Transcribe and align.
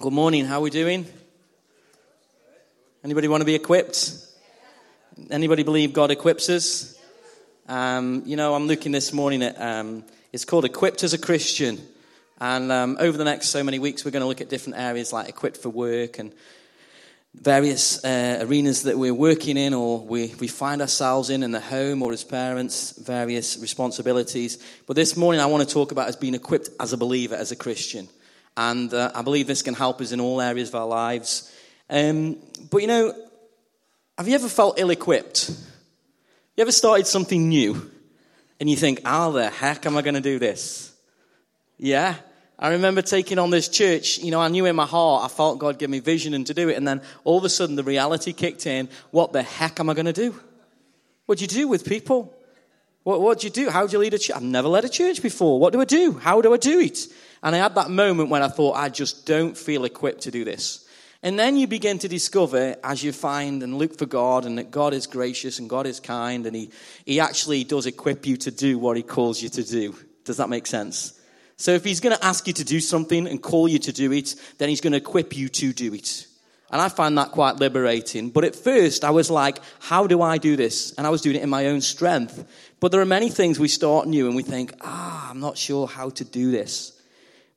Good 0.00 0.12
morning. 0.12 0.44
How 0.44 0.58
are 0.58 0.60
we 0.60 0.70
doing? 0.70 1.06
Anybody 3.02 3.26
want 3.26 3.40
to 3.40 3.44
be 3.44 3.56
equipped? 3.56 4.12
Anybody 5.28 5.64
believe 5.64 5.92
God 5.92 6.12
equips 6.12 6.48
us? 6.48 6.96
Um, 7.66 8.22
you 8.24 8.36
know, 8.36 8.54
I'm 8.54 8.68
looking 8.68 8.92
this 8.92 9.12
morning 9.12 9.42
at 9.42 9.60
um, 9.60 10.04
it's 10.32 10.44
called 10.44 10.64
Equipped 10.64 11.02
as 11.02 11.14
a 11.14 11.18
Christian, 11.18 11.80
and 12.40 12.70
um, 12.70 12.96
over 13.00 13.18
the 13.18 13.24
next 13.24 13.48
so 13.48 13.64
many 13.64 13.80
weeks, 13.80 14.04
we're 14.04 14.12
going 14.12 14.22
to 14.22 14.28
look 14.28 14.40
at 14.40 14.48
different 14.48 14.78
areas 14.78 15.12
like 15.12 15.28
equipped 15.28 15.56
for 15.56 15.70
work 15.70 16.20
and 16.20 16.32
various 17.34 18.04
uh, 18.04 18.38
arenas 18.42 18.84
that 18.84 18.96
we're 18.96 19.12
working 19.12 19.56
in 19.56 19.74
or 19.74 19.98
we, 19.98 20.32
we 20.38 20.46
find 20.46 20.80
ourselves 20.80 21.28
in 21.28 21.42
in 21.42 21.50
the 21.50 21.60
home 21.60 22.04
or 22.04 22.12
as 22.12 22.22
parents, 22.22 22.92
various 22.92 23.58
responsibilities. 23.58 24.64
But 24.86 24.94
this 24.94 25.16
morning, 25.16 25.40
I 25.40 25.46
want 25.46 25.68
to 25.68 25.74
talk 25.74 25.90
about 25.90 26.06
as 26.06 26.14
being 26.14 26.34
equipped 26.34 26.68
as 26.78 26.92
a 26.92 26.96
believer, 26.96 27.34
as 27.34 27.50
a 27.50 27.56
Christian. 27.56 28.08
And 28.58 28.92
uh, 28.92 29.12
I 29.14 29.22
believe 29.22 29.46
this 29.46 29.62
can 29.62 29.74
help 29.74 30.00
us 30.00 30.10
in 30.10 30.20
all 30.20 30.40
areas 30.40 30.70
of 30.70 30.74
our 30.74 30.86
lives. 30.88 31.54
Um, 31.88 32.38
but 32.72 32.78
you 32.78 32.88
know, 32.88 33.14
have 34.18 34.26
you 34.26 34.34
ever 34.34 34.48
felt 34.48 34.80
ill 34.80 34.90
equipped? 34.90 35.50
You 36.56 36.62
ever 36.62 36.72
started 36.72 37.06
something 37.06 37.48
new 37.48 37.88
and 38.58 38.68
you 38.68 38.74
think, 38.74 39.04
how 39.04 39.30
the 39.30 39.48
heck 39.48 39.86
am 39.86 39.96
I 39.96 40.02
going 40.02 40.16
to 40.16 40.20
do 40.20 40.40
this? 40.40 40.92
Yeah? 41.78 42.16
I 42.58 42.70
remember 42.70 43.00
taking 43.00 43.38
on 43.38 43.50
this 43.50 43.68
church. 43.68 44.18
You 44.18 44.32
know, 44.32 44.40
I 44.40 44.48
knew 44.48 44.66
in 44.66 44.74
my 44.74 44.86
heart, 44.86 45.24
I 45.24 45.32
felt 45.32 45.60
God 45.60 45.78
give 45.78 45.88
me 45.88 46.00
vision 46.00 46.34
and 46.34 46.44
to 46.48 46.52
do 46.52 46.68
it. 46.68 46.76
And 46.76 46.86
then 46.86 47.00
all 47.22 47.38
of 47.38 47.44
a 47.44 47.48
sudden, 47.48 47.76
the 47.76 47.84
reality 47.84 48.32
kicked 48.32 48.66
in. 48.66 48.88
What 49.12 49.32
the 49.32 49.44
heck 49.44 49.78
am 49.78 49.88
I 49.88 49.94
going 49.94 50.06
to 50.06 50.12
do? 50.12 50.34
What 51.26 51.38
do 51.38 51.44
you 51.44 51.48
do 51.48 51.68
with 51.68 51.84
people? 51.84 52.34
What, 53.04 53.20
what 53.20 53.38
do 53.38 53.46
you 53.46 53.52
do? 53.52 53.70
How 53.70 53.86
do 53.86 53.92
you 53.92 53.98
lead 54.00 54.14
a 54.14 54.18
church? 54.18 54.34
I've 54.34 54.42
never 54.42 54.66
led 54.66 54.84
a 54.84 54.88
church 54.88 55.22
before. 55.22 55.60
What 55.60 55.72
do 55.72 55.80
I 55.80 55.84
do? 55.84 56.14
How 56.14 56.40
do 56.40 56.52
I 56.52 56.56
do 56.56 56.80
it? 56.80 57.06
And 57.42 57.54
I 57.54 57.58
had 57.58 57.74
that 57.76 57.90
moment 57.90 58.30
when 58.30 58.42
I 58.42 58.48
thought, 58.48 58.76
I 58.76 58.88
just 58.88 59.26
don't 59.26 59.56
feel 59.56 59.84
equipped 59.84 60.22
to 60.22 60.30
do 60.30 60.44
this. 60.44 60.86
And 61.22 61.38
then 61.38 61.56
you 61.56 61.66
begin 61.66 61.98
to 62.00 62.08
discover 62.08 62.76
as 62.84 63.02
you 63.02 63.12
find 63.12 63.62
and 63.62 63.76
look 63.76 63.98
for 63.98 64.06
God 64.06 64.44
and 64.44 64.58
that 64.58 64.70
God 64.70 64.94
is 64.94 65.06
gracious 65.06 65.58
and 65.58 65.68
God 65.68 65.86
is 65.86 65.98
kind 65.98 66.46
and 66.46 66.54
He, 66.54 66.70
he 67.04 67.18
actually 67.18 67.64
does 67.64 67.86
equip 67.86 68.24
you 68.24 68.36
to 68.38 68.50
do 68.50 68.78
what 68.78 68.96
He 68.96 69.02
calls 69.02 69.42
you 69.42 69.48
to 69.50 69.64
do. 69.64 69.96
Does 70.24 70.36
that 70.36 70.48
make 70.48 70.66
sense? 70.66 71.20
So 71.56 71.72
if 71.72 71.84
He's 71.84 71.98
going 71.98 72.16
to 72.16 72.24
ask 72.24 72.46
you 72.46 72.52
to 72.52 72.64
do 72.64 72.78
something 72.78 73.26
and 73.26 73.42
call 73.42 73.66
you 73.66 73.80
to 73.80 73.92
do 73.92 74.12
it, 74.12 74.36
then 74.58 74.68
He's 74.68 74.80
going 74.80 74.92
to 74.92 74.98
equip 74.98 75.36
you 75.36 75.48
to 75.48 75.72
do 75.72 75.92
it. 75.92 76.26
And 76.70 76.80
I 76.80 76.88
find 76.88 77.16
that 77.18 77.32
quite 77.32 77.56
liberating. 77.56 78.30
But 78.30 78.44
at 78.44 78.54
first, 78.54 79.02
I 79.02 79.10
was 79.10 79.30
like, 79.30 79.58
how 79.80 80.06
do 80.06 80.20
I 80.20 80.36
do 80.36 80.54
this? 80.54 80.92
And 80.92 81.06
I 81.06 81.10
was 81.10 81.22
doing 81.22 81.36
it 81.36 81.42
in 81.42 81.48
my 81.48 81.66
own 81.66 81.80
strength. 81.80 82.46
But 82.78 82.92
there 82.92 83.00
are 83.00 83.06
many 83.06 83.30
things 83.30 83.58
we 83.58 83.68
start 83.68 84.06
new 84.06 84.26
and 84.26 84.36
we 84.36 84.42
think, 84.42 84.74
ah, 84.82 85.30
I'm 85.30 85.40
not 85.40 85.56
sure 85.56 85.86
how 85.86 86.10
to 86.10 86.24
do 86.24 86.50
this. 86.50 86.97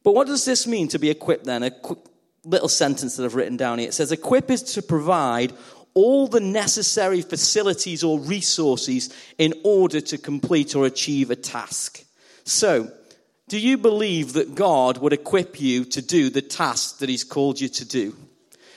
But 0.04 0.16
what 0.16 0.28
does 0.28 0.46
this 0.46 0.66
mean 0.66 0.88
to 0.90 1.00
be 1.00 1.10
equipped 1.10 1.46
then? 1.46 1.64
A 1.64 1.72
quick 1.72 2.00
little 2.44 2.70
sentence 2.70 3.16
that 3.16 3.26
I've 3.26 3.36
written 3.36 3.58
down 3.58 3.80
here. 3.80 3.90
It 3.90 3.94
says, 3.94 4.12
Equip 4.12 4.50
is 4.50 4.64
to 4.74 4.82
provide 4.82 5.54
all 5.94 6.28
the 6.28 6.40
necessary 6.40 7.22
facilities 7.22 8.04
or 8.04 8.20
resources 8.20 9.14
in 9.38 9.54
order 9.64 10.02
to 10.02 10.18
complete 10.18 10.76
or 10.76 10.86
achieve 10.86 11.30
a 11.30 11.36
task. 11.36 12.04
So, 12.44 12.92
do 13.50 13.60
you 13.60 13.78
believe 13.78 14.34
that 14.34 14.56
God 14.56 14.98
would 15.00 15.14
equip 15.14 15.60
you 15.60 15.84
to 15.86 16.02
do 16.02 16.30
the 16.30 16.42
task 16.42 17.00
that 17.00 17.10
He's 17.10 17.26
called 17.26 17.60
you 17.60 17.68
to 17.68 17.86
do? 17.86 18.16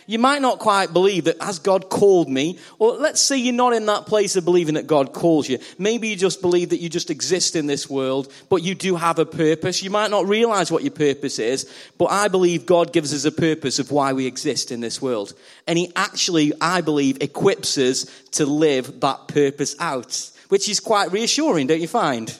You 0.06 0.18
might 0.18 0.42
not 0.42 0.58
quite 0.58 0.92
believe 0.92 1.24
that 1.24 1.40
has 1.40 1.58
God 1.58 1.88
called 1.88 2.28
me? 2.28 2.58
Or 2.78 2.92
let's 2.92 3.20
say 3.20 3.36
you're 3.36 3.54
not 3.54 3.72
in 3.72 3.86
that 3.86 4.06
place 4.06 4.36
of 4.36 4.44
believing 4.44 4.74
that 4.74 4.86
God 4.86 5.12
calls 5.12 5.48
you. 5.48 5.58
Maybe 5.78 6.08
you 6.08 6.16
just 6.16 6.40
believe 6.40 6.70
that 6.70 6.80
you 6.80 6.88
just 6.88 7.10
exist 7.10 7.56
in 7.56 7.66
this 7.66 7.88
world, 7.88 8.32
but 8.48 8.62
you 8.62 8.74
do 8.74 8.96
have 8.96 9.18
a 9.18 9.26
purpose. 9.26 9.82
You 9.82 9.90
might 9.90 10.10
not 10.10 10.26
realize 10.26 10.70
what 10.70 10.82
your 10.82 10.92
purpose 10.92 11.38
is, 11.38 11.70
but 11.98 12.06
I 12.06 12.28
believe 12.28 12.66
God 12.66 12.92
gives 12.92 13.14
us 13.14 13.24
a 13.24 13.32
purpose 13.32 13.78
of 13.78 13.90
why 13.90 14.12
we 14.12 14.26
exist 14.26 14.70
in 14.70 14.80
this 14.80 15.00
world. 15.00 15.34
And 15.66 15.78
He 15.78 15.92
actually, 15.96 16.52
I 16.60 16.80
believe, 16.80 17.18
equips 17.20 17.78
us 17.78 18.04
to 18.32 18.46
live 18.46 19.00
that 19.00 19.28
purpose 19.28 19.76
out, 19.78 20.30
which 20.48 20.68
is 20.68 20.80
quite 20.80 21.12
reassuring, 21.12 21.66
don't 21.66 21.80
you 21.80 21.88
find? 21.88 22.38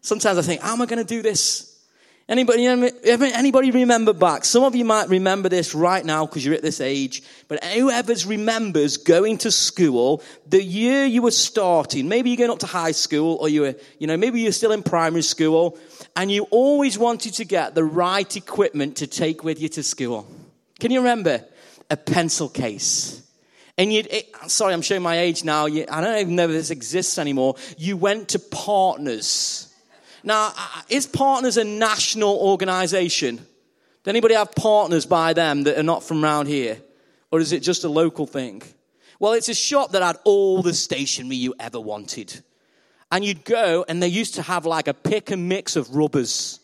Sometimes 0.00 0.38
I 0.38 0.42
think, 0.42 0.62
how 0.62 0.72
am 0.72 0.82
I 0.82 0.86
going 0.86 1.04
to 1.04 1.04
do 1.04 1.22
this? 1.22 1.71
Anybody, 2.28 2.66
anybody 2.66 3.70
remember 3.72 4.12
back? 4.12 4.44
Some 4.44 4.62
of 4.62 4.76
you 4.76 4.84
might 4.84 5.08
remember 5.08 5.48
this 5.48 5.74
right 5.74 6.04
now 6.04 6.24
because 6.24 6.44
you're 6.44 6.54
at 6.54 6.62
this 6.62 6.80
age, 6.80 7.22
but 7.48 7.62
whoever 7.64 8.14
remembers 8.26 8.96
going 8.96 9.38
to 9.38 9.50
school, 9.50 10.22
the 10.46 10.62
year 10.62 11.04
you 11.04 11.20
were 11.22 11.32
starting, 11.32 12.08
maybe 12.08 12.30
you're 12.30 12.36
going 12.36 12.50
up 12.50 12.60
to 12.60 12.66
high 12.66 12.92
school 12.92 13.38
or 13.40 13.48
you 13.48 13.62
were, 13.62 13.74
you 13.98 14.06
know, 14.06 14.16
maybe 14.16 14.40
you're 14.40 14.52
still 14.52 14.70
in 14.70 14.84
primary 14.84 15.22
school 15.22 15.76
and 16.14 16.30
you 16.30 16.44
always 16.50 16.96
wanted 16.96 17.34
to 17.34 17.44
get 17.44 17.74
the 17.74 17.84
right 17.84 18.36
equipment 18.36 18.98
to 18.98 19.08
take 19.08 19.42
with 19.42 19.60
you 19.60 19.68
to 19.70 19.82
school. 19.82 20.26
Can 20.78 20.92
you 20.92 21.00
remember? 21.00 21.44
A 21.90 21.96
pencil 21.96 22.48
case. 22.48 23.20
And 23.76 23.92
you, 23.92 24.04
sorry, 24.46 24.74
I'm 24.74 24.82
showing 24.82 25.02
my 25.02 25.18
age 25.18 25.44
now. 25.44 25.66
You, 25.66 25.86
I 25.90 26.00
don't 26.00 26.18
even 26.18 26.36
know 26.36 26.44
if 26.44 26.50
this 26.50 26.70
exists 26.70 27.18
anymore. 27.18 27.56
You 27.76 27.96
went 27.96 28.28
to 28.28 28.38
partners 28.38 29.71
now, 30.22 30.52
is 30.88 31.06
Partners 31.06 31.56
a 31.56 31.64
national 31.64 32.36
organization? 32.36 33.36
Does 33.36 34.10
anybody 34.10 34.34
have 34.34 34.54
partners 34.54 35.06
by 35.06 35.32
them 35.32 35.64
that 35.64 35.78
are 35.78 35.82
not 35.82 36.02
from 36.02 36.24
around 36.24 36.46
here? 36.46 36.78
Or 37.30 37.40
is 37.40 37.52
it 37.52 37.60
just 37.60 37.84
a 37.84 37.88
local 37.88 38.26
thing? 38.26 38.62
Well, 39.18 39.32
it's 39.32 39.48
a 39.48 39.54
shop 39.54 39.92
that 39.92 40.02
had 40.02 40.18
all 40.24 40.62
the 40.62 40.74
stationery 40.74 41.36
you 41.36 41.54
ever 41.60 41.80
wanted. 41.80 42.42
And 43.10 43.24
you'd 43.24 43.44
go, 43.44 43.84
and 43.88 44.02
they 44.02 44.08
used 44.08 44.34
to 44.34 44.42
have 44.42 44.66
like 44.66 44.88
a 44.88 44.94
pick 44.94 45.30
and 45.30 45.48
mix 45.48 45.76
of 45.76 45.94
rubbers. 45.94 46.58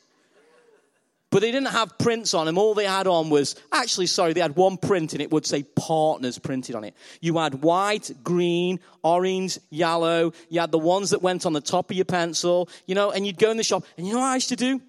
But 1.31 1.41
they 1.41 1.51
didn't 1.53 1.69
have 1.69 1.99
prints 1.99 2.33
on 2.33 2.47
them. 2.47 2.57
All 2.57 2.73
they 2.73 2.87
had 2.87 3.07
on 3.07 3.29
was, 3.29 3.55
actually, 3.71 4.07
sorry, 4.07 4.33
they 4.33 4.41
had 4.41 4.57
one 4.57 4.79
print 4.79 5.13
and 5.13 5.21
it 5.21 5.31
would 5.31 5.45
say 5.45 5.63
partners 5.63 6.39
printed 6.39 6.75
on 6.75 6.85
it. 6.85 6.95
You 7.21 7.37
had 7.37 7.63
white, 7.63 8.11
green, 8.25 8.81
orange, 9.03 9.59
yellow. 9.69 10.33
You 10.49 10.61
had 10.61 10.73
the 10.73 10.79
ones 10.79 11.11
that 11.11 11.21
went 11.21 11.45
on 11.45 11.53
the 11.53 11.61
top 11.61 11.91
of 11.91 11.97
your 11.97 12.07
pencil, 12.07 12.71
you 12.87 12.95
know, 12.95 13.11
and 13.11 13.27
you'd 13.27 13.39
go 13.39 13.51
in 13.51 13.59
the 13.59 13.63
shop. 13.63 13.85
And 13.99 14.07
you 14.07 14.15
know 14.15 14.21
what 14.21 14.27
I 14.27 14.35
used 14.37 14.49
to 14.49 14.57
do? 14.57 14.81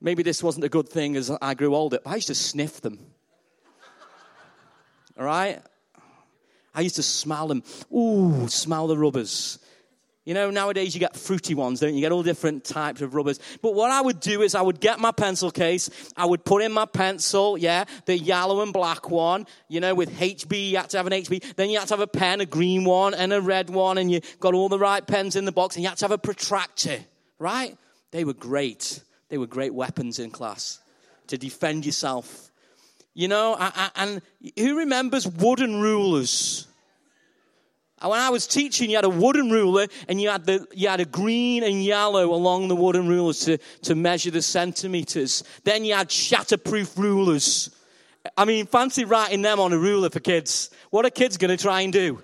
Maybe 0.00 0.22
this 0.22 0.40
wasn't 0.40 0.64
a 0.64 0.68
good 0.68 0.88
thing 0.88 1.16
as 1.16 1.32
I 1.42 1.54
grew 1.54 1.74
older, 1.74 1.98
but 2.04 2.10
I 2.10 2.14
used 2.14 2.28
to 2.28 2.34
sniff 2.34 2.80
them. 2.80 3.00
All 5.18 5.24
right? 5.24 5.60
I 6.72 6.82
used 6.82 6.96
to 6.96 7.02
smell 7.02 7.48
them. 7.48 7.64
Ooh, 7.92 8.46
smell 8.46 8.86
the 8.86 8.96
rubbers. 8.96 9.58
You 10.28 10.34
know, 10.34 10.50
nowadays 10.50 10.94
you 10.94 11.00
get 11.00 11.16
fruity 11.16 11.54
ones, 11.54 11.80
don't 11.80 11.88
you? 11.88 11.96
You 11.96 12.00
get 12.02 12.12
all 12.12 12.22
different 12.22 12.62
types 12.62 13.00
of 13.00 13.14
rubbers. 13.14 13.40
But 13.62 13.74
what 13.74 13.90
I 13.90 14.02
would 14.02 14.20
do 14.20 14.42
is 14.42 14.54
I 14.54 14.60
would 14.60 14.78
get 14.78 15.00
my 15.00 15.10
pencil 15.10 15.50
case, 15.50 15.88
I 16.18 16.26
would 16.26 16.44
put 16.44 16.62
in 16.62 16.70
my 16.70 16.84
pencil, 16.84 17.56
yeah, 17.56 17.84
the 18.04 18.18
yellow 18.18 18.60
and 18.60 18.70
black 18.70 19.08
one, 19.08 19.46
you 19.68 19.80
know, 19.80 19.94
with 19.94 20.10
HB, 20.10 20.68
you 20.68 20.76
had 20.76 20.90
to 20.90 20.98
have 20.98 21.06
an 21.06 21.14
HB. 21.14 21.56
Then 21.56 21.70
you 21.70 21.78
had 21.78 21.88
to 21.88 21.94
have 21.94 22.02
a 22.02 22.06
pen, 22.06 22.42
a 22.42 22.44
green 22.44 22.84
one 22.84 23.14
and 23.14 23.32
a 23.32 23.40
red 23.40 23.70
one, 23.70 23.96
and 23.96 24.10
you 24.10 24.20
got 24.38 24.52
all 24.52 24.68
the 24.68 24.78
right 24.78 25.06
pens 25.06 25.34
in 25.34 25.46
the 25.46 25.50
box, 25.50 25.76
and 25.76 25.82
you 25.82 25.88
had 25.88 25.96
to 25.96 26.04
have 26.04 26.12
a 26.12 26.18
protractor, 26.18 26.98
right? 27.38 27.78
They 28.10 28.24
were 28.24 28.34
great. 28.34 29.00
They 29.30 29.38
were 29.38 29.46
great 29.46 29.72
weapons 29.72 30.18
in 30.18 30.30
class 30.30 30.78
to 31.28 31.38
defend 31.38 31.86
yourself. 31.86 32.50
You 33.14 33.28
know, 33.28 33.56
and 33.96 34.20
who 34.58 34.76
remembers 34.76 35.26
wooden 35.26 35.80
rulers? 35.80 36.66
When 38.00 38.20
I 38.20 38.30
was 38.30 38.46
teaching, 38.46 38.90
you 38.90 38.96
had 38.96 39.04
a 39.04 39.10
wooden 39.10 39.50
ruler 39.50 39.86
and 40.08 40.20
you 40.20 40.28
had, 40.28 40.46
the, 40.46 40.66
you 40.72 40.88
had 40.88 41.00
a 41.00 41.04
green 41.04 41.64
and 41.64 41.82
yellow 41.82 42.32
along 42.32 42.68
the 42.68 42.76
wooden 42.76 43.08
rulers 43.08 43.40
to, 43.40 43.58
to 43.82 43.94
measure 43.96 44.30
the 44.30 44.42
centimeters. 44.42 45.42
Then 45.64 45.84
you 45.84 45.94
had 45.94 46.08
shatterproof 46.08 46.96
rulers. 46.96 47.70
I 48.36 48.44
mean, 48.44 48.66
fancy 48.66 49.04
writing 49.04 49.42
them 49.42 49.58
on 49.58 49.72
a 49.72 49.78
ruler 49.78 50.10
for 50.10 50.20
kids. 50.20 50.70
What 50.90 51.06
are 51.06 51.10
kids 51.10 51.36
going 51.36 51.56
to 51.56 51.60
try 51.60 51.80
and 51.80 51.92
do? 51.92 52.22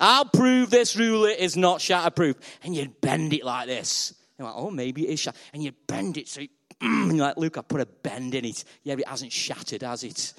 I'll 0.00 0.24
prove 0.24 0.70
this 0.70 0.96
ruler 0.96 1.30
is 1.30 1.56
not 1.56 1.80
shatterproof. 1.80 2.36
And 2.62 2.74
you'd 2.74 3.00
bend 3.00 3.32
it 3.34 3.44
like 3.44 3.66
this. 3.66 4.14
You're 4.38 4.48
like, 4.48 4.56
oh, 4.56 4.70
maybe 4.70 5.06
it 5.06 5.12
is 5.12 5.20
shattered. 5.20 5.40
And 5.52 5.62
you'd 5.62 5.86
bend 5.86 6.16
it 6.16 6.28
so, 6.28 6.40
you, 6.40 6.48
you're 6.80 7.14
like, 7.14 7.36
look, 7.36 7.58
I 7.58 7.62
put 7.62 7.80
a 7.80 7.86
bend 7.86 8.34
in 8.34 8.44
it. 8.46 8.64
Yeah, 8.82 8.94
but 8.94 9.02
it 9.02 9.08
hasn't 9.08 9.32
shattered, 9.32 9.82
has 9.82 10.02
it? 10.02 10.32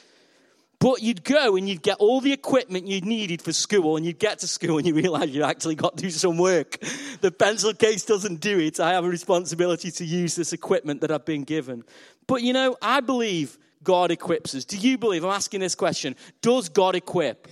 But 0.86 1.02
you'd 1.02 1.24
go 1.24 1.56
and 1.56 1.68
you'd 1.68 1.82
get 1.82 1.98
all 1.98 2.22
the 2.22 2.32
equipment 2.32 2.86
you 2.86 3.02
needed 3.02 3.42
for 3.42 3.52
school, 3.52 3.98
and 3.98 4.06
you'd 4.06 4.20
get 4.20 4.38
to 4.42 4.48
school 4.48 4.78
and 4.78 4.86
you 4.86 4.94
realize 4.94 5.32
you 5.32 5.42
actually 5.42 5.74
got 5.74 5.98
to 5.98 6.04
do 6.04 6.12
some 6.12 6.38
work. 6.38 6.78
The 7.22 7.32
pencil 7.32 7.74
case 7.74 8.06
doesn't 8.06 8.40
do 8.40 8.60
it. 8.60 8.80
I 8.80 8.92
have 8.92 9.04
a 9.04 9.10
responsibility 9.10 9.90
to 9.90 10.06
use 10.06 10.36
this 10.36 10.54
equipment 10.54 11.02
that 11.02 11.10
I've 11.10 11.26
been 11.26 11.44
given. 11.44 11.86
But 12.28 12.44
you 12.44 12.54
know, 12.54 12.78
I 12.84 13.00
believe 13.00 13.58
God 13.82 14.12
equips 14.12 14.54
us. 14.54 14.64
Do 14.64 14.78
you 14.78 15.00
believe? 15.00 15.24
I'm 15.24 15.32
asking 15.32 15.62
this 15.62 15.74
question 15.74 16.16
Does 16.44 16.70
God 16.70 16.94
equip? 16.94 17.48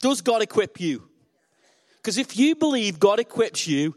Does 0.00 0.20
God 0.20 0.42
equip 0.42 0.78
you? 0.78 1.08
Because 1.96 2.18
if 2.18 2.36
you 2.36 2.54
believe 2.54 3.00
God 3.00 3.18
equips 3.18 3.66
you, 3.66 3.96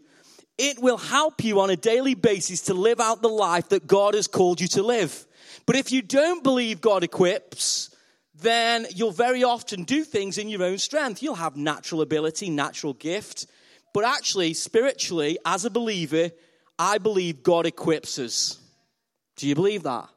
it 0.57 0.79
will 0.81 0.97
help 0.97 1.43
you 1.43 1.59
on 1.59 1.69
a 1.69 1.75
daily 1.75 2.15
basis 2.15 2.61
to 2.61 2.73
live 2.73 3.01
out 3.01 3.21
the 3.21 3.27
life 3.27 3.67
that 3.67 3.85
God 3.85 4.13
has 4.13 4.27
called 4.27 4.61
you 4.61 4.69
to 4.69 4.81
live. 4.81 5.25
But 5.65 5.75
if 5.75 5.91
you 5.91 6.01
don't 6.01 6.43
believe 6.43 6.81
God 6.81 7.03
equips, 7.03 7.95
then 8.41 8.87
you'll 8.95 9.11
very 9.11 9.43
often 9.43 9.83
do 9.83 10.03
things 10.03 10.37
in 10.37 10.49
your 10.49 10.63
own 10.63 10.77
strength. 10.77 11.21
You'll 11.21 11.35
have 11.35 11.55
natural 11.55 12.01
ability, 12.01 12.49
natural 12.49 12.93
gift. 12.93 13.45
But 13.93 14.05
actually, 14.05 14.53
spiritually, 14.53 15.37
as 15.45 15.65
a 15.65 15.69
believer, 15.69 16.31
I 16.77 16.97
believe 16.97 17.43
God 17.43 17.65
equips 17.65 18.19
us. 18.19 18.59
Do 19.35 19.47
you 19.47 19.55
believe 19.55 19.83
that? 19.83 20.09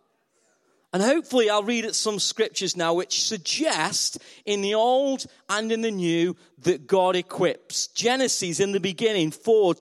And 0.93 1.03
hopefully, 1.03 1.49
I'll 1.49 1.63
read 1.63 1.87
at 1.87 1.95
some 1.95 2.19
scriptures 2.19 2.77
now 2.77 2.93
which 2.93 3.23
suggest 3.23 4.19
in 4.45 4.61
the 4.61 4.75
Old 4.75 5.25
and 5.49 5.73
in 5.73 5.81
the 5.81 5.91
New 5.91 6.37
that 6.59 6.87
God 6.87 7.17
equips. 7.17 7.87
Genesis 7.89 8.61
in 8.61 8.73
the 8.73 8.81
beginning, 8.81 9.31
4 9.31 9.75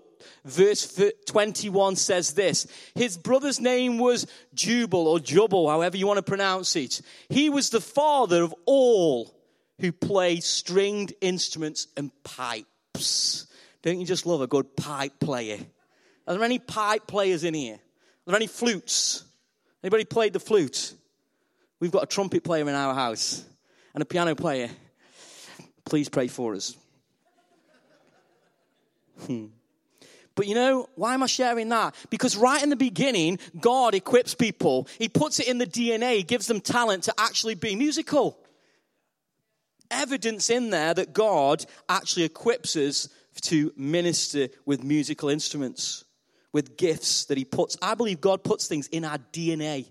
verse 0.45 1.01
21 1.28 1.95
says 1.95 2.33
this 2.33 2.68
His 2.95 3.18
brother's 3.18 3.60
name 3.60 3.98
was 3.98 4.28
Jubal 4.54 5.07
or 5.07 5.19
Jubal, 5.19 5.69
however 5.69 5.98
you 5.98 6.07
want 6.07 6.18
to 6.18 6.24
pronounce 6.24 6.75
it. 6.75 7.01
He 7.30 7.50
was 7.50 7.69
the 7.69 7.81
father 7.81 8.44
of 8.44 8.54
all 8.66 9.36
who 9.80 9.92
play 9.92 10.39
stringed 10.39 11.13
instruments 11.22 11.88
and 11.98 12.12
pipes. 12.24 13.48
Don't 13.81 14.00
you 14.00 14.06
just 14.06 14.25
love 14.25 14.42
a 14.42 14.48
good 14.48 14.75
pipe 14.78 15.19
player? 15.19 15.57
Are 16.28 16.36
there 16.36 16.44
any 16.44 16.60
pipe 16.60 17.07
players 17.07 17.44
in 17.44 17.54
here? 17.54 17.75
Are 17.75 17.80
there 18.27 18.36
any 18.36 18.48
flutes? 18.48 19.24
Anybody 19.84 20.06
played 20.06 20.34
the 20.34 20.39
flute? 20.39 20.94
We've 21.80 21.92
got 21.92 22.04
a 22.04 22.07
trumpet 22.07 22.44
player 22.44 22.69
in 22.69 22.75
our 22.75 22.94
house 22.94 23.44
and 23.95 24.04
a 24.04 24.06
piano 24.06 24.36
player. 24.36 24.69
Please 25.84 26.10
pray 26.10 26.27
for 26.27 26.54
us. 26.54 26.77
Hmm. 29.25 29.48
But 30.36 30.48
you 30.48 30.56
know, 30.56 30.88
why 30.95 31.13
am 31.13 31.24
I 31.24 31.28
sharing 31.28 31.69
that? 31.69 31.95
Because 32.10 32.38
right 32.38 32.62
in 32.63 32.69
the 32.69 32.75
beginning, 32.75 33.39
God 33.60 33.95
equips 33.95 34.33
people. 34.33 34.88
He 34.98 35.10
puts 35.10 35.39
it 35.39 35.48
in 35.48 35.57
the 35.57 35.68
DNA, 35.68 36.25
gives 36.25 36.48
them 36.48 36.62
talent 36.62 37.04
to 37.04 37.13
actually 37.18 37.56
be 37.56 37.75
musical. 37.75 38.38
Evidence 39.89 40.50
in 40.50 40.69
there 40.69 40.94
that 40.94 41.13
God 41.13 41.66
actually 41.89 42.24
equips 42.24 42.78
us 42.78 43.10
to 43.42 43.74
minister 43.75 44.48
with 44.66 44.83
musical 44.83 45.28
instruments, 45.30 46.06
with 46.54 46.77
gifts 46.77 47.25
that 47.25 47.38
He 47.38 47.44
puts. 47.44 47.77
I 47.81 47.95
believe 47.95 48.22
God 48.22 48.44
puts 48.44 48.68
things 48.68 48.88
in 48.88 49.04
our 49.04 49.18
DNA. 49.34 49.88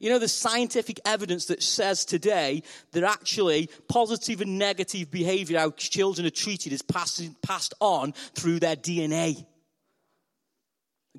You 0.00 0.10
know, 0.10 0.18
the 0.18 0.28
scientific 0.28 1.00
evidence 1.04 1.46
that 1.46 1.62
says 1.62 2.04
today 2.04 2.62
that 2.92 3.02
actually 3.02 3.68
positive 3.88 4.40
and 4.40 4.58
negative 4.58 5.10
behavior, 5.10 5.58
how 5.58 5.70
children 5.70 6.26
are 6.26 6.30
treated, 6.30 6.72
is 6.72 6.82
passed, 6.82 7.42
passed 7.42 7.74
on 7.80 8.12
through 8.34 8.60
their 8.60 8.76
DNA. 8.76 9.44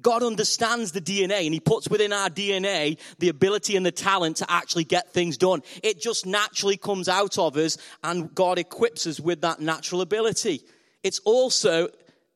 God 0.02 0.24
understands 0.24 0.92
the 0.92 1.02
DNA 1.02 1.46
and 1.46 1.54
He 1.54 1.60
puts 1.60 1.90
within 1.90 2.14
our 2.14 2.30
DNA 2.30 3.00
the 3.20 3.30
ability 3.30 3.76
and 3.76 3.86
the 3.86 3.92
talent 3.92 4.38
to 4.38 4.52
actually 4.52 4.84
get 4.84 5.14
things 5.14 5.38
done. 5.38 5.62
It 5.84 6.02
just 6.02 6.26
naturally 6.26 6.78
comes 6.78 7.10
out 7.10 7.38
of 7.38 7.58
us 7.58 7.78
and 8.04 8.34
God 8.34 8.58
equips 8.58 9.08
us 9.08 9.20
with 9.20 9.42
that 9.42 9.60
natural 9.60 10.02
ability. 10.02 10.62
It's 11.04 11.20
also 11.20 11.90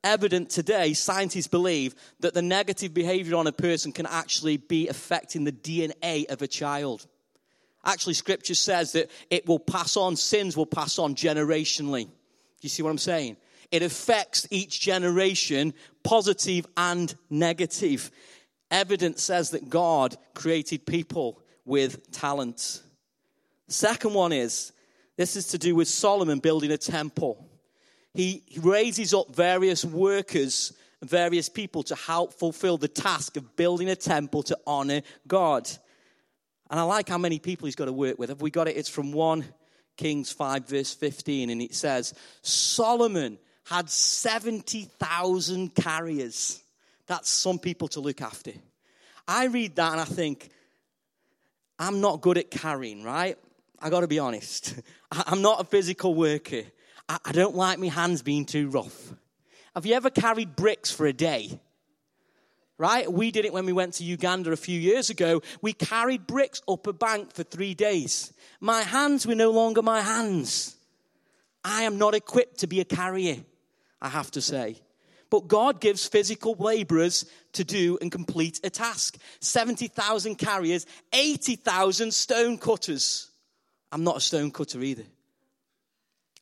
evident 0.04 0.50
today, 0.50 0.94
scientists 0.94 1.48
believe 1.48 1.96
that 2.20 2.34
the 2.34 2.42
negative 2.42 2.94
behavior 2.94 3.36
on 3.36 3.48
a 3.48 3.52
person 3.52 3.92
can 3.92 4.06
actually 4.06 4.58
be 4.58 4.88
affecting 4.88 5.44
the 5.44 5.52
DNA 5.52 6.26
of 6.30 6.42
a 6.42 6.48
child. 6.48 7.08
Actually, 7.86 8.14
scripture 8.14 8.56
says 8.56 8.94
that 8.94 9.10
it 9.30 9.48
will 9.48 9.60
pass 9.60 9.98
on, 9.98 10.16
sins 10.16 10.56
will 10.56 10.66
pass 10.66 11.00
on 11.00 11.16
generationally. 11.16 12.06
Do 12.06 12.12
you 12.62 12.70
see 12.70 12.84
what 12.84 12.90
I'm 12.90 12.98
saying? 12.98 13.38
It 13.72 13.82
affects 13.82 14.48
each 14.50 14.80
generation, 14.82 15.74
positive 16.04 16.66
and 16.78 17.14
negative. 17.30 18.12
Evidence 18.72 19.24
says 19.24 19.52
that 19.52 19.70
God 19.70 20.16
created 20.34 20.86
people 20.86 21.42
with 21.66 22.12
talent. 22.12 22.82
Second 23.68 24.14
one 24.14 24.32
is 24.32 24.72
this 25.18 25.36
is 25.36 25.48
to 25.48 25.58
do 25.58 25.76
with 25.76 25.88
Solomon 25.88 26.40
building 26.40 26.72
a 26.72 26.78
temple 26.78 27.50
he 28.14 28.44
raises 28.62 29.14
up 29.14 29.36
various 29.36 29.84
workers, 29.84 30.74
various 31.02 31.50
people 31.50 31.84
to 31.84 31.96
help 31.96 32.34
fulfill 32.34 32.78
the 32.78 32.88
task 32.88 33.38
of 33.38 33.56
building 33.56 33.90
a 33.90 33.96
temple 33.96 34.44
to 34.44 34.58
honor 34.68 35.02
God. 35.28 35.70
And 36.70 36.80
I 36.80 36.84
like 36.84 37.10
how 37.10 37.18
many 37.18 37.40
people 37.40 37.66
he's 37.66 37.76
got 37.76 37.86
to 37.86 37.94
work 37.94 38.20
with. 38.20 38.30
Have 38.30 38.42
we 38.42 38.52
got 38.52 38.68
it? 38.68 38.78
It's 38.78 38.90
from 38.90 39.12
1 39.12 39.44
Kings 39.98 40.32
5, 40.32 40.68
verse 40.68 40.94
15, 40.94 41.50
and 41.50 41.62
it 41.62 41.74
says, 41.74 42.14
Solomon 42.42 43.38
had 43.66 43.90
70,000 43.90 45.76
carriers. 45.76 46.62
That's 47.08 47.30
some 47.30 47.60
people 47.60 47.88
to 47.90 48.00
look 48.00 48.22
after. 48.22 48.52
I 49.28 49.46
read 49.46 49.76
that 49.76 49.94
and 49.94 50.02
I 50.02 50.06
think, 50.06 50.50
I'm 51.80 52.02
not 52.02 52.22
good 52.22 52.38
at 52.38 52.52
carrying, 52.52 53.04
right? 53.04 53.38
I 53.80 53.90
got 53.90 54.02
to 54.02 54.08
be 54.08 54.20
honest. 54.20 54.76
I'm 55.12 55.42
not 55.42 55.62
a 55.62 55.64
physical 55.64 56.14
worker. 56.14 56.64
I 57.10 57.32
don't 57.34 57.56
like 57.56 57.80
my 57.80 57.88
hands 57.88 58.22
being 58.22 58.46
too 58.46 58.70
rough. 58.70 59.14
Have 59.76 59.86
you 59.86 59.94
ever 59.96 60.10
carried 60.10 60.56
bricks 60.56 60.92
for 60.92 61.06
a 61.06 61.14
day? 61.14 61.60
Right? 62.78 63.12
We 63.12 63.32
did 63.32 63.46
it 63.46 63.54
when 63.54 63.66
we 63.66 63.74
went 63.74 63.96
to 63.96 64.04
Uganda 64.04 64.52
a 64.52 64.58
few 64.58 64.80
years 64.80 65.10
ago. 65.10 65.42
We 65.62 65.74
carried 65.74 66.28
bricks 66.28 66.62
up 66.68 66.88
a 66.88 66.94
bank 66.94 67.34
for 67.34 67.44
three 67.44 67.74
days. 67.74 68.34
My 68.60 68.82
hands 68.82 69.28
were 69.28 69.36
no 69.36 69.52
longer 69.52 69.82
my 69.82 70.02
hands. 70.02 70.76
I 71.64 71.84
am 71.84 71.98
not 71.98 72.14
equipped 72.14 72.60
to 72.60 72.68
be 72.68 72.80
a 72.80 72.86
carrier, 72.86 73.38
I 74.04 74.10
have 74.10 74.30
to 74.32 74.42
say. 74.42 74.76
But 75.30 75.48
God 75.48 75.80
gives 75.82 76.06
physical 76.06 76.56
laborers 76.60 77.26
to 77.54 77.64
do 77.64 77.98
and 78.02 78.12
complete 78.12 78.60
a 78.64 78.70
task 78.70 79.18
70,000 79.40 80.36
carriers, 80.36 80.86
80,000 81.12 82.14
stone 82.14 82.60
cutters. 82.60 83.32
I'm 83.92 84.04
not 84.04 84.18
a 84.18 84.22
stone 84.22 84.52
cutter 84.52 84.84
either. 84.84 85.06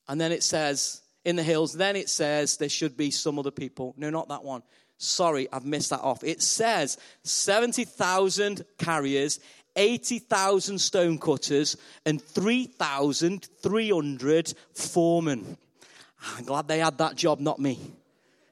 And 0.09 0.19
then 0.19 0.33
it 0.33 0.43
says, 0.43 1.01
in 1.23 1.37
the 1.37 1.43
hills, 1.43 1.73
then 1.73 1.95
it 1.95 2.09
says 2.09 2.57
there 2.57 2.67
should 2.67 2.97
be 2.97 3.11
some 3.11 3.39
other 3.39 3.51
people. 3.51 3.93
No, 3.95 4.09
not 4.09 4.27
that 4.29 4.43
one. 4.43 4.63
Sorry, 4.97 5.47
I've 5.53 5.65
missed 5.65 5.91
that 5.91 6.01
off. 6.01 6.23
It 6.23 6.41
says 6.41 6.97
70,000 7.23 8.65
carriers, 8.77 9.39
80,000 9.75 10.79
stone 10.79 11.17
cutters, 11.17 11.75
and 12.05 12.21
3,300 12.21 14.53
foremen. 14.73 15.57
I'm 16.21 16.45
glad 16.45 16.67
they 16.67 16.79
had 16.79 16.97
that 16.99 17.15
job, 17.15 17.39
not 17.39 17.59
me. 17.59 17.79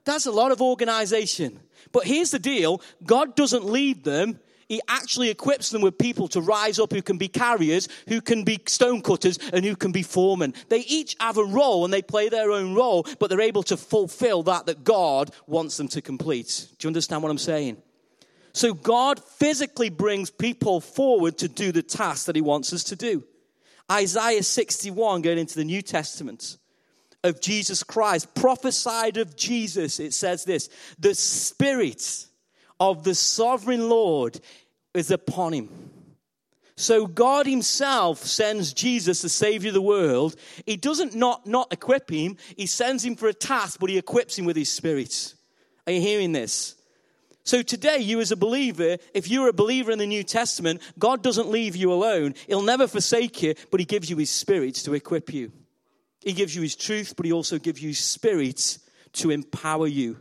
That's 0.05 0.25
a 0.25 0.31
lot 0.31 0.51
of 0.51 0.61
organization. 0.61 1.59
But 1.91 2.05
here's 2.05 2.31
the 2.31 2.39
deal 2.39 2.81
God 3.03 3.35
doesn't 3.35 3.65
lead 3.65 4.03
them 4.03 4.39
he 4.69 4.81
actually 4.87 5.31
equips 5.31 5.71
them 5.71 5.81
with 5.81 5.97
people 5.97 6.27
to 6.29 6.41
rise 6.41 6.77
up 6.77 6.93
who 6.93 7.01
can 7.01 7.17
be 7.17 7.27
carriers, 7.27 7.89
who 8.07 8.21
can 8.21 8.43
be 8.43 8.61
stonecutters, 8.67 9.39
and 9.51 9.65
who 9.65 9.75
can 9.75 9.91
be 9.91 10.03
foremen. 10.03 10.53
They 10.69 10.81
each 10.81 11.15
have 11.19 11.37
a 11.37 11.43
role 11.43 11.83
and 11.83 11.91
they 11.91 12.03
play 12.03 12.29
their 12.29 12.51
own 12.51 12.75
role, 12.75 13.07
but 13.17 13.31
they're 13.31 13.41
able 13.41 13.63
to 13.63 13.75
fulfill 13.75 14.43
that 14.43 14.67
that 14.67 14.83
God 14.83 15.31
wants 15.47 15.77
them 15.77 15.87
to 15.89 16.03
complete. 16.03 16.67
Do 16.77 16.85
you 16.85 16.89
understand 16.89 17.23
what 17.23 17.31
I'm 17.31 17.39
saying? 17.39 17.77
So 18.53 18.75
God 18.75 19.23
physically 19.23 19.89
brings 19.89 20.29
people 20.29 20.81
forward 20.81 21.39
to 21.39 21.47
do 21.47 21.71
the 21.71 21.83
task 21.83 22.27
that 22.27 22.35
he 22.35 22.41
wants 22.41 22.71
us 22.71 22.83
to 22.85 22.95
do. 22.95 23.23
Isaiah 23.91 24.43
61, 24.43 25.23
going 25.23 25.39
into 25.39 25.55
the 25.55 25.65
New 25.65 25.81
Testament 25.81 26.57
of 27.23 27.41
Jesus 27.41 27.83
Christ, 27.83 28.33
prophesied 28.35 29.17
of 29.17 29.35
Jesus, 29.35 29.99
it 29.99 30.13
says 30.13 30.45
this 30.45 30.69
the 30.99 31.15
Spirit 31.15 32.27
of 32.79 33.03
the 33.03 33.15
sovereign 33.15 33.89
Lord 33.89 34.39
is 34.93 35.11
upon 35.11 35.53
him. 35.53 35.69
So 36.77 37.07
God 37.07 37.45
himself 37.45 38.19
sends 38.19 38.71
Jesus, 38.71 39.21
the 39.21 39.27
savior 39.27 39.67
of 39.67 39.73
the 39.73 39.81
world. 39.81 40.37
He 40.65 40.77
doesn't 40.77 41.13
not, 41.13 41.45
not 41.45 41.73
equip 41.73 42.09
him. 42.09 42.37
He 42.55 42.67
sends 42.67 43.03
him 43.03 43.17
for 43.17 43.27
a 43.27 43.33
task, 43.33 43.81
but 43.81 43.89
he 43.89 43.97
equips 43.97 44.39
him 44.39 44.45
with 44.45 44.55
his 44.55 44.71
spirit. 44.71 45.33
Are 45.85 45.91
you 45.91 45.99
hearing 45.99 46.31
this? 46.31 46.75
So 47.43 47.63
today, 47.63 47.97
you 47.97 48.21
as 48.21 48.31
a 48.31 48.37
believer, 48.37 48.97
if 49.13 49.27
you're 49.27 49.49
a 49.49 49.53
believer 49.53 49.91
in 49.91 49.99
the 49.99 50.05
New 50.05 50.23
Testament, 50.23 50.81
God 50.97 51.21
doesn't 51.21 51.49
leave 51.49 51.75
you 51.75 51.91
alone. 51.91 52.35
He'll 52.47 52.61
never 52.61 52.87
forsake 52.87 53.41
you, 53.41 53.55
but 53.71 53.81
he 53.81 53.85
gives 53.85 54.09
you 54.09 54.15
his 54.15 54.29
spirit 54.29 54.75
to 54.75 54.93
equip 54.93 55.33
you. 55.33 55.51
He 56.21 56.33
gives 56.33 56.55
you 56.55 56.61
his 56.61 56.75
truth, 56.75 57.15
but 57.15 57.25
he 57.25 57.31
also 57.31 57.59
gives 57.59 57.81
you 57.81 57.93
spirit 57.93 58.77
to 59.13 59.31
empower 59.31 59.87
you. 59.87 60.17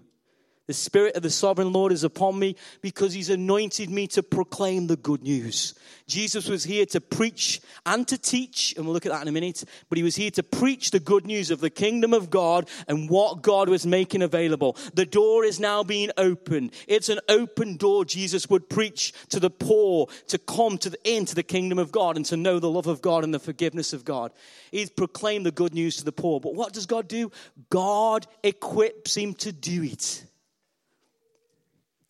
The 0.69 0.75
Spirit 0.75 1.17
of 1.17 1.23
the 1.23 1.31
Sovereign 1.31 1.73
Lord 1.73 1.93
is 1.93 2.05
upon 2.05 2.39
me 2.39 2.55
because 2.83 3.15
He's 3.15 3.31
anointed 3.31 3.89
me 3.89 4.07
to 4.09 4.23
proclaim 4.23 4.87
the 4.87 4.97
good 4.97 5.23
news. 5.23 5.75
Jesus 6.07 6.47
was 6.47 6.63
here 6.63 6.85
to 6.87 7.01
preach 7.01 7.63
and 7.87 8.07
to 8.07 8.19
teach, 8.19 8.75
and 8.77 8.85
we'll 8.85 8.93
look 8.93 9.07
at 9.07 9.13
that 9.13 9.23
in 9.23 9.29
a 9.29 9.33
minute, 9.33 9.65
but 9.89 9.97
He 9.97 10.05
was 10.05 10.15
here 10.15 10.31
to 10.33 10.43
preach 10.43 10.91
the 10.91 11.01
good 11.01 11.25
news 11.25 11.51
of 11.51 11.61
the 11.61 11.71
kingdom 11.71 12.13
of 12.13 12.29
God 12.29 12.69
and 12.87 13.09
what 13.09 13.41
God 13.41 13.71
was 13.71 13.87
making 13.87 14.21
available. 14.21 14.77
The 14.93 15.07
door 15.07 15.43
is 15.43 15.59
now 15.59 15.83
being 15.85 16.11
opened. 16.19 16.73
It's 16.87 17.09
an 17.09 17.21
open 17.31 17.79
door. 17.79 18.05
Jesus 18.05 18.51
would 18.51 18.69
preach 18.69 19.15
to 19.31 19.41
the 19.41 19.49
poor 19.49 20.09
to 20.27 20.37
come 20.37 20.77
to 20.79 20.91
the, 20.91 21.11
into 21.11 21.35
the 21.35 21.43
kingdom 21.43 21.79
of 21.79 21.93
God 21.93 22.17
and 22.17 22.27
to 22.27 22.37
know 22.37 22.59
the 22.59 22.71
love 22.71 22.89
of 22.89 23.01
God 23.01 23.25
and 23.25 23.33
the 23.33 23.39
forgiveness 23.39 23.95
of 23.95 24.05
God. 24.05 24.33
He's 24.71 24.91
proclaimed 24.91 25.47
the 25.47 25.51
good 25.51 25.73
news 25.73 25.97
to 25.97 26.05
the 26.05 26.13
poor. 26.13 26.41
But 26.41 26.55
what 26.55 26.75
does 26.75 26.85
God 26.85 27.09
do? 27.09 27.33
God 27.71 28.27
equips 28.43 29.17
Him 29.17 29.33
to 29.37 29.51
do 29.51 29.83
it. 29.83 30.27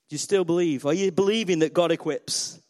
Do 0.09 0.15
you 0.15 0.19
still 0.19 0.45
believe? 0.45 0.87
Are 0.87 0.95
you 0.95 1.13
believing 1.13 1.59
that 1.59 1.75
God 1.75 1.93
equips? 1.93 2.61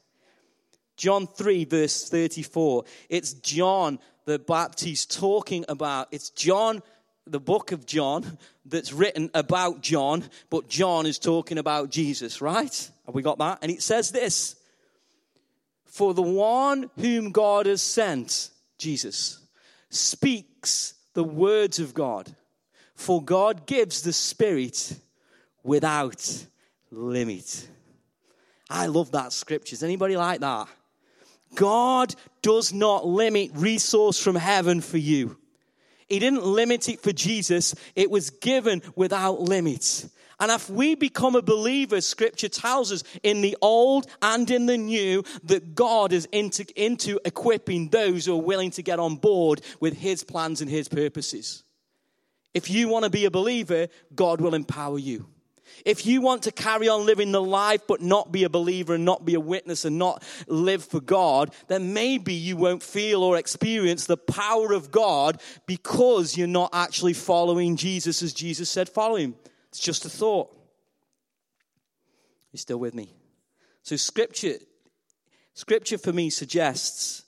John 0.97 1.29
3, 1.29 1.65
verse 1.65 2.09
34. 2.09 2.85
It's 3.09 3.35
John 3.35 4.01
the 4.25 4.39
Baptist 4.39 5.17
talking 5.17 5.65
about, 5.69 6.09
it's 6.11 6.31
John, 6.31 6.83
the 7.27 7.41
book 7.41 7.73
of 7.73 7.87
John, 7.87 8.39
that's 8.67 8.93
written 8.93 9.31
about 9.33 9.81
John, 9.81 10.25
but 10.51 10.69
John 10.69 11.07
is 11.07 11.19
talking 11.19 11.57
about 11.59 11.91
Jesus, 11.91 12.43
right? 12.43 12.91
Have 13.07 13.15
we 13.15 13.23
got 13.23 13.39
that? 13.39 13.61
And 13.63 13.71
it 13.71 13.83
says 13.83 14.11
this 14.11 14.57
For 15.87 16.13
the 16.13 16.23
one 16.23 16.91
whom 16.97 17.31
God 17.31 17.67
has 17.67 17.81
sent, 17.81 18.51
Jesus, 18.77 19.39
speaks 19.91 20.95
the 21.15 21.25
words 21.25 21.79
of 21.79 21.95
God. 21.95 22.35
For 22.95 23.23
God 23.23 23.67
gives 23.67 24.03
the 24.03 24.13
Spirit 24.13 24.93
without 25.63 26.47
limit. 26.91 27.69
I 28.71 28.87
love 28.87 29.13
that 29.13 29.33
scripture. 29.33 29.75
Is 29.75 29.83
anybody 29.83 30.17
like 30.17 30.41
that? 30.41 30.69
God 31.55 32.15
does 32.43 32.73
not 32.73 33.07
limit 33.07 33.51
resource 33.55 34.23
from 34.23 34.37
heaven 34.37 34.81
for 34.81 34.99
you. 34.99 35.39
He 36.09 36.19
didn't 36.19 36.45
limit 36.45 36.89
it 36.89 37.01
for 37.01 37.13
Jesus. 37.13 37.75
It 37.95 38.11
was 38.11 38.31
given 38.31 38.83
without 38.97 39.41
limits. 39.41 40.09
And 40.41 40.53
if 40.53 40.71
we 40.71 40.95
become 40.95 41.35
a 41.35 41.43
believer, 41.43 42.01
scripture 42.01 42.49
tells 42.49 42.93
us 42.93 43.03
in 43.23 43.41
the 43.41 43.57
old 43.61 44.07
and 44.23 44.49
in 44.51 44.67
the 44.67 44.79
new 44.79 45.25
that 45.45 45.75
God 45.75 46.13
is 46.13 46.27
into, 46.31 46.65
into 46.81 47.19
equipping 47.25 47.89
those 47.89 48.27
who 48.27 48.35
are 48.35 48.43
willing 48.43 48.71
to 48.73 48.83
get 48.83 49.01
on 49.01 49.17
board 49.17 49.61
with 49.81 49.95
his 49.95 50.23
plans 50.23 50.61
and 50.61 50.71
his 50.71 50.89
purposes. 50.89 51.65
If 52.55 52.71
you 52.71 52.89
want 52.89 53.05
to 53.05 53.11
be 53.11 53.25
a 53.25 53.31
believer, 53.31 53.89
God 54.15 54.41
will 54.41 54.55
empower 54.55 54.99
you. 54.99 55.27
If 55.85 56.07
you 56.07 56.21
want 56.21 56.43
to 56.45 56.53
carry 56.53 56.89
on 56.89 57.07
living 57.07 57.33
the 57.33 57.43
life 57.43 57.83
but 57.87 58.01
not 58.01 58.33
be 58.33 58.45
a 58.45 58.49
believer 58.49 58.95
and 58.95 59.05
not 59.05 59.25
be 59.25 59.35
a 59.35 59.41
witness 59.41 59.85
and 59.85 59.99
not 59.99 60.23
live 60.47 60.85
for 60.85 61.01
God, 61.01 61.55
then 61.69 61.93
maybe 61.93 62.35
you 62.35 62.57
won't 62.57 62.83
feel 62.83 63.23
or 63.23 63.37
experience 63.37 64.07
the 64.07 64.17
power 64.17 64.73
of 64.73 64.91
God 64.91 65.41
because 65.67 66.37
you're 66.37 66.47
not 66.47 66.71
actually 66.73 67.15
following 67.15 67.77
Jesus 67.77 68.23
as 68.23 68.33
Jesus 68.33 68.71
said 68.71 68.89
follow 68.89 69.17
him. 69.17 69.35
It's 69.69 69.81
just 69.81 70.05
a 70.05 70.11
thought. 70.11 70.55
You 72.53 72.59
still 72.59 72.79
with 72.79 72.95
me? 72.95 73.15
So 73.83 73.97
scripture 73.97 74.57
scripture 75.55 75.99
for 75.99 76.13
me 76.13 76.31
suggests 76.31 77.25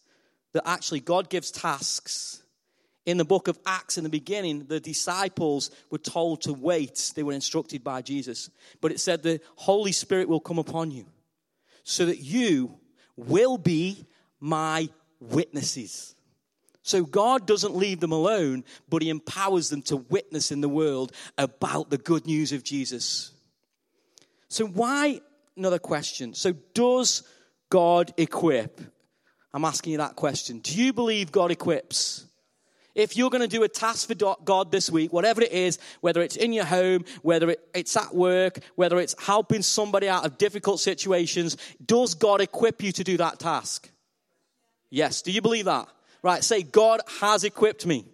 that 0.52 0.68
actually 0.68 1.00
God 1.00 1.30
gives 1.30 1.50
tasks 1.50 2.39
in 3.06 3.16
the 3.16 3.24
book 3.24 3.48
of 3.48 3.58
Acts, 3.66 3.98
in 3.98 4.04
the 4.04 4.10
beginning, 4.10 4.66
the 4.66 4.80
disciples 4.80 5.70
were 5.90 5.98
told 5.98 6.42
to 6.42 6.52
wait. 6.52 7.12
They 7.14 7.22
were 7.22 7.32
instructed 7.32 7.82
by 7.82 8.02
Jesus. 8.02 8.50
But 8.80 8.92
it 8.92 9.00
said 9.00 9.22
the 9.22 9.40
Holy 9.56 9.92
Spirit 9.92 10.28
will 10.28 10.40
come 10.40 10.58
upon 10.58 10.90
you 10.90 11.06
so 11.82 12.06
that 12.06 12.18
you 12.18 12.78
will 13.16 13.58
be 13.58 14.06
my 14.38 14.88
witnesses. 15.18 16.14
So 16.82 17.04
God 17.04 17.46
doesn't 17.46 17.74
leave 17.74 18.00
them 18.00 18.12
alone, 18.12 18.64
but 18.88 19.02
He 19.02 19.10
empowers 19.10 19.68
them 19.68 19.82
to 19.82 19.96
witness 19.96 20.50
in 20.50 20.60
the 20.60 20.68
world 20.68 21.12
about 21.36 21.90
the 21.90 21.98
good 21.98 22.26
news 22.26 22.52
of 22.52 22.64
Jesus. 22.64 23.32
So, 24.48 24.66
why? 24.66 25.20
Another 25.56 25.78
question. 25.78 26.34
So, 26.34 26.52
does 26.74 27.22
God 27.68 28.12
equip? 28.16 28.80
I'm 29.52 29.64
asking 29.64 29.92
you 29.92 29.98
that 29.98 30.16
question. 30.16 30.60
Do 30.60 30.80
you 30.80 30.92
believe 30.92 31.32
God 31.32 31.50
equips? 31.50 32.26
If 32.94 33.16
you're 33.16 33.30
going 33.30 33.42
to 33.42 33.48
do 33.48 33.62
a 33.62 33.68
task 33.68 34.08
for 34.08 34.36
God 34.44 34.72
this 34.72 34.90
week, 34.90 35.12
whatever 35.12 35.42
it 35.42 35.52
is, 35.52 35.78
whether 36.00 36.22
it's 36.22 36.36
in 36.36 36.52
your 36.52 36.64
home, 36.64 37.04
whether 37.22 37.54
it's 37.74 37.96
at 37.96 38.14
work, 38.14 38.58
whether 38.74 38.98
it's 38.98 39.14
helping 39.18 39.62
somebody 39.62 40.08
out 40.08 40.26
of 40.26 40.38
difficult 40.38 40.80
situations, 40.80 41.56
does 41.84 42.14
God 42.14 42.40
equip 42.40 42.82
you 42.82 42.92
to 42.92 43.04
do 43.04 43.16
that 43.18 43.38
task? 43.38 43.90
Yes. 44.90 45.22
Do 45.22 45.30
you 45.30 45.40
believe 45.40 45.66
that? 45.66 45.88
Right. 46.22 46.42
Say, 46.42 46.62
God 46.62 47.00
has 47.20 47.44
equipped 47.44 47.86
me. 47.86 48.06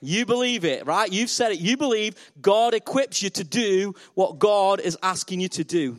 You 0.00 0.26
believe 0.26 0.66
it, 0.66 0.86
right? 0.86 1.10
You've 1.10 1.30
said 1.30 1.52
it. 1.52 1.60
You 1.60 1.78
believe 1.78 2.14
God 2.40 2.74
equips 2.74 3.22
you 3.22 3.30
to 3.30 3.44
do 3.44 3.94
what 4.12 4.38
God 4.38 4.80
is 4.80 4.98
asking 5.02 5.40
you 5.40 5.48
to 5.48 5.64
do. 5.64 5.98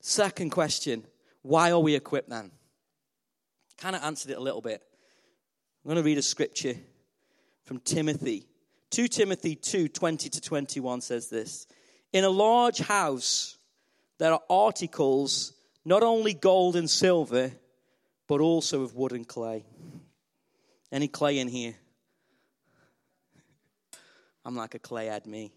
Second 0.00 0.50
question 0.50 1.04
why 1.40 1.70
are 1.70 1.78
we 1.78 1.94
equipped 1.94 2.28
then? 2.28 2.50
Kind 3.78 3.96
of 3.96 4.02
answered 4.02 4.32
it 4.32 4.36
a 4.36 4.40
little 4.40 4.60
bit. 4.60 4.82
I'm 5.84 5.90
going 5.90 6.02
to 6.02 6.06
read 6.06 6.16
a 6.16 6.22
scripture 6.22 6.76
from 7.64 7.78
Timothy. 7.80 8.46
2 8.88 9.06
Timothy 9.06 9.54
2 9.54 9.88
20 9.88 10.30
to 10.30 10.40
21 10.40 11.02
says 11.02 11.28
this 11.28 11.66
In 12.10 12.24
a 12.24 12.30
large 12.30 12.78
house, 12.78 13.58
there 14.16 14.32
are 14.32 14.40
articles 14.48 15.52
not 15.84 16.02
only 16.02 16.32
gold 16.32 16.76
and 16.76 16.88
silver, 16.88 17.52
but 18.26 18.40
also 18.40 18.80
of 18.80 18.94
wood 18.94 19.12
and 19.12 19.28
clay. 19.28 19.66
Any 20.90 21.06
clay 21.06 21.38
in 21.38 21.48
here? 21.48 21.74
I'm 24.42 24.56
like 24.56 24.74
a 24.74 24.78
clay 24.78 25.06
head, 25.06 25.26
me. 25.26 25.52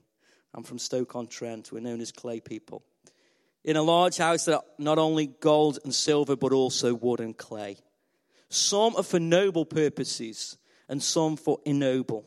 I'm 0.54 0.64
from 0.64 0.78
Stoke 0.78 1.16
on 1.16 1.28
Trent. 1.28 1.72
We're 1.72 1.80
known 1.80 2.02
as 2.02 2.12
clay 2.12 2.42
people. 2.42 2.84
In 3.64 3.78
a 3.78 3.82
large 3.82 4.18
house, 4.18 4.44
there 4.44 4.56
are 4.56 4.64
not 4.78 4.98
only 4.98 5.28
gold 5.28 5.80
and 5.86 5.96
silver, 5.96 6.36
but 6.36 6.52
also 6.52 6.94
wood 6.94 7.22
and 7.22 7.38
clay. 7.38 7.78
Some 8.50 8.96
are 8.96 9.04
for 9.04 9.20
noble 9.20 9.66
purposes, 9.66 10.58
and 10.88 11.02
some 11.02 11.36
for 11.36 11.60
ignoble. 11.66 12.26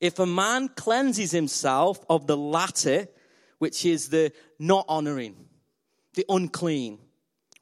If 0.00 0.18
a 0.18 0.26
man 0.26 0.68
cleanses 0.68 1.30
himself 1.30 2.04
of 2.08 2.26
the 2.26 2.36
latter, 2.36 3.08
which 3.58 3.84
is 3.84 4.08
the 4.08 4.32
not 4.58 4.84
honoring, 4.88 5.48
the 6.14 6.24
unclean 6.28 6.98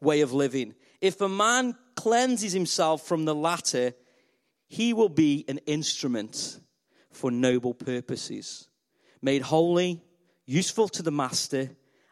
way 0.00 0.20
of 0.20 0.32
living, 0.32 0.74
if 1.00 1.20
a 1.20 1.28
man 1.28 1.76
cleanses 1.94 2.52
himself 2.52 3.06
from 3.06 3.24
the 3.24 3.34
latter, 3.34 3.94
he 4.68 4.92
will 4.92 5.08
be 5.08 5.44
an 5.48 5.58
instrument 5.66 6.60
for 7.10 7.30
noble 7.30 7.74
purposes, 7.74 8.68
made 9.20 9.42
holy, 9.42 10.02
useful 10.46 10.88
to 10.88 11.02
the 11.02 11.10
master, 11.10 11.70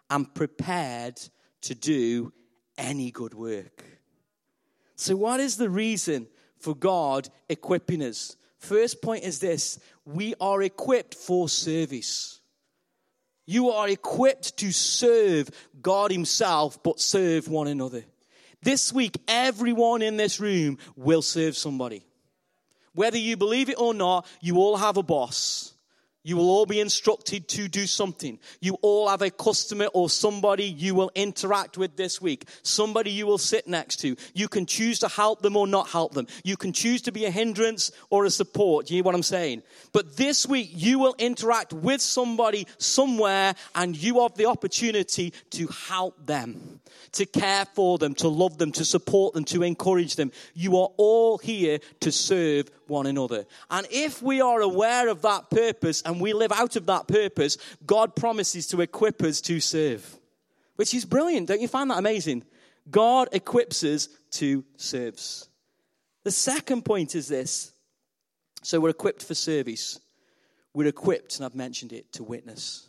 and 0.08 0.34
prepared 0.34 1.20
to 1.62 1.74
do 1.74 2.32
any 2.76 3.10
good 3.10 3.34
work. 3.34 3.99
So, 5.00 5.16
what 5.16 5.40
is 5.40 5.56
the 5.56 5.70
reason 5.70 6.26
for 6.58 6.74
God 6.74 7.30
equipping 7.48 8.02
us? 8.02 8.36
First 8.58 9.00
point 9.00 9.24
is 9.24 9.38
this 9.38 9.78
we 10.04 10.34
are 10.38 10.60
equipped 10.60 11.14
for 11.14 11.48
service. 11.48 12.40
You 13.46 13.70
are 13.70 13.88
equipped 13.88 14.58
to 14.58 14.70
serve 14.72 15.48
God 15.80 16.12
Himself, 16.12 16.82
but 16.82 17.00
serve 17.00 17.48
one 17.48 17.66
another. 17.66 18.04
This 18.62 18.92
week, 18.92 19.16
everyone 19.26 20.02
in 20.02 20.18
this 20.18 20.38
room 20.38 20.76
will 20.96 21.22
serve 21.22 21.56
somebody. 21.56 22.04
Whether 22.92 23.16
you 23.16 23.38
believe 23.38 23.70
it 23.70 23.80
or 23.80 23.94
not, 23.94 24.26
you 24.42 24.58
all 24.58 24.76
have 24.76 24.98
a 24.98 25.02
boss. 25.02 25.72
You 26.22 26.36
will 26.36 26.50
all 26.50 26.66
be 26.66 26.80
instructed 26.80 27.48
to 27.48 27.66
do 27.66 27.86
something. 27.86 28.38
You 28.60 28.76
all 28.82 29.08
have 29.08 29.22
a 29.22 29.30
customer 29.30 29.86
or 29.94 30.10
somebody 30.10 30.64
you 30.64 30.94
will 30.94 31.10
interact 31.14 31.78
with 31.78 31.96
this 31.96 32.20
week. 32.20 32.46
Somebody 32.62 33.10
you 33.10 33.26
will 33.26 33.38
sit 33.38 33.66
next 33.66 33.96
to. 34.00 34.16
You 34.34 34.48
can 34.48 34.66
choose 34.66 34.98
to 34.98 35.08
help 35.08 35.40
them 35.40 35.56
or 35.56 35.66
not 35.66 35.88
help 35.88 36.12
them. 36.12 36.26
You 36.44 36.58
can 36.58 36.74
choose 36.74 37.00
to 37.02 37.12
be 37.12 37.24
a 37.24 37.30
hindrance 37.30 37.90
or 38.10 38.26
a 38.26 38.30
support. 38.30 38.90
You 38.90 38.96
hear 38.96 39.04
what 39.04 39.14
I'm 39.14 39.22
saying? 39.22 39.62
But 39.92 40.18
this 40.18 40.46
week 40.46 40.70
you 40.74 40.98
will 40.98 41.14
interact 41.18 41.72
with 41.72 42.02
somebody 42.02 42.66
somewhere 42.76 43.54
and 43.74 43.96
you 43.96 44.20
have 44.20 44.34
the 44.34 44.46
opportunity 44.46 45.32
to 45.50 45.68
help 45.88 46.26
them, 46.26 46.80
to 47.12 47.24
care 47.24 47.64
for 47.64 47.96
them, 47.96 48.14
to 48.16 48.28
love 48.28 48.58
them, 48.58 48.72
to 48.72 48.84
support 48.84 49.32
them, 49.32 49.44
to 49.46 49.62
encourage 49.62 50.16
them. 50.16 50.32
You 50.52 50.76
are 50.76 50.90
all 50.98 51.38
here 51.38 51.78
to 52.00 52.12
serve 52.12 52.70
one 52.88 53.06
another. 53.06 53.46
And 53.70 53.86
if 53.90 54.20
we 54.20 54.42
are 54.42 54.60
aware 54.60 55.08
of 55.08 55.22
that 55.22 55.48
purpose 55.48 56.02
and 56.10 56.20
we 56.20 56.32
live 56.32 56.50
out 56.50 56.74
of 56.74 56.86
that 56.86 57.06
purpose, 57.06 57.56
God 57.86 58.16
promises 58.16 58.66
to 58.68 58.80
equip 58.80 59.22
us 59.22 59.40
to 59.42 59.60
serve, 59.60 60.18
which 60.74 60.92
is 60.92 61.04
brilliant. 61.04 61.46
Don't 61.46 61.60
you 61.60 61.68
find 61.68 61.90
that 61.90 61.98
amazing? 61.98 62.44
God 62.90 63.28
equips 63.32 63.84
us 63.84 64.08
to 64.32 64.64
serve. 64.76 65.14
The 66.24 66.30
second 66.30 66.84
point 66.84 67.14
is 67.14 67.28
this. 67.28 67.72
So 68.62 68.80
we're 68.80 68.90
equipped 68.90 69.22
for 69.22 69.34
service. 69.34 70.00
We're 70.74 70.88
equipped, 70.88 71.36
and 71.36 71.44
I've 71.44 71.54
mentioned 71.54 71.92
it, 71.92 72.12
to 72.14 72.24
witness. 72.24 72.88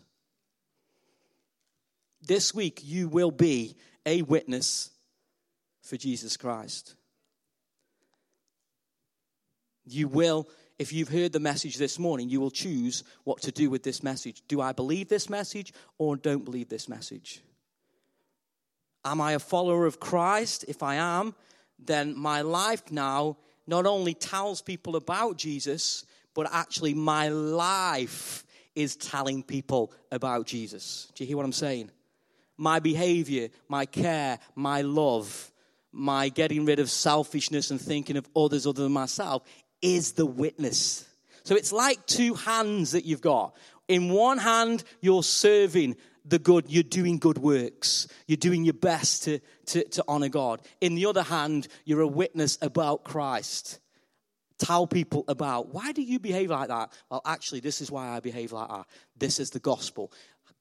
This 2.21 2.53
week, 2.53 2.81
you 2.83 3.07
will 3.07 3.31
be 3.31 3.75
a 4.05 4.23
witness 4.23 4.89
for 5.83 5.95
Jesus 5.95 6.37
Christ. 6.37 6.95
You 9.85 10.07
will, 10.07 10.49
if 10.81 10.91
you've 10.91 11.09
heard 11.09 11.31
the 11.31 11.39
message 11.39 11.77
this 11.77 11.99
morning, 11.99 12.27
you 12.27 12.41
will 12.41 12.49
choose 12.49 13.03
what 13.23 13.39
to 13.43 13.51
do 13.51 13.69
with 13.69 13.83
this 13.83 14.01
message. 14.01 14.41
Do 14.47 14.61
I 14.61 14.71
believe 14.71 15.09
this 15.09 15.29
message 15.29 15.73
or 15.99 16.15
don't 16.15 16.43
believe 16.43 16.69
this 16.69 16.89
message? 16.89 17.39
Am 19.05 19.21
I 19.21 19.33
a 19.33 19.39
follower 19.39 19.85
of 19.85 19.99
Christ? 19.99 20.65
If 20.67 20.81
I 20.81 20.95
am, 20.95 21.35
then 21.77 22.17
my 22.17 22.41
life 22.41 22.91
now 22.91 23.37
not 23.67 23.85
only 23.85 24.15
tells 24.15 24.63
people 24.63 24.95
about 24.95 25.37
Jesus, 25.37 26.03
but 26.33 26.49
actually 26.51 26.95
my 26.95 27.29
life 27.29 28.43
is 28.73 28.95
telling 28.95 29.43
people 29.43 29.93
about 30.11 30.47
Jesus. 30.47 31.11
Do 31.13 31.23
you 31.23 31.27
hear 31.27 31.37
what 31.37 31.45
I'm 31.45 31.53
saying? 31.53 31.91
My 32.57 32.79
behavior, 32.79 33.49
my 33.67 33.85
care, 33.85 34.39
my 34.55 34.81
love, 34.81 35.51
my 35.91 36.29
getting 36.29 36.65
rid 36.65 36.79
of 36.79 36.89
selfishness 36.89 37.69
and 37.69 37.79
thinking 37.79 38.17
of 38.17 38.27
others 38.35 38.65
other 38.65 38.83
than 38.83 38.93
myself 38.93 39.43
is 39.81 40.13
the 40.13 40.25
witness. 40.25 41.07
So 41.43 41.55
it's 41.55 41.71
like 41.71 42.05
two 42.05 42.33
hands 42.33 42.91
that 42.91 43.05
you've 43.05 43.21
got. 43.21 43.55
In 43.87 44.09
one 44.09 44.37
hand, 44.37 44.83
you're 45.01 45.23
serving 45.23 45.95
the 46.23 46.39
good, 46.39 46.65
you're 46.69 46.83
doing 46.83 47.17
good 47.17 47.37
works. 47.37 48.07
You're 48.27 48.37
doing 48.37 48.63
your 48.63 48.75
best 48.75 49.23
to, 49.23 49.39
to, 49.67 49.83
to 49.89 50.03
honor 50.07 50.29
God. 50.29 50.61
In 50.79 50.95
the 50.95 51.07
other 51.07 51.23
hand, 51.23 51.67
you're 51.85 52.01
a 52.01 52.07
witness 52.07 52.57
about 52.61 53.03
Christ. 53.03 53.79
Tell 54.59 54.85
people 54.85 55.25
about 55.27 55.73
why 55.73 55.91
do 55.91 56.03
you 56.03 56.19
behave 56.19 56.51
like 56.51 56.67
that? 56.67 56.93
Well, 57.09 57.21
actually, 57.25 57.61
this 57.61 57.81
is 57.81 57.89
why 57.89 58.09
I 58.09 58.19
behave 58.19 58.51
like 58.51 58.69
that. 58.69 58.85
This 59.17 59.39
is 59.39 59.49
the 59.49 59.59
gospel. 59.59 60.11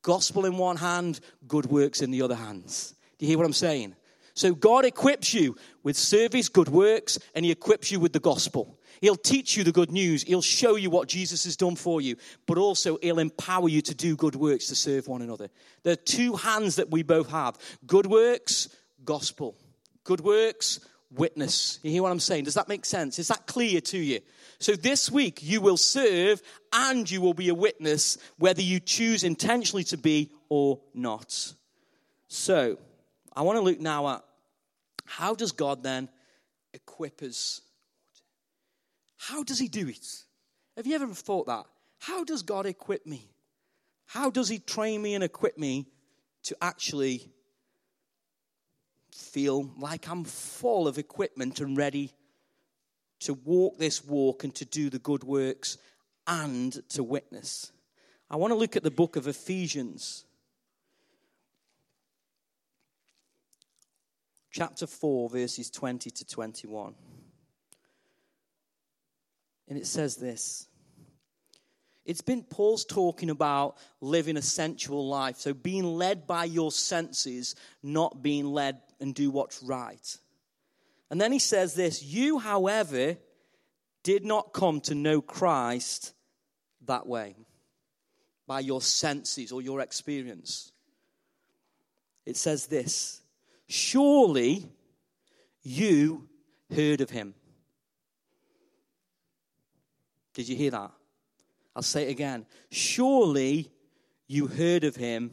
Gospel 0.03 0.47
in 0.47 0.57
one 0.57 0.79
hand, 0.79 1.21
good 1.47 1.67
works 1.67 2.01
in 2.01 2.11
the 2.11 2.23
other 2.23 2.35
hands. 2.35 2.95
Do 3.19 3.27
you 3.27 3.31
hear 3.31 3.39
what 3.39 3.47
I'm 3.47 3.53
saying? 3.53 3.95
So 4.41 4.55
God 4.55 4.87
equips 4.87 5.35
you 5.35 5.55
with 5.83 5.99
service, 5.99 6.49
good 6.49 6.71
works, 6.71 7.19
and 7.35 7.45
He 7.45 7.51
equips 7.51 7.93
you 7.93 8.01
with 8.01 8.15
the 8.15 8.21
gospel. 8.21 8.81
He'll 9.03 9.15
teach 9.15 9.55
you 9.55 9.65
the 9.65 9.71
good 9.71 9.93
news. 9.93 10.23
He'll 10.23 10.41
show 10.41 10.77
you 10.77 10.89
what 10.89 11.09
Jesus 11.09 11.45
has 11.45 11.59
done 11.59 11.77
for 11.77 12.01
you, 12.01 12.17
but 12.47 12.57
also 12.57 12.97
He'll 13.03 13.19
empower 13.19 13.69
you 13.69 13.83
to 13.83 13.95
do 13.95 14.17
good 14.17 14.35
works 14.35 14.69
to 14.69 14.75
serve 14.75 15.09
one 15.09 15.21
another. 15.21 15.51
There 15.83 15.93
are 15.93 15.97
two 15.97 16.37
hands 16.37 16.77
that 16.77 16.91
we 16.91 17.03
both 17.03 17.31
have 17.31 17.59
good 17.87 18.07
works, 18.07 18.75
gospel. 19.05 19.59
Good 20.05 20.23
works, 20.23 20.81
witness. 21.11 21.79
You 21.83 21.91
hear 21.91 22.03
what 22.03 22.11
I'm 22.11 22.19
saying? 22.19 22.45
Does 22.45 22.55
that 22.55 22.67
make 22.67 22.87
sense? 22.87 23.19
Is 23.19 23.29
that 23.29 23.47
clear 23.47 23.83
to 23.83 23.99
you? 23.99 24.21
So 24.59 24.73
this 24.73 25.11
week 25.11 25.41
you 25.43 25.61
will 25.61 25.77
serve 25.77 26.41
and 26.73 27.11
you 27.11 27.21
will 27.21 27.35
be 27.35 27.51
a 27.51 27.55
witness, 27.55 28.17
whether 28.39 28.63
you 28.63 28.81
choose 28.81 29.23
intentionally 29.23 29.85
to 29.85 29.99
be 29.99 30.31
or 30.49 30.81
not. 30.95 31.53
So 32.29 32.79
I 33.37 33.43
want 33.43 33.59
to 33.59 33.63
look 33.63 33.81
now 33.81 34.09
at 34.09 34.25
how 35.19 35.35
does 35.35 35.53
God 35.53 35.83
then 35.83 36.09
equip 36.73 37.23
us 37.23 37.63
how 39.21 39.43
does 39.43 39.59
he 39.59 39.69
do 39.69 39.87
it? 39.87 40.25
Have 40.79 40.87
you 40.87 40.95
ever 40.95 41.07
thought 41.09 41.47
that? 41.47 41.67
How 41.99 42.25
does 42.25 42.43
God 42.43 42.65
equip 42.65 43.07
me? 43.07 43.29
How 44.07 44.31
does 44.31 44.49
he 44.49 44.59
train 44.59 45.03
me 45.03 45.15
and 45.15 45.23
equip 45.23 45.59
me 45.59 45.89
to 46.45 46.57
actually 46.63 47.31
feel 49.13 49.71
like 49.77 50.09
I'm 50.09 50.25
full 50.25 50.89
of 50.89 50.97
equipment 50.97 51.61
and 51.61 51.77
ready 51.77 52.15
to 53.21 53.35
walk 53.35 53.79
this 53.79 54.03
walk 54.03 54.43
and 54.43 54.55
to 54.55 54.65
do 54.65 54.89
the 54.89 54.99
good 54.99 55.23
works 55.23 55.77
and 56.27 56.73
to 56.89 57.03
witness? 57.03 57.73
I 58.31 58.37
want 58.37 58.53
to 58.53 58.59
look 58.59 58.75
at 58.75 58.83
the 58.83 58.91
book 58.91 59.17
of 59.17 59.29
Ephesians. 59.29 60.25
Chapter 64.51 64.87
4, 64.87 65.31
verses 65.31 65.71
20 65.71 66.11
to 66.11 66.27
21. 66.27 66.95
And 69.69 69.79
it 69.79 69.87
says 69.87 70.17
this. 70.17 70.67
It's 72.05 72.23
been 72.23 72.43
Paul's 72.43 72.85
talking 72.85 73.31
about 73.31 73.77
living 74.01 74.37
a 74.37 74.43
sensual 74.43 75.09
life. 75.09 75.37
So 75.37 75.55
being 75.55 75.85
led 75.85 76.27
by 76.27 76.45
your 76.45 76.73
senses, 76.73 77.55
not 77.83 78.23
being 78.23 78.47
led 78.47 78.81
and 78.99 79.15
do 79.15 79.31
what's 79.31 79.63
right. 79.63 80.17
And 81.11 81.21
then 81.21 81.31
he 81.31 81.39
says 81.39 81.75
this 81.75 82.03
You, 82.03 82.39
however, 82.39 83.17
did 84.03 84.25
not 84.25 84.53
come 84.53 84.81
to 84.83 84.95
know 84.95 85.21
Christ 85.21 86.15
that 86.87 87.07
way, 87.07 87.37
by 88.47 88.61
your 88.61 88.81
senses 88.81 89.53
or 89.53 89.63
your 89.63 89.81
experience. 89.81 90.73
It 92.27 92.37
says 92.37 92.67
this 92.67 93.20
Surely 93.71 94.69
you 95.63 96.29
heard 96.75 97.01
of 97.01 97.11
him 97.11 97.35
did 100.35 100.49
you 100.49 100.57
hear 100.57 100.71
that? 100.71 100.91
I'll 101.75 101.83
say 101.83 102.09
it 102.09 102.11
again. 102.11 102.47
Surely 102.71 103.71
you 104.27 104.47
heard 104.47 104.85
of 104.85 104.97
him 104.97 105.33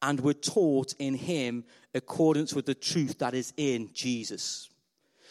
and 0.00 0.20
were 0.20 0.34
taught 0.34 0.94
in 0.98 1.14
him 1.14 1.64
accordance 1.94 2.54
with 2.54 2.66
the 2.66 2.74
truth 2.74 3.18
that 3.18 3.34
is 3.34 3.52
in 3.56 3.90
Jesus. 3.92 4.70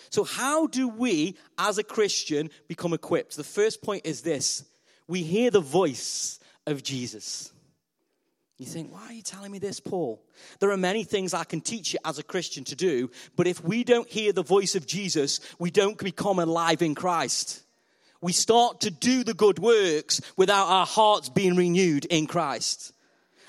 So, 0.10 0.24
how 0.24 0.68
do 0.68 0.88
we, 0.88 1.38
as 1.58 1.78
a 1.78 1.84
Christian, 1.84 2.50
become 2.68 2.94
equipped? 2.94 3.38
The 3.38 3.44
first 3.44 3.82
point 3.82 4.06
is 4.06 4.22
this 4.22 4.66
we 5.08 5.24
hear 5.24 5.52
the 5.52 5.62
voice 5.62 6.40
of 6.66 6.84
Jesus. 6.84 7.54
You 8.62 8.68
think, 8.68 8.94
why 8.94 9.08
are 9.08 9.14
you 9.14 9.24
telling 9.24 9.52
me 9.52 9.60
this, 9.60 9.80
Paul? 9.80 10.22
There 10.60 10.70
are 10.70 10.78
many 10.78 11.04
things 11.04 11.34
I 11.34 11.44
can 11.44 11.62
teach 11.62 11.94
you 11.94 12.00
as 12.06 12.20
a 12.20 12.24
Christian 12.24 12.64
to 12.66 12.76
do, 12.76 13.10
but 13.36 13.48
if 13.48 13.64
we 13.64 13.84
don't 13.84 14.08
hear 14.08 14.32
the 14.32 14.44
voice 14.44 14.76
of 14.76 14.86
Jesus, 14.86 15.40
we 15.60 15.72
don't 15.72 15.98
become 15.98 16.40
alive 16.40 16.82
in 16.82 16.96
Christ 16.96 17.64
we 18.22 18.32
start 18.32 18.82
to 18.82 18.92
do 18.92 19.24
the 19.24 19.34
good 19.34 19.60
works 19.60 20.22
without 20.38 20.68
our 20.68 20.86
hearts 20.86 21.30
being 21.30 21.56
renewed 21.56 22.06
in 22.06 22.28
Christ. 22.28 22.94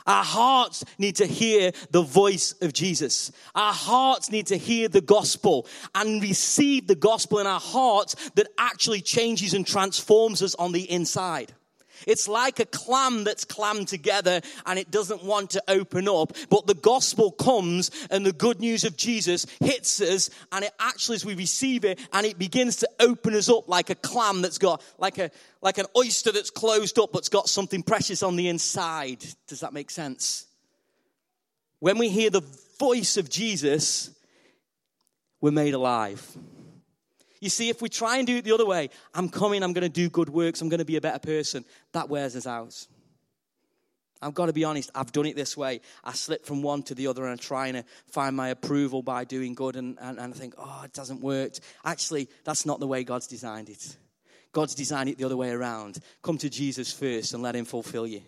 Our 0.04 0.24
hearts 0.24 0.84
need 0.98 1.16
to 1.16 1.26
hear 1.26 1.70
the 1.92 2.02
voice 2.02 2.54
of 2.60 2.72
Jesus. 2.72 3.30
Our 3.54 3.72
hearts 3.72 4.32
need 4.32 4.48
to 4.48 4.56
hear 4.56 4.88
the 4.88 5.00
gospel 5.00 5.66
and 5.94 6.20
receive 6.20 6.88
the 6.88 6.96
gospel 6.96 7.38
in 7.38 7.46
our 7.46 7.60
hearts 7.60 8.16
that 8.30 8.48
actually 8.58 9.00
changes 9.00 9.54
and 9.54 9.64
transforms 9.64 10.42
us 10.42 10.56
on 10.56 10.72
the 10.72 10.90
inside. 10.90 11.52
It's 12.06 12.28
like 12.28 12.60
a 12.60 12.66
clam 12.66 13.24
that's 13.24 13.44
clammed 13.44 13.88
together 13.88 14.40
and 14.66 14.78
it 14.78 14.90
doesn't 14.90 15.24
want 15.24 15.50
to 15.50 15.62
open 15.68 16.08
up. 16.08 16.32
But 16.50 16.66
the 16.66 16.74
gospel 16.74 17.32
comes 17.32 17.90
and 18.10 18.24
the 18.24 18.32
good 18.32 18.60
news 18.60 18.84
of 18.84 18.96
Jesus 18.96 19.46
hits 19.60 20.00
us 20.00 20.30
and 20.50 20.64
it 20.64 20.72
actually, 20.78 21.16
as 21.16 21.24
we 21.24 21.34
receive 21.34 21.84
it, 21.84 21.98
and 22.12 22.26
it 22.26 22.38
begins 22.38 22.76
to 22.76 22.90
open 23.00 23.34
us 23.34 23.48
up 23.48 23.68
like 23.68 23.90
a 23.90 23.94
clam 23.94 24.42
that's 24.42 24.58
got, 24.58 24.82
like 24.98 25.18
a, 25.18 25.30
like 25.60 25.78
an 25.78 25.86
oyster 25.96 26.32
that's 26.32 26.50
closed 26.50 26.98
up 26.98 27.12
but's 27.12 27.28
got 27.28 27.48
something 27.48 27.82
precious 27.82 28.22
on 28.22 28.36
the 28.36 28.48
inside. 28.48 29.24
Does 29.46 29.60
that 29.60 29.72
make 29.72 29.90
sense? 29.90 30.46
When 31.78 31.98
we 31.98 32.08
hear 32.08 32.30
the 32.30 32.44
voice 32.78 33.16
of 33.16 33.28
Jesus, 33.28 34.10
we're 35.40 35.50
made 35.50 35.74
alive. 35.74 36.24
You 37.42 37.48
see, 37.48 37.68
if 37.70 37.82
we 37.82 37.88
try 37.88 38.18
and 38.18 38.26
do 38.26 38.36
it 38.36 38.44
the 38.44 38.52
other 38.52 38.64
way, 38.64 38.88
I'm 39.12 39.28
coming, 39.28 39.64
I'm 39.64 39.72
going 39.72 39.82
to 39.82 39.88
do 39.88 40.08
good 40.08 40.28
works, 40.28 40.60
I'm 40.60 40.68
going 40.68 40.78
to 40.78 40.84
be 40.84 40.94
a 40.94 41.00
better 41.00 41.18
person, 41.18 41.64
that 41.90 42.08
wears 42.08 42.36
us 42.36 42.46
out. 42.46 42.86
I've 44.22 44.32
got 44.32 44.46
to 44.46 44.52
be 44.52 44.62
honest, 44.62 44.92
I've 44.94 45.10
done 45.10 45.26
it 45.26 45.34
this 45.34 45.56
way. 45.56 45.80
I 46.04 46.12
slip 46.12 46.46
from 46.46 46.62
one 46.62 46.84
to 46.84 46.94
the 46.94 47.08
other 47.08 47.24
and 47.24 47.32
I'm 47.32 47.38
trying 47.38 47.72
to 47.72 47.80
uh, 47.80 47.82
find 48.12 48.36
my 48.36 48.50
approval 48.50 49.02
by 49.02 49.24
doing 49.24 49.54
good, 49.54 49.74
and, 49.74 49.98
and, 50.00 50.20
and 50.20 50.32
I 50.32 50.36
think, 50.36 50.54
oh, 50.56 50.82
it 50.84 50.92
doesn't 50.92 51.20
work. 51.20 51.54
Actually, 51.84 52.28
that's 52.44 52.64
not 52.64 52.78
the 52.78 52.86
way 52.86 53.02
God's 53.02 53.26
designed 53.26 53.70
it. 53.70 53.96
God's 54.52 54.76
designed 54.76 55.08
it 55.08 55.18
the 55.18 55.24
other 55.24 55.36
way 55.36 55.50
around. 55.50 55.98
Come 56.22 56.38
to 56.38 56.48
Jesus 56.48 56.92
first 56.92 57.34
and 57.34 57.42
let 57.42 57.56
Him 57.56 57.64
fulfill 57.64 58.06
you. 58.06 58.22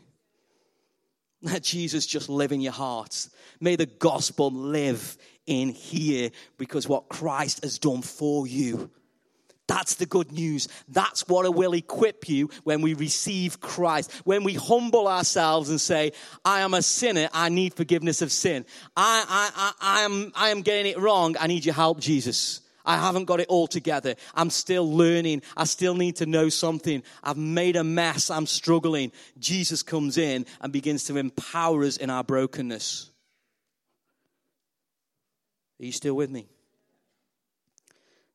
Let 1.40 1.62
Jesus 1.62 2.05
just 2.05 2.29
live 2.29 2.50
in 2.50 2.61
your 2.61 2.72
heart. 2.72 3.29
May 3.61 3.77
the 3.77 3.87
gospel 3.87 4.50
live 4.50 5.16
in 5.46 5.68
here 5.68 6.33
because 6.59 6.88
what 6.88 7.09
Christ 7.09 7.62
has 7.62 7.79
done 7.79 8.03
for 8.03 8.48
you 8.48 8.90
that's 9.66 9.94
the 9.94 10.07
good 10.07 10.31
news. 10.31 10.68
That's 10.88 11.27
what 11.27 11.53
will 11.55 11.72
equip 11.72 12.29
you 12.29 12.50
when 12.64 12.83
we 12.83 12.94
receive 12.94 13.61
Christ. 13.61 14.12
When 14.24 14.44
we 14.44 14.55
humble 14.55 15.09
ourselves 15.09 15.70
and 15.70 15.81
say, 15.81 16.12
I 16.44 16.61
am 16.61 16.74
a 16.74 16.83
sinner. 16.83 17.29
I 17.33 17.48
need 17.48 17.74
forgiveness 17.74 18.20
of 18.20 18.31
sin. 18.31 18.66
I, 18.96 19.24
I, 19.29 19.50
I, 19.57 20.00
I, 20.00 20.03
am, 20.03 20.33
I 20.35 20.50
am 20.50 20.62
getting 20.62 20.92
it 20.92 20.98
wrong. 20.98 21.37
I 21.40 21.46
need 21.46 21.64
your 21.64 21.74
help, 21.74 22.00
Jesus. 22.00 22.61
I 22.85 22.98
haven't 22.98 23.24
got 23.24 23.40
it 23.40 23.48
all 23.48 23.66
together. 23.66 24.14
I'm 24.35 24.50
still 24.50 24.90
learning. 24.90 25.40
I 25.57 25.64
still 25.64 25.94
need 25.94 26.16
to 26.16 26.27
know 26.27 26.50
something. 26.50 27.03
I've 27.22 27.38
made 27.38 27.77
a 27.77 27.85
mess. 27.85 28.31
I'm 28.31 28.46
struggling. 28.46 29.12
Jesus 29.38 29.83
comes 29.83 30.18
in 30.18 30.44
and 30.61 30.72
begins 30.72 31.05
to 31.05 31.16
empower 31.16 31.85
us 31.85 31.96
in 31.96 32.11
our 32.11 32.22
brokenness. 32.22 33.11
Are 35.81 35.87
you 35.87 35.92
still 35.92 36.14
with 36.14 36.31
me? 36.31 36.46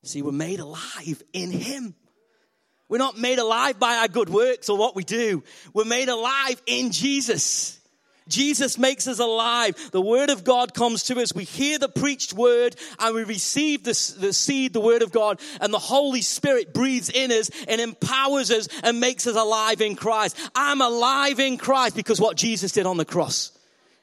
See, 0.10 0.24
we're 0.24 0.32
made 0.32 0.60
alive 0.60 1.22
in 1.34 1.52
Him. 1.52 1.93
We're 2.88 2.98
not 2.98 3.19
made 3.19 3.38
alive 3.38 3.78
by 3.78 3.98
our 3.98 4.08
good 4.08 4.28
works 4.28 4.67
or 4.67 4.76
what 4.76 4.95
we 4.95 5.04
do. 5.04 5.43
We're 5.72 5.86
made 5.86 6.10
alive 6.10 6.60
in 6.65 6.89
Jesus. 6.91 7.80
Jesus 8.28 8.80
makes 8.80 9.08
us 9.08 9.19
alive. 9.19 9.76
The 9.91 10.02
word 10.02 10.32
of 10.32 10.43
God 10.43 10.74
comes 10.74 11.04
to 11.04 11.22
us. 11.22 11.36
We 11.36 11.43
hear 11.43 11.78
the 11.78 11.89
preached 11.89 12.34
word 12.34 12.76
and 12.98 13.13
we 13.13 13.24
receive 13.24 13.84
the, 13.84 14.15
the 14.19 14.34
seed, 14.34 14.74
the 14.74 14.82
word 14.82 15.04
of 15.04 15.12
God, 15.12 15.39
and 15.62 15.72
the 15.72 15.78
Holy 15.78 16.24
Spirit 16.24 16.74
breathes 16.74 17.12
in 17.12 17.32
us 17.32 17.52
and 17.67 17.80
empowers 17.80 18.50
us 18.50 18.67
and 18.82 19.00
makes 19.00 19.28
us 19.28 19.36
alive 19.36 19.80
in 19.80 19.95
Christ. 19.95 20.36
I'm 20.56 20.82
alive 20.82 21.39
in 21.39 21.60
Christ 21.60 21.95
because 21.95 22.19
what 22.19 22.36
Jesus 22.36 22.72
did 22.72 22.88
on 22.88 22.98
the 22.98 23.06
cross. 23.06 23.52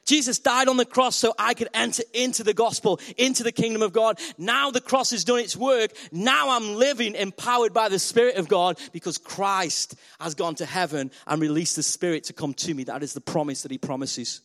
Jesus 0.07 0.39
died 0.39 0.69
on 0.69 0.77
the 0.77 0.85
cross 0.85 1.17
so 1.17 1.33
I 1.37 1.53
could 1.53 1.67
enter 1.73 2.01
into 2.13 2.43
the 2.43 2.53
gospel, 2.53 2.99
into 3.17 3.43
the 3.43 3.51
kingdom 3.51 3.81
of 3.81 3.91
God. 3.91 4.19
Now 4.37 4.71
the 4.71 4.81
cross 4.81 5.11
has 5.11 5.25
done 5.25 5.39
its 5.39 5.55
work. 5.55 5.91
Now 6.13 6.51
I'm 6.51 6.75
living 6.75 7.13
empowered 7.13 7.73
by 7.73 7.89
the 7.89 7.99
Spirit 7.99 8.37
of 8.37 8.47
God 8.47 8.79
because 8.93 9.17
Christ 9.17 9.95
has 10.19 10.33
gone 10.33 10.55
to 10.55 10.65
heaven 10.65 11.11
and 11.27 11.41
released 11.41 11.75
the 11.75 11.83
Spirit 11.83 12.23
to 12.25 12.33
come 12.33 12.53
to 12.55 12.73
me. 12.73 12.85
That 12.85 13.03
is 13.03 13.13
the 13.13 13.21
promise 13.21 13.63
that 13.63 13.71
He 13.71 13.77
promises. 13.77 14.41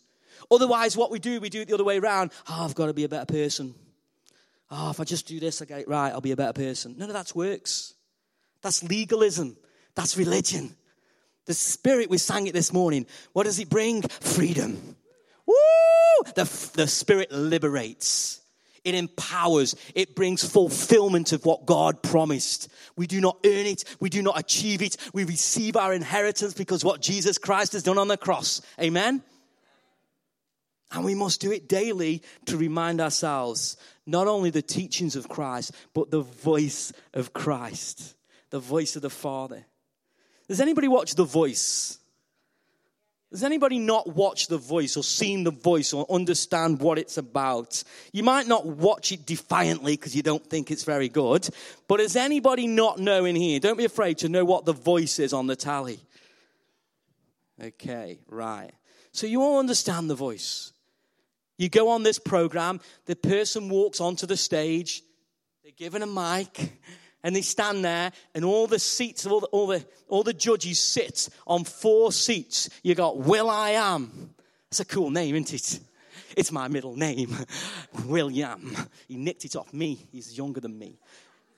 Otherwise, 0.51 0.97
what 0.97 1.13
we 1.13 1.21
do, 1.21 1.41
we 1.41 1.49
do 1.49 1.61
it 1.61 1.69
the 1.69 1.75
other 1.75 1.85
way 1.85 1.99
around. 1.99 2.33
Oh, 2.51 2.65
I've 2.65 2.75
got 2.75 2.87
to 2.87 2.93
be 2.93 3.05
a 3.05 3.09
better 3.09 3.27
person. 3.27 3.75
Oh, 4.69 4.91
if 4.91 4.99
I 4.99 5.05
just 5.05 5.29
do 5.29 5.39
this, 5.39 5.63
I 5.63 5.67
get 5.67 5.81
it 5.81 5.89
right, 5.89 6.11
I'll 6.11 6.21
be 6.21 6.33
a 6.33 6.37
better 6.37 6.53
person. 6.53 6.97
None 6.99 7.09
of 7.09 7.15
that's 7.15 7.37
works. 7.37 7.95
That's 8.63 8.83
legalism. 8.83 9.57
That's 9.95 10.17
religion. 10.17 10.75
The 11.47 11.55
Spirit, 11.55 12.11
we 12.11 12.19
sang 12.19 12.49
it 12.49 12.53
this 12.53 12.73
morning. 12.73 13.07
What 13.33 13.45
does 13.45 13.61
it 13.61 13.69
bring? 13.69 14.03
Freedom. 14.03 14.97
The, 16.35 16.71
the 16.75 16.87
Spirit 16.87 17.33
liberates. 17.33 18.41
It 18.85 18.95
empowers. 18.95 19.77
It 19.95 20.17
brings 20.17 20.49
fulfillment 20.49 21.33
of 21.33 21.45
what 21.45 21.67
God 21.67 22.03
promised. 22.03 22.69
We 22.97 23.07
do 23.07 23.21
not 23.21 23.39
earn 23.45 23.67
it. 23.67 23.85
We 24.01 24.11
do 24.11 24.23
not 24.23 24.39
achieve 24.39 24.83
it. 24.83 24.97
We 25.13 25.25
receive 25.25 25.77
our 25.77 25.93
inheritance 25.93 26.55
because 26.55 26.85
what 26.85 27.01
Jesus 27.01 27.39
Christ 27.39 27.75
has 27.75 27.83
done 27.83 27.99
on 27.99 28.09
the 28.09 28.17
cross. 28.17 28.61
Amen? 28.81 29.23
And 30.91 31.05
we 31.05 31.15
must 31.15 31.41
do 31.41 31.53
it 31.53 31.69
daily 31.69 32.23
to 32.47 32.57
remind 32.57 33.01
ourselves 33.01 33.77
not 34.05 34.27
only 34.27 34.51
the 34.51 34.63
teachings 34.63 35.17
of 35.17 35.29
Christ, 35.29 35.73
but 35.95 36.11
the 36.11 36.21
voice 36.21 36.93
of 37.15 37.33
Christ, 37.33 38.15
the 38.51 38.59
voice 38.59 38.97
of 38.97 39.03
the 39.03 39.11
Father. 39.11 39.65
Does 40.49 40.61
anybody 40.61 40.89
watch 40.89 41.15
The 41.15 41.25
Voice? 41.25 41.99
Has 43.33 43.43
anybody 43.43 43.79
not 43.79 44.15
watched 44.15 44.51
The 44.51 44.59
Voice 44.59 44.95
or 44.95 45.03
seen 45.03 45.45
The 45.45 45.51
Voice 45.51 45.95
or 45.95 46.05
understand 46.11 46.81
what 46.81 46.99
it's 46.99 47.17
about? 47.17 47.83
You 48.13 48.23
might 48.23 48.47
not 48.47 48.67
watch 48.67 49.11
it 49.11 49.25
defiantly 49.25 49.97
because 49.97 50.15
you 50.15 50.23
don't 50.23 50.47
think 50.47 50.71
it's 50.71 50.85
very 50.85 51.09
good, 51.09 51.49
but 51.89 51.97
does 51.97 52.15
anybody 52.15 52.67
not 52.67 52.99
know 52.99 53.25
in 53.25 53.35
here? 53.35 53.59
Don't 53.59 53.79
be 53.79 53.87
afraid 53.87 54.19
to 54.19 54.29
know 54.29 54.45
what 54.45 54.67
The 54.67 54.75
Voice 54.75 55.19
is 55.19 55.33
on 55.33 55.47
the 55.47 55.57
tally. 55.57 55.99
Okay, 57.59 58.19
right. 58.29 58.71
So 59.13 59.27
you 59.27 59.41
all 59.41 59.59
understand 59.59 60.11
The 60.11 60.15
Voice. 60.15 60.73
You 61.57 61.71
go 61.71 61.89
on 61.89 62.03
this 62.03 62.19
program, 62.19 62.81
the 63.07 63.17
person 63.17 63.71
walks 63.71 63.99
onto 63.99 64.27
the 64.27 64.37
stage, 64.37 65.03
they're 65.63 65.73
given 65.73 66.03
a 66.03 66.07
mic, 66.07 66.73
and 67.23 67.35
they 67.35 67.43
stand 67.43 67.85
there, 67.85 68.13
and 68.35 68.45
all 68.45 68.67
the 68.67 68.79
seats, 68.79 69.27
all 69.27 69.41
the, 69.41 69.47
all 69.49 69.67
the, 69.67 69.85
all 70.09 70.23
the 70.23 70.33
judges 70.33 70.81
sit 70.81 71.29
on 71.47 71.65
four 71.65 72.13
seats. 72.13 72.69
You 72.83 72.95
got 72.95 73.19
will.i.am. 73.19 74.35
That's 74.71 74.81
a 74.81 74.85
cool 74.85 75.11
name, 75.11 75.35
isn't 75.35 75.55
it? 75.55 75.81
It's 76.37 76.51
my 76.51 76.69
middle 76.69 76.97
name, 76.97 77.37
William. 78.07 78.77
He 79.07 79.17
nicked 79.17 79.45
it 79.45 79.57
off 79.57 79.73
me. 79.73 80.07
He's 80.11 80.37
younger 80.37 80.61
than 80.61 80.79
me. 80.79 80.99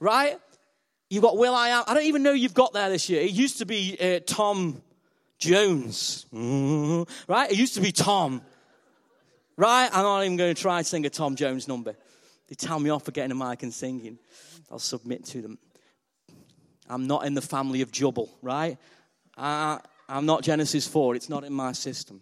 Right? 0.00 0.38
You've 1.10 1.22
got 1.22 1.36
will.i.am. 1.36 1.84
I 1.86 1.94
don't 1.94 2.04
even 2.04 2.22
know 2.22 2.32
you've 2.32 2.54
got 2.54 2.72
there 2.72 2.90
this 2.90 3.08
year. 3.08 3.22
It 3.22 3.30
used 3.30 3.58
to 3.58 3.66
be 3.66 3.96
uh, 4.00 4.20
Tom 4.26 4.82
Jones. 5.38 6.26
Mm-hmm. 6.34 7.30
Right? 7.30 7.52
It 7.52 7.56
used 7.56 7.74
to 7.74 7.80
be 7.80 7.92
Tom. 7.92 8.42
Right? 9.56 9.88
I'm 9.92 10.02
not 10.02 10.24
even 10.24 10.36
going 10.36 10.54
to 10.54 10.60
try 10.60 10.80
to 10.80 10.84
sing 10.84 11.06
a 11.06 11.10
Tom 11.10 11.36
Jones 11.36 11.68
number. 11.68 11.94
They 12.48 12.54
tell 12.54 12.78
me 12.78 12.90
off 12.90 13.04
for 13.04 13.12
getting 13.12 13.32
a 13.32 13.34
mic 13.34 13.62
and 13.62 13.72
singing. 13.72 14.18
I'll 14.70 14.78
submit 14.78 15.24
to 15.26 15.42
them. 15.42 15.58
I'm 16.88 17.06
not 17.06 17.24
in 17.24 17.34
the 17.34 17.40
family 17.40 17.80
of 17.80 17.90
Jubble, 17.90 18.28
right? 18.42 18.76
I, 19.36 19.80
I'm 20.08 20.26
not 20.26 20.42
Genesis 20.42 20.86
4. 20.86 21.14
It's 21.14 21.30
not 21.30 21.44
in 21.44 21.52
my 21.52 21.72
system. 21.72 22.20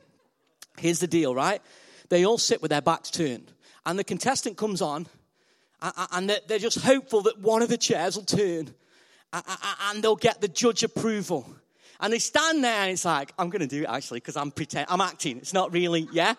Here's 0.78 1.00
the 1.00 1.06
deal, 1.06 1.34
right? 1.34 1.60
They 2.08 2.24
all 2.24 2.38
sit 2.38 2.62
with 2.62 2.70
their 2.70 2.80
backs 2.80 3.10
turned. 3.10 3.52
And 3.84 3.98
the 3.98 4.04
contestant 4.04 4.56
comes 4.56 4.80
on, 4.80 5.06
and 6.12 6.30
they're 6.46 6.58
just 6.58 6.80
hopeful 6.80 7.22
that 7.22 7.40
one 7.40 7.62
of 7.62 7.68
the 7.68 7.76
chairs 7.76 8.16
will 8.16 8.24
turn, 8.24 8.72
and 9.32 10.02
they'll 10.02 10.14
get 10.14 10.40
the 10.40 10.48
judge 10.48 10.84
approval. 10.84 11.46
And 11.98 12.12
they 12.12 12.20
stand 12.20 12.62
there, 12.62 12.82
and 12.82 12.92
it's 12.92 13.04
like, 13.04 13.32
I'm 13.38 13.50
going 13.50 13.60
to 13.60 13.66
do 13.66 13.82
it 13.82 13.88
actually, 13.88 14.20
because 14.20 14.36
I'm 14.36 14.52
pretend, 14.52 14.86
I'm 14.88 15.00
acting. 15.00 15.38
It's 15.38 15.52
not 15.52 15.72
really, 15.72 16.08
yeah? 16.12 16.34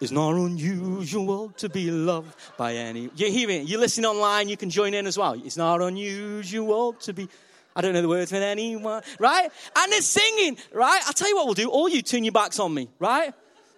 It's 0.00 0.10
not 0.10 0.34
unusual 0.34 1.50
to 1.58 1.68
be 1.68 1.90
loved 1.90 2.34
by 2.56 2.74
any. 2.74 3.10
You 3.16 3.30
hear 3.30 3.50
it? 3.50 3.68
You 3.68 3.78
listen 3.78 4.06
online, 4.06 4.48
you 4.48 4.56
can 4.56 4.70
join 4.70 4.94
in 4.94 5.06
as 5.06 5.18
well. 5.18 5.34
It's 5.34 5.58
not 5.58 5.82
unusual 5.82 6.94
to 6.94 7.12
be. 7.12 7.28
I 7.76 7.82
don't 7.82 7.92
know 7.92 8.02
the 8.02 8.08
words 8.08 8.32
with 8.32 8.42
anyone, 8.42 9.02
right? 9.18 9.50
And 9.76 9.92
they're 9.92 10.00
singing, 10.00 10.56
right? 10.72 11.00
I'll 11.06 11.12
tell 11.12 11.28
you 11.28 11.36
what 11.36 11.46
we'll 11.46 11.54
do. 11.54 11.70
All 11.70 11.88
you 11.88 12.02
turn 12.02 12.24
your 12.24 12.32
backs 12.32 12.58
on 12.58 12.72
me, 12.72 12.88
right? 12.98 13.32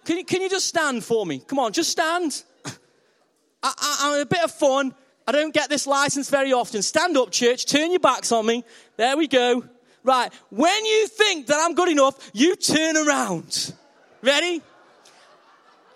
Can 0.05 0.17
you, 0.17 0.25
can 0.25 0.41
you 0.41 0.49
just 0.49 0.65
stand 0.65 1.03
for 1.03 1.25
me? 1.25 1.39
Come 1.39 1.59
on, 1.59 1.73
just 1.73 1.89
stand. 1.89 2.43
I, 3.61 3.97
I'm 4.01 4.21
a 4.21 4.25
bit 4.25 4.43
of 4.43 4.51
fun. 4.51 4.93
I 5.27 5.31
don't 5.31 5.53
get 5.53 5.69
this 5.69 5.87
license 5.87 6.29
very 6.29 6.51
often. 6.53 6.81
Stand 6.81 7.17
up, 7.17 7.31
church. 7.31 7.65
Turn 7.65 7.91
your 7.91 7.99
backs 7.99 8.31
on 8.31 8.45
me. 8.45 8.63
There 8.97 9.15
we 9.15 9.27
go. 9.27 9.63
Right. 10.03 10.33
When 10.49 10.85
you 10.85 11.07
think 11.07 11.47
that 11.47 11.59
I'm 11.61 11.75
good 11.75 11.89
enough, 11.89 12.31
you 12.33 12.55
turn 12.55 12.97
around. 12.97 13.73
Ready? 14.21 14.61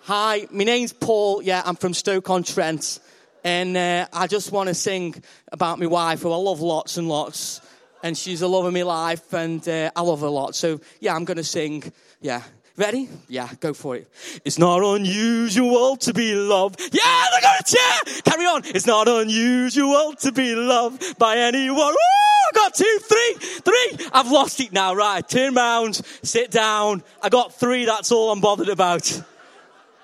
Hi, 0.07 0.47
my 0.51 0.63
name's 0.63 0.93
Paul. 0.93 1.41
Yeah, 1.41 1.61
I'm 1.65 1.75
from 1.75 1.93
Stoke-on-Trent. 1.93 2.99
And 3.43 3.75
uh, 3.75 4.07
I 4.13 4.27
just 4.27 4.53
want 4.53 4.69
to 4.69 4.73
sing 4.73 5.21
about 5.51 5.79
my 5.79 5.85
wife, 5.85 6.21
who 6.21 6.31
I 6.31 6.37
love 6.37 6.61
lots 6.61 6.95
and 6.95 7.09
lots. 7.09 7.59
And 8.01 8.17
she's 8.17 8.39
the 8.39 8.47
love 8.47 8.63
of 8.63 8.73
my 8.73 8.83
life, 8.83 9.33
and 9.33 9.67
uh, 9.67 9.91
I 9.93 10.01
love 10.03 10.21
her 10.21 10.27
a 10.27 10.31
lot. 10.31 10.55
So, 10.55 10.79
yeah, 11.01 11.13
I'm 11.13 11.25
going 11.25 11.35
to 11.35 11.43
sing. 11.43 11.91
Yeah. 12.21 12.41
Ready? 12.77 13.09
Yeah, 13.27 13.49
go 13.59 13.73
for 13.73 13.97
it. 13.97 14.09
It's 14.45 14.57
not 14.57 14.81
unusual 14.81 15.97
to 15.97 16.13
be 16.13 16.35
loved. 16.35 16.79
Yeah, 16.79 17.25
look 17.33 17.43
at 17.43 17.69
a 17.69 17.75
chair! 17.75 18.21
Carry 18.23 18.45
on. 18.45 18.61
It's 18.63 18.87
not 18.87 19.09
unusual 19.09 20.13
to 20.21 20.31
be 20.31 20.55
loved 20.55 21.19
by 21.19 21.35
anyone. 21.35 21.75
Woo! 21.75 21.95
I 21.95 22.55
got 22.55 22.73
two, 22.73 22.99
three, 23.01 23.33
three. 23.59 24.07
I've 24.13 24.31
lost 24.31 24.61
it 24.61 24.71
now. 24.71 24.95
Right, 24.95 25.27
turn 25.27 25.53
round, 25.53 25.95
sit 26.23 26.49
down. 26.49 27.03
I 27.21 27.27
got 27.27 27.55
three. 27.55 27.83
That's 27.83 28.13
all 28.13 28.31
I'm 28.31 28.39
bothered 28.39 28.69
about. 28.69 29.21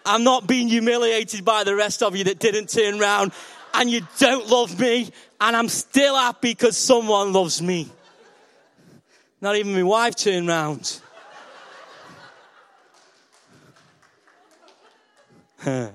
I'm 0.05 0.23
not 0.23 0.47
being 0.47 0.67
humiliated 0.67 1.45
by 1.45 1.63
the 1.63 1.75
rest 1.75 2.03
of 2.03 2.15
you 2.15 2.25
that 2.25 2.39
didn't 2.39 2.69
turn 2.69 2.99
around 2.99 3.31
and 3.73 3.89
you 3.89 4.01
don't 4.19 4.47
love 4.47 4.79
me. 4.79 5.09
And 5.41 5.55
I'm 5.55 5.69
still 5.69 6.15
happy 6.15 6.51
because 6.51 6.77
someone 6.77 7.33
loves 7.33 7.61
me. 7.61 7.89
Not 9.41 9.55
even 9.55 9.73
my 9.73 9.83
wife 9.83 10.15
turned 10.15 10.47
round. 10.47 11.01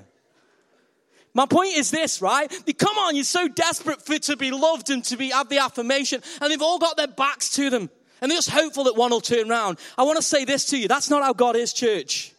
My 1.34 1.46
point 1.46 1.76
is 1.76 1.90
this, 1.90 2.20
right? 2.20 2.50
Come 2.78 2.98
on, 2.98 3.14
you're 3.14 3.22
so 3.22 3.46
desperate 3.46 4.02
for 4.02 4.18
to 4.18 4.36
be 4.36 4.50
loved 4.50 4.90
and 4.90 5.04
to 5.04 5.16
be 5.16 5.30
have 5.30 5.48
the 5.48 5.58
affirmation, 5.58 6.20
and 6.40 6.50
they've 6.50 6.60
all 6.60 6.80
got 6.80 6.96
their 6.96 7.06
backs 7.06 7.50
to 7.50 7.70
them, 7.70 7.88
and 8.20 8.28
they're 8.28 8.38
just 8.38 8.50
hopeful 8.50 8.84
that 8.84 8.96
one 8.96 9.10
will 9.10 9.20
turn 9.20 9.48
around. 9.48 9.78
I 9.96 10.02
want 10.02 10.16
to 10.16 10.22
say 10.22 10.44
this 10.44 10.64
to 10.70 10.78
you: 10.78 10.88
that's 10.88 11.10
not 11.10 11.22
how 11.22 11.32
God 11.32 11.54
is, 11.54 11.72
church. 11.72 12.34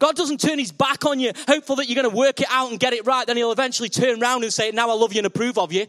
God 0.00 0.16
doesn't 0.16 0.40
turn 0.40 0.58
his 0.58 0.72
back 0.72 1.04
on 1.04 1.20
you, 1.20 1.30
hopeful 1.46 1.76
that 1.76 1.88
you're 1.88 2.02
going 2.02 2.10
to 2.10 2.16
work 2.16 2.40
it 2.40 2.48
out 2.50 2.70
and 2.70 2.80
get 2.80 2.94
it 2.94 3.06
right. 3.06 3.26
Then 3.26 3.36
he'll 3.36 3.52
eventually 3.52 3.90
turn 3.90 4.20
around 4.20 4.42
and 4.42 4.52
say, 4.52 4.72
Now 4.72 4.90
I 4.90 4.94
love 4.94 5.12
you 5.12 5.18
and 5.18 5.26
approve 5.26 5.58
of 5.58 5.72
you. 5.72 5.86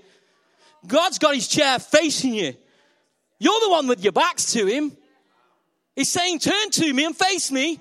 God's 0.86 1.17
got 1.17 1.34
his 1.34 1.47
chair 1.47 1.80
facing 1.80 2.34
you. 2.34 2.54
You're 3.39 3.60
the 3.62 3.69
one 3.69 3.88
with 3.88 4.04
your 4.04 4.12
backs 4.12 4.52
to 4.54 4.67
him. 4.67 4.95
He's 5.95 6.10
saying, 6.10 6.39
Turn 6.39 6.69
to 6.71 6.93
me 6.93 7.06
and 7.06 7.15
face 7.15 7.52
me. 7.52 7.80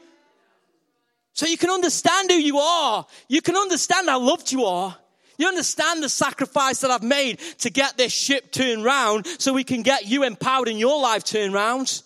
So 1.33 1.47
you 1.47 1.57
can 1.57 1.71
understand 1.71 2.31
who 2.31 2.37
you 2.37 2.59
are. 2.59 3.07
You 3.29 3.43
can 3.43 3.57
understand 3.57 4.09
how 4.09 4.21
loved 4.21 4.53
you 4.53 4.65
are. 4.65 4.97
You 5.37 5.49
understand 5.49 6.03
the 6.03 6.09
sacrifice 6.09 6.81
that 6.83 6.91
I've 6.91 7.03
made 7.03 7.39
to 7.59 7.71
get 7.71 7.97
this 7.97 8.13
ship 8.13 8.53
turned 8.53 8.85
round 8.85 9.27
so 9.39 9.55
we 9.55 9.65
can 9.65 9.83
get 9.83 10.07
you 10.07 10.23
empowered 10.23 10.69
in 10.69 10.77
your 10.77 11.01
life 11.01 11.25
turned 11.25 11.55
round. 11.55 12.03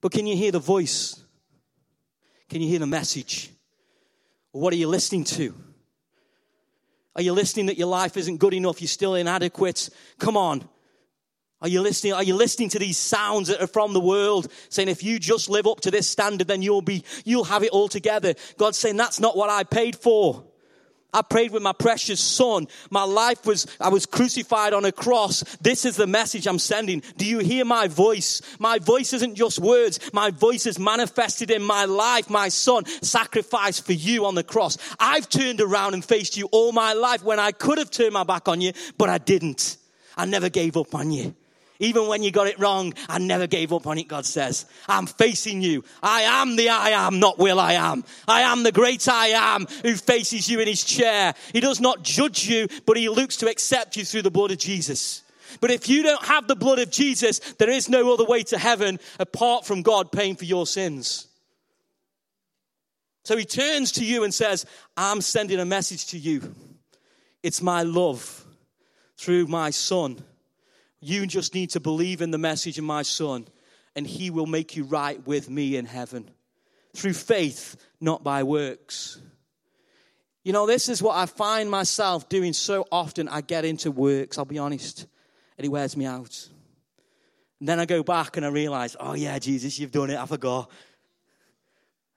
But 0.00 0.12
can 0.12 0.26
you 0.26 0.36
hear 0.36 0.52
the 0.52 0.58
voice? 0.58 1.22
Can 2.48 2.62
you 2.62 2.68
hear 2.68 2.80
the 2.80 2.86
message? 2.86 3.50
what 4.52 4.72
are 4.72 4.76
you 4.76 4.88
listening 4.88 5.22
to? 5.22 5.54
Are 7.14 7.22
you 7.22 7.32
listening 7.32 7.66
that 7.66 7.78
your 7.78 7.86
life 7.86 8.16
isn't 8.16 8.38
good 8.38 8.52
enough? 8.52 8.80
You're 8.80 8.88
still 8.88 9.14
inadequate? 9.14 9.90
Come 10.18 10.36
on. 10.36 10.68
Are 11.62 11.68
you 11.68 11.82
listening? 11.82 12.14
Are 12.14 12.22
you 12.22 12.34
listening 12.34 12.68
to 12.70 12.78
these 12.78 12.96
sounds 12.96 13.48
that 13.48 13.60
are 13.60 13.66
from 13.66 13.92
the 13.92 14.00
world 14.00 14.50
saying 14.70 14.88
if 14.88 15.04
you 15.04 15.18
just 15.18 15.50
live 15.50 15.66
up 15.66 15.80
to 15.82 15.90
this 15.90 16.08
standard, 16.08 16.48
then 16.48 16.62
you'll 16.62 16.82
be, 16.82 17.04
you'll 17.24 17.44
have 17.44 17.62
it 17.62 17.70
all 17.70 17.88
together? 17.88 18.34
God's 18.56 18.78
saying 18.78 18.96
that's 18.96 19.20
not 19.20 19.36
what 19.36 19.50
I 19.50 19.64
paid 19.64 19.94
for. 19.94 20.49
I 21.12 21.22
prayed 21.22 21.50
with 21.50 21.62
my 21.62 21.72
precious 21.72 22.20
son. 22.20 22.68
My 22.90 23.04
life 23.04 23.46
was, 23.46 23.66
I 23.80 23.88
was 23.88 24.06
crucified 24.06 24.72
on 24.72 24.84
a 24.84 24.92
cross. 24.92 25.42
This 25.60 25.84
is 25.84 25.96
the 25.96 26.06
message 26.06 26.46
I'm 26.46 26.58
sending. 26.58 27.02
Do 27.16 27.26
you 27.26 27.38
hear 27.38 27.64
my 27.64 27.88
voice? 27.88 28.42
My 28.58 28.78
voice 28.78 29.12
isn't 29.12 29.34
just 29.34 29.58
words. 29.58 29.98
My 30.12 30.30
voice 30.30 30.66
is 30.66 30.78
manifested 30.78 31.50
in 31.50 31.62
my 31.62 31.84
life. 31.84 32.30
My 32.30 32.48
son 32.48 32.84
sacrificed 33.02 33.84
for 33.84 33.92
you 33.92 34.26
on 34.26 34.34
the 34.34 34.44
cross. 34.44 34.78
I've 34.98 35.28
turned 35.28 35.60
around 35.60 35.94
and 35.94 36.04
faced 36.04 36.36
you 36.36 36.48
all 36.52 36.72
my 36.72 36.92
life 36.92 37.24
when 37.24 37.38
I 37.38 37.52
could 37.52 37.78
have 37.78 37.90
turned 37.90 38.12
my 38.12 38.24
back 38.24 38.48
on 38.48 38.60
you, 38.60 38.72
but 38.98 39.08
I 39.08 39.18
didn't. 39.18 39.76
I 40.16 40.26
never 40.26 40.48
gave 40.48 40.76
up 40.76 40.94
on 40.94 41.10
you. 41.10 41.34
Even 41.80 42.08
when 42.08 42.22
you 42.22 42.30
got 42.30 42.46
it 42.46 42.58
wrong, 42.58 42.92
I 43.08 43.18
never 43.18 43.46
gave 43.46 43.72
up 43.72 43.86
on 43.86 43.96
it, 43.96 44.06
God 44.06 44.26
says. 44.26 44.66
I'm 44.86 45.06
facing 45.06 45.62
you. 45.62 45.82
I 46.02 46.22
am 46.22 46.54
the 46.54 46.68
I 46.68 46.90
am, 46.90 47.18
not 47.18 47.38
will 47.38 47.58
I 47.58 47.72
am. 47.72 48.04
I 48.28 48.42
am 48.42 48.62
the 48.62 48.70
great 48.70 49.08
I 49.08 49.28
am 49.28 49.66
who 49.82 49.96
faces 49.96 50.48
you 50.48 50.60
in 50.60 50.68
his 50.68 50.84
chair. 50.84 51.34
He 51.54 51.60
does 51.60 51.80
not 51.80 52.02
judge 52.02 52.46
you, 52.46 52.68
but 52.84 52.98
he 52.98 53.08
looks 53.08 53.38
to 53.38 53.48
accept 53.48 53.96
you 53.96 54.04
through 54.04 54.22
the 54.22 54.30
blood 54.30 54.50
of 54.50 54.58
Jesus. 54.58 55.22
But 55.62 55.70
if 55.70 55.88
you 55.88 56.02
don't 56.02 56.22
have 56.22 56.46
the 56.46 56.54
blood 56.54 56.80
of 56.80 56.90
Jesus, 56.90 57.38
there 57.54 57.70
is 57.70 57.88
no 57.88 58.12
other 58.12 58.26
way 58.26 58.42
to 58.44 58.58
heaven 58.58 59.00
apart 59.18 59.64
from 59.64 59.80
God 59.80 60.12
paying 60.12 60.36
for 60.36 60.44
your 60.44 60.66
sins. 60.66 61.28
So 63.24 63.38
he 63.38 63.46
turns 63.46 63.92
to 63.92 64.04
you 64.04 64.22
and 64.22 64.34
says, 64.34 64.66
I'm 64.98 65.22
sending 65.22 65.58
a 65.58 65.64
message 65.64 66.08
to 66.08 66.18
you. 66.18 66.54
It's 67.42 67.62
my 67.62 67.84
love 67.84 68.44
through 69.16 69.46
my 69.46 69.70
son 69.70 70.22
you 71.00 71.26
just 71.26 71.54
need 71.54 71.70
to 71.70 71.80
believe 71.80 72.22
in 72.22 72.30
the 72.30 72.38
message 72.38 72.78
of 72.78 72.84
my 72.84 73.02
son, 73.02 73.46
and 73.96 74.06
he 74.06 74.30
will 74.30 74.46
make 74.46 74.76
you 74.76 74.84
right 74.84 75.24
with 75.26 75.48
me 75.50 75.76
in 75.76 75.86
heaven. 75.86 76.30
through 76.94 77.12
faith, 77.12 77.76
not 78.00 78.24
by 78.24 78.42
works. 78.42 79.20
You 80.44 80.52
know, 80.52 80.66
this 80.66 80.88
is 80.88 81.02
what 81.02 81.16
I 81.16 81.26
find 81.26 81.70
myself 81.70 82.28
doing 82.28 82.52
so 82.52 82.86
often. 82.90 83.28
I 83.28 83.42
get 83.42 83.64
into 83.64 83.90
works, 83.90 84.38
I'll 84.38 84.44
be 84.44 84.58
honest, 84.58 85.06
and 85.58 85.64
it 85.64 85.68
wears 85.68 85.96
me 85.96 86.06
out. 86.06 86.48
And 87.60 87.68
then 87.68 87.78
I 87.78 87.84
go 87.84 88.02
back 88.02 88.36
and 88.36 88.46
I 88.46 88.48
realize, 88.48 88.96
oh, 88.98 89.14
yeah, 89.14 89.38
Jesus, 89.38 89.78
you've 89.78 89.92
done 89.92 90.10
it. 90.10 90.18
I 90.18 90.24
forgot. 90.26 90.70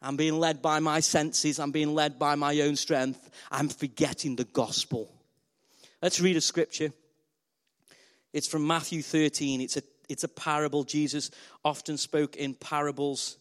I'm 0.02 0.16
being 0.16 0.40
led 0.40 0.62
by 0.62 0.80
my 0.80 1.02
senses. 1.02 1.60
I'm 1.60 1.72
being 1.72 1.94
led 1.94 2.18
by 2.18 2.36
my 2.36 2.62
own 2.62 2.76
strength. 2.76 3.30
I'm 3.52 3.70
forgetting 3.70 4.36
the 4.36 4.46
gospel. 4.46 5.14
Let's 6.02 6.20
read 6.20 6.38
a 6.38 6.42
scripture. 6.42 6.94
It's 8.34 8.48
from 8.48 8.66
Matthew 8.66 9.02
13. 9.02 9.62
It's 9.62 9.78
a, 9.78 9.84
it's 10.10 10.24
a 10.24 10.28
parable. 10.28 10.84
Jesus 10.84 11.32
often 11.64 11.98
spoke 11.98 12.36
in 12.36 12.56
parables. 12.56 13.38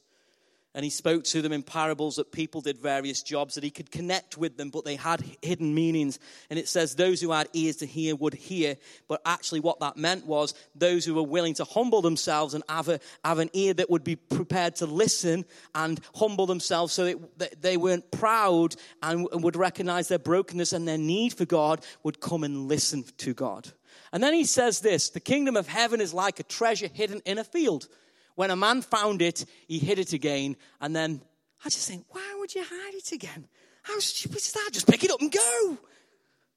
And 0.74 0.84
he 0.84 0.90
spoke 0.90 1.24
to 1.24 1.42
them 1.42 1.52
in 1.52 1.62
parables 1.62 2.16
that 2.16 2.32
people 2.32 2.62
did 2.62 2.78
various 2.78 3.22
jobs, 3.22 3.56
that 3.56 3.64
he 3.64 3.70
could 3.70 3.90
connect 3.90 4.38
with 4.38 4.56
them, 4.56 4.70
but 4.70 4.86
they 4.86 4.96
had 4.96 5.22
hidden 5.42 5.74
meanings. 5.74 6.18
And 6.48 6.58
it 6.58 6.66
says, 6.66 6.94
Those 6.94 7.20
who 7.20 7.30
had 7.30 7.50
ears 7.52 7.76
to 7.76 7.86
hear 7.86 8.16
would 8.16 8.32
hear. 8.32 8.78
But 9.06 9.20
actually, 9.26 9.60
what 9.60 9.80
that 9.80 9.98
meant 9.98 10.26
was 10.26 10.54
those 10.74 11.04
who 11.04 11.14
were 11.14 11.22
willing 11.22 11.52
to 11.54 11.64
humble 11.64 12.00
themselves 12.00 12.54
and 12.54 12.64
have, 12.70 12.88
a, 12.88 13.00
have 13.22 13.38
an 13.38 13.50
ear 13.52 13.74
that 13.74 13.90
would 13.90 14.02
be 14.02 14.16
prepared 14.16 14.76
to 14.76 14.86
listen 14.86 15.44
and 15.74 16.00
humble 16.14 16.46
themselves 16.46 16.94
so 16.94 17.20
that 17.36 17.60
they 17.60 17.76
weren't 17.76 18.10
proud 18.10 18.74
and 19.02 19.28
would 19.30 19.56
recognize 19.56 20.08
their 20.08 20.18
brokenness 20.18 20.72
and 20.72 20.88
their 20.88 20.96
need 20.96 21.34
for 21.34 21.44
God, 21.44 21.84
would 22.02 22.18
come 22.18 22.44
and 22.44 22.66
listen 22.68 23.04
to 23.18 23.34
God. 23.34 23.70
And 24.12 24.22
then 24.22 24.34
he 24.34 24.44
says 24.44 24.80
this 24.80 25.10
The 25.10 25.20
kingdom 25.20 25.56
of 25.56 25.68
heaven 25.68 26.00
is 26.00 26.12
like 26.12 26.40
a 26.40 26.44
treasure 26.44 26.88
hidden 26.88 27.20
in 27.24 27.38
a 27.38 27.44
field 27.44 27.88
when 28.34 28.50
a 28.50 28.56
man 28.56 28.82
found 28.82 29.22
it, 29.22 29.44
he 29.68 29.78
hid 29.78 29.98
it 29.98 30.12
again. 30.12 30.56
And 30.80 30.94
then 30.94 31.20
I 31.64 31.68
just 31.68 31.88
think, 31.88 32.06
why 32.10 32.36
would 32.38 32.54
you 32.54 32.64
hide 32.64 32.94
it 32.94 33.12
again? 33.12 33.48
How 33.82 33.98
stupid 33.98 34.38
is 34.38 34.52
that? 34.52 34.70
Just 34.72 34.86
pick 34.86 35.04
it 35.04 35.10
up 35.10 35.20
and 35.20 35.30
go. 35.30 35.78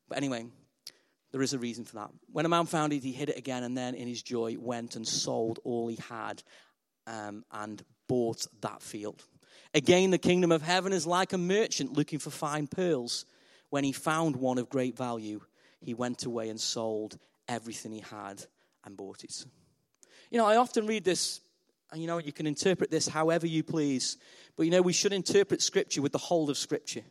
But 0.08 0.18
anyway, 0.18 0.46
there 1.32 1.42
is 1.42 1.54
a 1.54 1.60
reason 1.60 1.86
for 1.86 1.96
that. 1.96 2.10
When 2.32 2.46
a 2.46 2.50
man 2.50 2.66
found 2.66 2.94
it, 2.94 3.04
he 3.04 3.12
hid 3.12 3.30
it 3.30 3.38
again, 3.38 3.64
and 3.64 3.78
then 3.78 3.96
in 3.96 4.08
his 4.08 4.22
joy 4.22 4.56
went 4.60 4.96
and 4.96 5.08
sold 5.08 5.60
all 5.64 5.88
he 5.88 5.98
had 6.10 6.44
um, 7.08 7.44
and 7.52 7.84
bought 8.08 8.46
that 8.62 8.82
field. 8.82 9.24
Again, 9.74 10.12
the 10.12 10.18
kingdom 10.18 10.52
of 10.52 10.62
heaven 10.62 10.94
is 10.94 11.06
like 11.06 11.34
a 11.34 11.38
merchant 11.38 11.94
looking 11.94 12.20
for 12.20 12.30
fine 12.30 12.68
pearls. 12.68 13.26
When 13.70 13.84
he 13.84 13.92
found 13.92 14.36
one 14.36 14.58
of 14.58 14.70
great 14.70 14.96
value, 14.96 15.42
he 15.82 15.94
went 15.94 16.26
away 16.26 16.50
and 16.50 16.62
sold 16.62 17.18
everything 17.48 17.92
he 17.92 18.02
had 18.02 18.44
and 18.84 18.98
bought 18.98 19.24
it. 19.24 19.46
You 20.32 20.38
know, 20.38 20.46
I 20.46 20.58
often 20.58 20.88
read 20.88 21.04
this 21.04 21.42
and 21.92 22.02
you 22.02 22.08
know, 22.08 22.18
you 22.18 22.34
can 22.34 22.48
interpret 22.48 22.92
this 22.92 23.08
however 23.08 23.48
you 23.48 23.64
please. 23.64 24.18
But 24.58 24.64
you 24.64 24.72
know, 24.72 24.82
we 24.82 24.94
should 24.94 25.14
interpret 25.14 25.62
Scripture 25.62 26.02
with 26.02 26.12
the 26.12 26.18
whole 26.18 26.50
of 26.50 26.58
Scripture. 26.58 27.04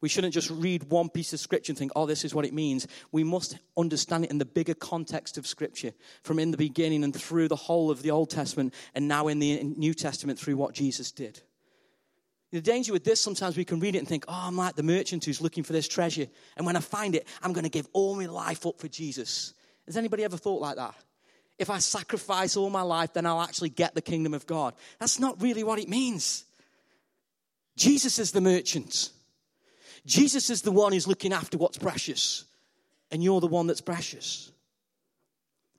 We 0.00 0.08
shouldn't 0.08 0.32
just 0.32 0.50
read 0.50 0.84
one 0.84 1.10
piece 1.10 1.32
of 1.32 1.40
Scripture 1.40 1.72
and 1.72 1.78
think, 1.78 1.92
oh, 1.94 2.06
this 2.06 2.24
is 2.24 2.34
what 2.34 2.46
it 2.46 2.54
means. 2.54 2.86
We 3.12 3.22
must 3.22 3.58
understand 3.76 4.24
it 4.24 4.30
in 4.30 4.38
the 4.38 4.46
bigger 4.46 4.74
context 4.74 5.36
of 5.36 5.46
Scripture, 5.46 5.92
from 6.22 6.38
in 6.38 6.50
the 6.50 6.56
beginning 6.56 7.04
and 7.04 7.14
through 7.14 7.48
the 7.48 7.56
whole 7.56 7.90
of 7.90 8.02
the 8.02 8.10
Old 8.10 8.30
Testament, 8.30 8.72
and 8.94 9.08
now 9.08 9.28
in 9.28 9.38
the 9.38 9.62
New 9.62 9.92
Testament 9.92 10.38
through 10.38 10.56
what 10.56 10.74
Jesus 10.74 11.12
did. 11.12 11.42
The 12.50 12.62
danger 12.62 12.92
with 12.92 13.04
this, 13.04 13.20
sometimes 13.20 13.56
we 13.56 13.64
can 13.64 13.78
read 13.78 13.94
it 13.94 13.98
and 13.98 14.08
think, 14.08 14.24
oh, 14.26 14.34
I'm 14.34 14.56
like 14.56 14.74
the 14.74 14.82
merchant 14.82 15.24
who's 15.24 15.40
looking 15.40 15.62
for 15.62 15.72
this 15.72 15.86
treasure. 15.86 16.26
And 16.56 16.66
when 16.66 16.76
I 16.76 16.80
find 16.80 17.14
it, 17.14 17.28
I'm 17.42 17.52
going 17.52 17.64
to 17.64 17.70
give 17.70 17.86
all 17.92 18.16
my 18.16 18.26
life 18.26 18.66
up 18.66 18.80
for 18.80 18.88
Jesus. 18.88 19.54
Has 19.90 19.96
anybody 19.96 20.24
ever 20.24 20.36
thought 20.36 20.60
like 20.60 20.76
that? 20.76 20.94
if 21.60 21.68
I 21.68 21.78
sacrifice 21.78 22.56
all 22.56 22.70
my 22.70 22.80
life, 22.80 23.12
then 23.12 23.26
I'll 23.26 23.42
actually 23.42 23.68
get 23.68 23.94
the 23.94 24.00
kingdom 24.00 24.32
of 24.32 24.46
God. 24.46 24.74
That's 24.98 25.20
not 25.20 25.42
really 25.42 25.62
what 25.62 25.78
it 25.78 25.90
means. 25.90 26.46
Jesus 27.76 28.18
is 28.18 28.32
the 28.32 28.40
merchant. 28.40 29.10
Jesus 30.06 30.48
is 30.48 30.62
the 30.62 30.72
one 30.72 30.92
who's 30.92 31.06
looking 31.06 31.34
after 31.34 31.58
what's 31.58 31.76
precious, 31.76 32.46
and 33.10 33.22
you're 33.22 33.42
the 33.42 33.46
one 33.46 33.66
that's 33.66 33.82
precious. 33.82 34.50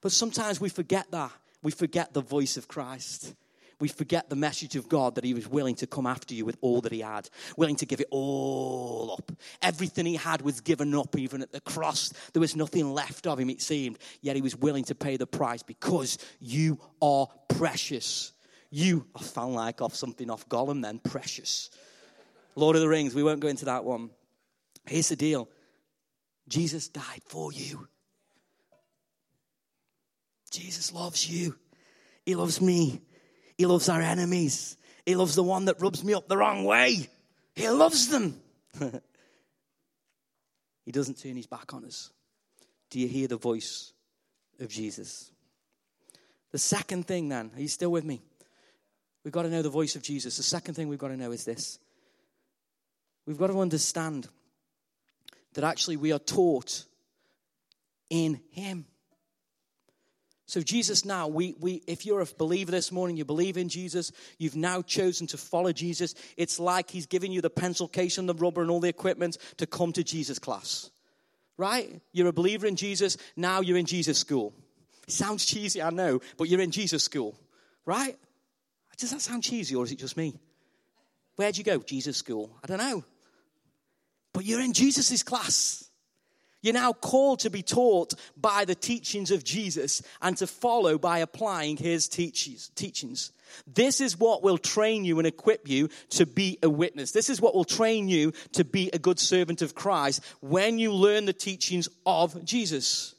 But 0.02 0.12
sometimes 0.12 0.62
we 0.62 0.70
forget 0.70 1.10
that. 1.10 1.32
We 1.64 1.72
forget 1.72 2.14
the 2.14 2.22
voice 2.22 2.58
of 2.58 2.68
Christ 2.68 3.34
we 3.82 3.88
forget 3.88 4.30
the 4.30 4.36
message 4.36 4.76
of 4.76 4.88
God 4.88 5.16
that 5.16 5.24
He 5.24 5.34
was 5.34 5.48
willing 5.48 5.76
to 5.76 5.88
come 5.88 6.06
after 6.06 6.34
you 6.34 6.46
with 6.46 6.58
all 6.62 6.82
that 6.82 6.92
He 6.92 7.02
had, 7.02 7.30
willing 7.58 7.76
to 7.78 7.86
give 7.86 8.00
it 8.00 8.08
all 8.12 9.16
up. 9.18 9.32
Everything 9.62 10.06
He 10.06 10.16
had 10.16 10.42
was 10.42 10.62
given 10.62 10.94
up, 10.96 11.18
even 11.18 11.42
at 11.42 11.52
the 11.52 11.62
cross. 11.62 12.14
There 12.34 12.40
was 12.40 12.56
nothing 12.56 12.94
left 12.94 13.28
of 13.28 13.40
Him, 13.40 13.50
it 13.50 13.62
seemed. 13.62 13.98
Yet 14.22 14.36
He 14.36 14.42
was 14.42 14.56
willing 14.56 14.86
to 14.86 14.96
pay 14.96 15.18
the 15.18 15.28
price 15.28 15.64
because 15.64 16.18
you 16.40 16.80
are 17.02 17.28
precious. 17.50 18.32
You, 18.70 19.06
I 19.16 19.24
found 19.24 19.56
like 19.56 19.82
off 19.82 19.96
something 19.96 20.30
off 20.30 20.48
Gollum 20.48 20.82
then, 20.82 21.00
precious. 21.00 21.70
Lord 22.56 22.76
of 22.76 22.82
the 22.82 22.88
Rings, 22.88 23.16
we 23.16 23.24
won't 23.24 23.40
go 23.40 23.48
into 23.48 23.66
that 23.66 23.84
one. 23.84 24.12
Here's 24.86 25.10
the 25.10 25.16
deal 25.16 25.50
Jesus 26.48 26.88
died 26.88 27.22
for 27.28 27.52
you. 27.52 27.88
Jesus 30.52 30.94
loves 30.94 31.30
you. 31.30 31.56
He 32.26 32.36
loves 32.36 32.62
me. 32.62 33.02
He 33.62 33.68
loves 33.68 33.90
our 33.90 34.02
enemies. 34.02 34.76
He 35.06 35.14
loves 35.14 35.36
the 35.36 35.44
one 35.44 35.66
that 35.66 35.80
rubs 35.80 36.04
me 36.04 36.16
up 36.16 36.28
the 36.28 36.36
wrong 36.36 36.66
way. 36.66 37.08
He 37.54 37.70
loves 37.70 38.08
them. 38.08 38.42
he 40.84 40.92
doesn't 40.92 41.20
turn 41.22 41.36
his 41.36 41.46
back 41.46 41.72
on 41.72 41.86
us. 41.86 42.10
Do 42.90 43.00
you 43.00 43.08
hear 43.08 43.28
the 43.28 43.38
voice 43.38 43.94
of 44.60 44.68
Jesus? 44.68 45.32
The 46.52 46.58
second 46.58 47.06
thing, 47.06 47.30
then, 47.30 47.52
are 47.54 47.62
you 47.62 47.68
still 47.68 47.92
with 47.92 48.04
me? 48.04 48.24
We've 49.24 49.32
got 49.32 49.44
to 49.44 49.50
know 49.52 49.62
the 49.62 49.70
voice 49.70 49.96
of 49.96 50.02
Jesus. 50.02 50.38
The 50.38 50.42
second 50.42 50.74
thing 50.74 50.88
we've 50.88 50.98
got 50.98 51.10
to 51.10 51.18
know 51.18 51.32
is 51.32 51.46
this 51.46 51.78
we've 53.28 53.38
got 53.38 53.52
to 53.52 53.62
understand 53.62 54.28
that 55.54 55.64
actually 55.64 55.98
we 55.98 56.12
are 56.14 56.18
taught 56.18 56.86
in 58.10 58.42
Him. 58.50 58.88
So, 60.52 60.60
Jesus 60.60 61.06
now, 61.06 61.30
we, 61.30 61.56
we, 61.62 61.82
if 61.88 62.06
you're 62.06 62.20
a 62.20 62.28
believer 62.38 62.72
this 62.72 62.92
morning, 62.92 63.16
you 63.16 63.24
believe 63.24 63.56
in 63.56 63.70
Jesus, 63.70 64.12
you've 64.38 64.58
now 64.58 64.82
chosen 64.82 65.26
to 65.28 65.38
follow 65.38 65.72
Jesus, 65.72 66.14
it's 66.36 66.60
like 66.60 66.90
He's 66.90 67.06
giving 67.06 67.32
you 67.32 67.40
the 67.40 67.50
pencil 67.50 67.88
case 67.88 68.18
and 68.18 68.28
the 68.28 68.34
rubber 68.34 68.62
and 68.62 68.70
all 68.70 68.82
the 68.82 68.90
equipment 68.90 69.38
to 69.56 69.66
come 69.66 69.94
to 69.94 70.04
Jesus 70.04 70.40
class. 70.40 70.92
Right? 71.56 72.02
You're 72.12 72.28
a 72.28 72.34
believer 72.34 72.68
in 72.68 72.76
Jesus, 72.76 73.16
now 73.38 73.62
you're 73.62 73.78
in 73.78 73.86
Jesus 73.86 74.20
school. 74.20 74.54
It 75.08 75.14
sounds 75.14 75.46
cheesy, 75.46 75.82
I 75.82 75.90
know, 75.90 76.20
but 76.36 76.50
you're 76.50 76.60
in 76.60 76.72
Jesus 76.72 77.02
school. 77.02 77.40
Right? 77.86 78.18
Does 78.98 79.12
that 79.12 79.22
sound 79.22 79.44
cheesy 79.44 79.74
or 79.76 79.86
is 79.86 79.94
it 79.94 80.00
just 80.00 80.18
me? 80.18 80.38
Where'd 81.38 81.58
you 81.58 81.64
go? 81.64 81.78
Jesus 81.78 82.18
school. 82.18 82.60
I 82.62 82.68
don't 82.68 82.78
know. 82.78 83.06
But 84.34 84.44
you're 84.44 84.60
in 84.60 84.74
Jesus' 84.74 85.24
class. 85.24 85.90
You're 86.62 86.74
now 86.74 86.94
called 86.94 87.40
to 87.40 87.50
be 87.50 87.64
taught 87.64 88.14
by 88.38 88.66
the 88.66 88.76
teachings 88.76 89.32
of 89.32 89.44
Jesus 89.44 90.02
and 90.22 90.38
to 90.38 90.46
follow 90.46 90.98
by 90.98 91.20
applying 91.20 91.78
his 91.78 92.08
teachings. 92.08 93.32
This 93.66 94.00
is 94.00 94.18
what 94.18 94.44
will 94.44 94.58
train 94.58 95.04
you 95.04 95.18
and 95.18 95.28
equip 95.28 95.68
you 95.68 95.90
to 96.12 96.26
be 96.26 96.60
a 96.62 96.70
witness. 96.70 97.12
This 97.12 97.30
is 97.30 97.42
what 97.42 97.56
will 97.56 97.66
train 97.66 98.08
you 98.08 98.32
to 98.54 98.64
be 98.64 98.90
a 98.94 99.00
good 99.00 99.20
servant 99.20 99.62
of 99.62 99.76
Christ 99.76 100.22
when 100.40 100.78
you 100.78 100.94
learn 100.94 101.26
the 101.26 101.34
teachings 101.34 101.90
of 102.06 102.46
Jesus. 102.46 103.16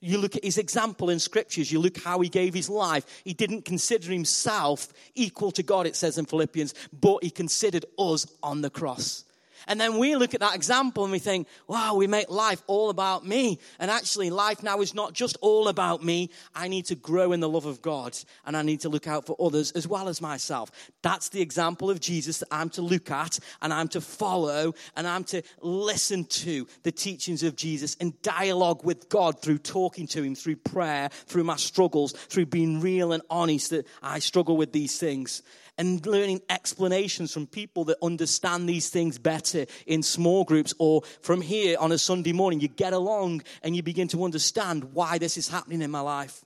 You 0.00 0.18
look 0.18 0.36
at 0.36 0.44
his 0.44 0.58
example 0.58 1.08
in 1.08 1.18
scriptures, 1.18 1.72
you 1.72 1.78
look 1.78 1.98
how 1.98 2.20
he 2.20 2.28
gave 2.28 2.52
his 2.52 2.68
life. 2.68 3.22
He 3.24 3.32
didn't 3.32 3.64
consider 3.64 4.12
himself 4.12 4.92
equal 5.14 5.50
to 5.52 5.62
God, 5.62 5.86
it 5.86 5.96
says 5.96 6.18
in 6.18 6.26
Philippians, 6.26 6.74
but 6.92 7.24
he 7.24 7.30
considered 7.30 7.86
us 7.98 8.26
on 8.42 8.60
the 8.60 8.70
cross. 8.70 9.24
And 9.66 9.80
then 9.80 9.98
we 9.98 10.16
look 10.16 10.34
at 10.34 10.40
that 10.40 10.54
example 10.54 11.04
and 11.04 11.12
we 11.12 11.18
think, 11.18 11.48
wow, 11.66 11.94
we 11.94 12.06
make 12.06 12.30
life 12.30 12.62
all 12.66 12.90
about 12.90 13.26
me. 13.26 13.58
And 13.78 13.90
actually, 13.90 14.30
life 14.30 14.62
now 14.62 14.80
is 14.80 14.94
not 14.94 15.12
just 15.12 15.36
all 15.40 15.68
about 15.68 16.04
me. 16.04 16.30
I 16.54 16.68
need 16.68 16.86
to 16.86 16.94
grow 16.94 17.32
in 17.32 17.40
the 17.40 17.48
love 17.48 17.66
of 17.66 17.82
God 17.82 18.16
and 18.44 18.56
I 18.56 18.62
need 18.62 18.80
to 18.80 18.88
look 18.88 19.06
out 19.06 19.26
for 19.26 19.36
others 19.40 19.72
as 19.72 19.88
well 19.88 20.08
as 20.08 20.20
myself. 20.20 20.70
That's 21.02 21.28
the 21.30 21.40
example 21.40 21.90
of 21.90 22.00
Jesus 22.00 22.38
that 22.38 22.48
I'm 22.50 22.70
to 22.70 22.82
look 22.82 23.10
at 23.10 23.38
and 23.60 23.72
I'm 23.72 23.88
to 23.88 24.00
follow 24.00 24.74
and 24.96 25.06
I'm 25.06 25.24
to 25.24 25.42
listen 25.60 26.24
to 26.24 26.66
the 26.82 26.92
teachings 26.92 27.42
of 27.42 27.56
Jesus 27.56 27.96
and 28.00 28.20
dialogue 28.22 28.84
with 28.84 29.08
God 29.08 29.40
through 29.40 29.58
talking 29.58 30.06
to 30.08 30.22
Him, 30.22 30.34
through 30.34 30.56
prayer, 30.56 31.08
through 31.26 31.44
my 31.44 31.56
struggles, 31.56 32.12
through 32.12 32.46
being 32.46 32.80
real 32.80 33.12
and 33.12 33.22
honest 33.30 33.70
that 33.70 33.86
I 34.02 34.20
struggle 34.20 34.56
with 34.56 34.72
these 34.72 34.98
things 34.98 35.42
and 35.78 36.04
learning 36.06 36.40
explanations 36.48 37.32
from 37.32 37.46
people 37.46 37.84
that 37.84 37.98
understand 38.02 38.68
these 38.68 38.88
things 38.88 39.18
better 39.18 39.66
in 39.86 40.02
small 40.02 40.44
groups 40.44 40.72
or 40.78 41.02
from 41.20 41.40
here 41.40 41.76
on 41.78 41.92
a 41.92 41.98
Sunday 41.98 42.32
morning. 42.32 42.60
You 42.60 42.68
get 42.68 42.92
along 42.92 43.42
and 43.62 43.76
you 43.76 43.82
begin 43.82 44.08
to 44.08 44.24
understand 44.24 44.94
why 44.94 45.18
this 45.18 45.36
is 45.36 45.48
happening 45.48 45.82
in 45.82 45.90
my 45.90 46.00
life. 46.00 46.44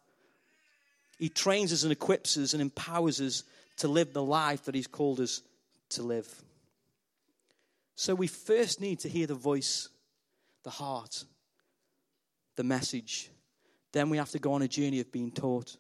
He 1.19 1.29
trains 1.29 1.73
us 1.73 1.83
and 1.83 1.93
equips 1.93 2.37
us 2.39 2.55
and 2.55 2.63
empowers 2.63 3.21
us 3.21 3.45
to 3.79 3.89
live 3.89 4.13
the 4.13 4.23
life 4.23 4.65
that 4.65 4.75
He's 4.75 4.87
called 4.87 5.21
us 5.21 5.43
to 5.91 6.03
live. 6.03 6.43
So 7.95 8.15
we 8.15 8.27
first 8.27 8.81
need 8.81 9.01
to 9.01 9.09
hear 9.09 9.27
the 9.27 9.35
voice, 9.35 9.91
the 10.65 10.71
heart, 10.71 11.25
the 12.57 12.65
message. 12.65 13.31
Then 13.93 14.09
we 14.09 14.17
have 14.17 14.31
to 14.31 14.39
go 14.39 14.55
on 14.55 14.63
a 14.63 14.69
journey 14.69 15.01
of 15.01 15.13
being 15.13 15.31
taught. 15.31 15.77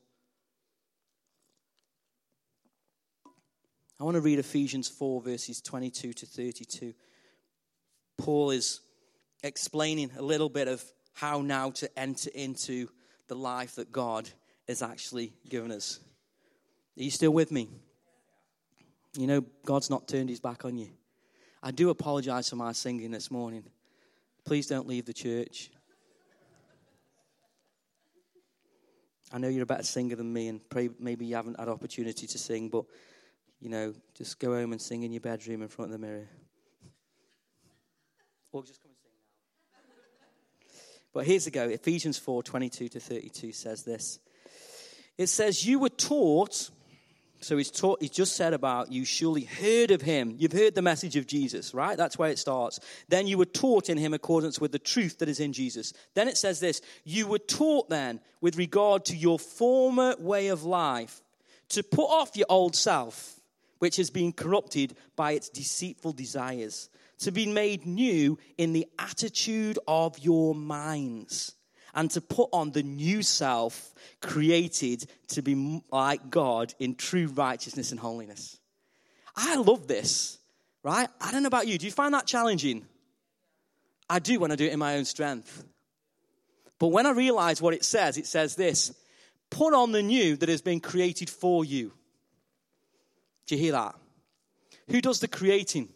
I 4.00 4.04
want 4.04 4.14
to 4.14 4.22
read 4.22 4.38
Ephesians 4.38 4.88
4, 4.88 5.20
verses 5.20 5.60
22 5.60 6.14
to 6.14 6.24
32. 6.24 6.94
Paul 8.16 8.50
is 8.50 8.80
explaining 9.42 10.10
a 10.16 10.22
little 10.22 10.48
bit 10.48 10.68
of 10.68 10.82
how 11.12 11.42
now 11.42 11.70
to 11.72 11.98
enter 11.98 12.30
into 12.34 12.88
the 13.28 13.34
life 13.34 13.74
that 13.74 13.92
God 13.92 14.30
has 14.66 14.80
actually 14.80 15.34
given 15.50 15.70
us. 15.70 16.00
Are 16.98 17.02
you 17.02 17.10
still 17.10 17.32
with 17.32 17.52
me? 17.52 17.68
You 19.18 19.26
know, 19.26 19.44
God's 19.66 19.90
not 19.90 20.08
turned 20.08 20.30
his 20.30 20.40
back 20.40 20.64
on 20.64 20.78
you. 20.78 20.88
I 21.62 21.70
do 21.70 21.90
apologize 21.90 22.48
for 22.48 22.56
my 22.56 22.72
singing 22.72 23.10
this 23.10 23.30
morning. 23.30 23.64
Please 24.46 24.66
don't 24.66 24.88
leave 24.88 25.04
the 25.04 25.12
church. 25.12 25.70
I 29.30 29.36
know 29.36 29.48
you're 29.48 29.64
a 29.64 29.66
better 29.66 29.82
singer 29.82 30.16
than 30.16 30.32
me, 30.32 30.48
and 30.48 30.60
maybe 30.98 31.26
you 31.26 31.36
haven't 31.36 31.60
had 31.60 31.68
opportunity 31.68 32.26
to 32.26 32.38
sing, 32.38 32.70
but 32.70 32.86
you 33.60 33.68
know, 33.68 33.94
just 34.14 34.38
go 34.38 34.54
home 34.54 34.72
and 34.72 34.80
sing 34.80 35.02
in 35.02 35.12
your 35.12 35.20
bedroom 35.20 35.62
in 35.62 35.68
front 35.68 35.92
of 35.92 36.00
the 36.00 36.06
mirror. 36.06 36.28
Or 38.52 38.62
just 38.62 38.80
come 38.82 38.90
and 38.90 38.98
sing 39.02 39.10
now. 39.72 40.26
But 41.12 41.26
here's 41.26 41.44
the 41.44 41.50
go. 41.50 41.68
Ephesians 41.68 42.18
4 42.18 42.42
22 42.42 42.88
to 42.88 43.00
32 43.00 43.52
says 43.52 43.84
this. 43.84 44.18
It 45.18 45.28
says, 45.28 45.66
You 45.66 45.78
were 45.78 45.88
taught 45.88 46.70
so 47.42 47.56
he's, 47.56 47.70
taught, 47.70 48.02
he's 48.02 48.10
just 48.10 48.36
said 48.36 48.52
about 48.52 48.92
you 48.92 49.06
surely 49.06 49.44
heard 49.44 49.90
of 49.90 50.02
him. 50.02 50.34
You've 50.38 50.52
heard 50.52 50.74
the 50.74 50.82
message 50.82 51.16
of 51.16 51.26
Jesus, 51.26 51.72
right? 51.72 51.96
That's 51.96 52.18
where 52.18 52.30
it 52.30 52.38
starts. 52.38 52.80
Then 53.08 53.26
you 53.26 53.38
were 53.38 53.46
taught 53.46 53.88
in 53.88 53.96
him 53.96 54.12
accordance 54.12 54.60
with 54.60 54.72
the 54.72 54.78
truth 54.78 55.18
that 55.18 55.28
is 55.28 55.40
in 55.40 55.54
Jesus. 55.54 55.94
Then 56.14 56.28
it 56.28 56.36
says 56.36 56.60
this 56.60 56.82
You 57.04 57.26
were 57.26 57.38
taught 57.38 57.88
then 57.88 58.20
with 58.42 58.58
regard 58.58 59.06
to 59.06 59.16
your 59.16 59.38
former 59.38 60.16
way 60.18 60.48
of 60.48 60.64
life 60.64 61.22
to 61.70 61.82
put 61.82 62.06
off 62.06 62.36
your 62.36 62.46
old 62.50 62.76
self, 62.76 63.39
which 63.80 63.96
has 63.96 64.10
been 64.10 64.32
corrupted 64.32 64.94
by 65.16 65.32
its 65.32 65.48
deceitful 65.48 66.12
desires, 66.12 66.88
to 67.18 67.32
be 67.32 67.46
made 67.46 67.84
new 67.84 68.38
in 68.56 68.72
the 68.72 68.86
attitude 68.98 69.78
of 69.88 70.18
your 70.18 70.54
minds 70.54 71.54
and 71.94 72.10
to 72.12 72.20
put 72.20 72.48
on 72.52 72.70
the 72.70 72.82
new 72.82 73.22
self 73.22 73.92
created 74.20 75.06
to 75.28 75.42
be 75.42 75.82
like 75.90 76.30
God 76.30 76.72
in 76.78 76.94
true 76.94 77.26
righteousness 77.26 77.90
and 77.90 77.98
holiness. 77.98 78.58
I 79.34 79.56
love 79.56 79.86
this, 79.86 80.38
right? 80.82 81.08
I 81.20 81.32
don't 81.32 81.42
know 81.42 81.48
about 81.48 81.66
you. 81.66 81.78
Do 81.78 81.86
you 81.86 81.92
find 81.92 82.14
that 82.14 82.26
challenging? 82.26 82.86
I 84.08 84.18
do 84.18 84.40
when 84.40 84.50
I 84.50 84.56
do 84.56 84.66
it 84.66 84.72
in 84.72 84.78
my 84.78 84.96
own 84.96 85.04
strength. 85.04 85.64
But 86.78 86.88
when 86.88 87.06
I 87.06 87.10
realize 87.10 87.60
what 87.60 87.74
it 87.74 87.84
says, 87.84 88.16
it 88.18 88.26
says 88.26 88.56
this 88.56 88.94
put 89.50 89.74
on 89.74 89.92
the 89.92 90.02
new 90.02 90.36
that 90.36 90.48
has 90.48 90.62
been 90.62 90.80
created 90.80 91.28
for 91.28 91.64
you. 91.64 91.92
Do 93.50 93.56
you 93.56 93.62
hear 93.62 93.72
that? 93.72 93.96
Who 94.90 95.00
does 95.00 95.18
the 95.18 95.26
creating? 95.26 95.88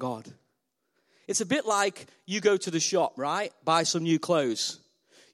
God. 0.00 0.28
It's 1.28 1.40
a 1.40 1.46
bit 1.46 1.64
like 1.64 2.06
you 2.26 2.40
go 2.40 2.56
to 2.56 2.72
the 2.72 2.80
shop, 2.80 3.12
right? 3.16 3.52
Buy 3.64 3.84
some 3.84 4.02
new 4.02 4.18
clothes. 4.18 4.80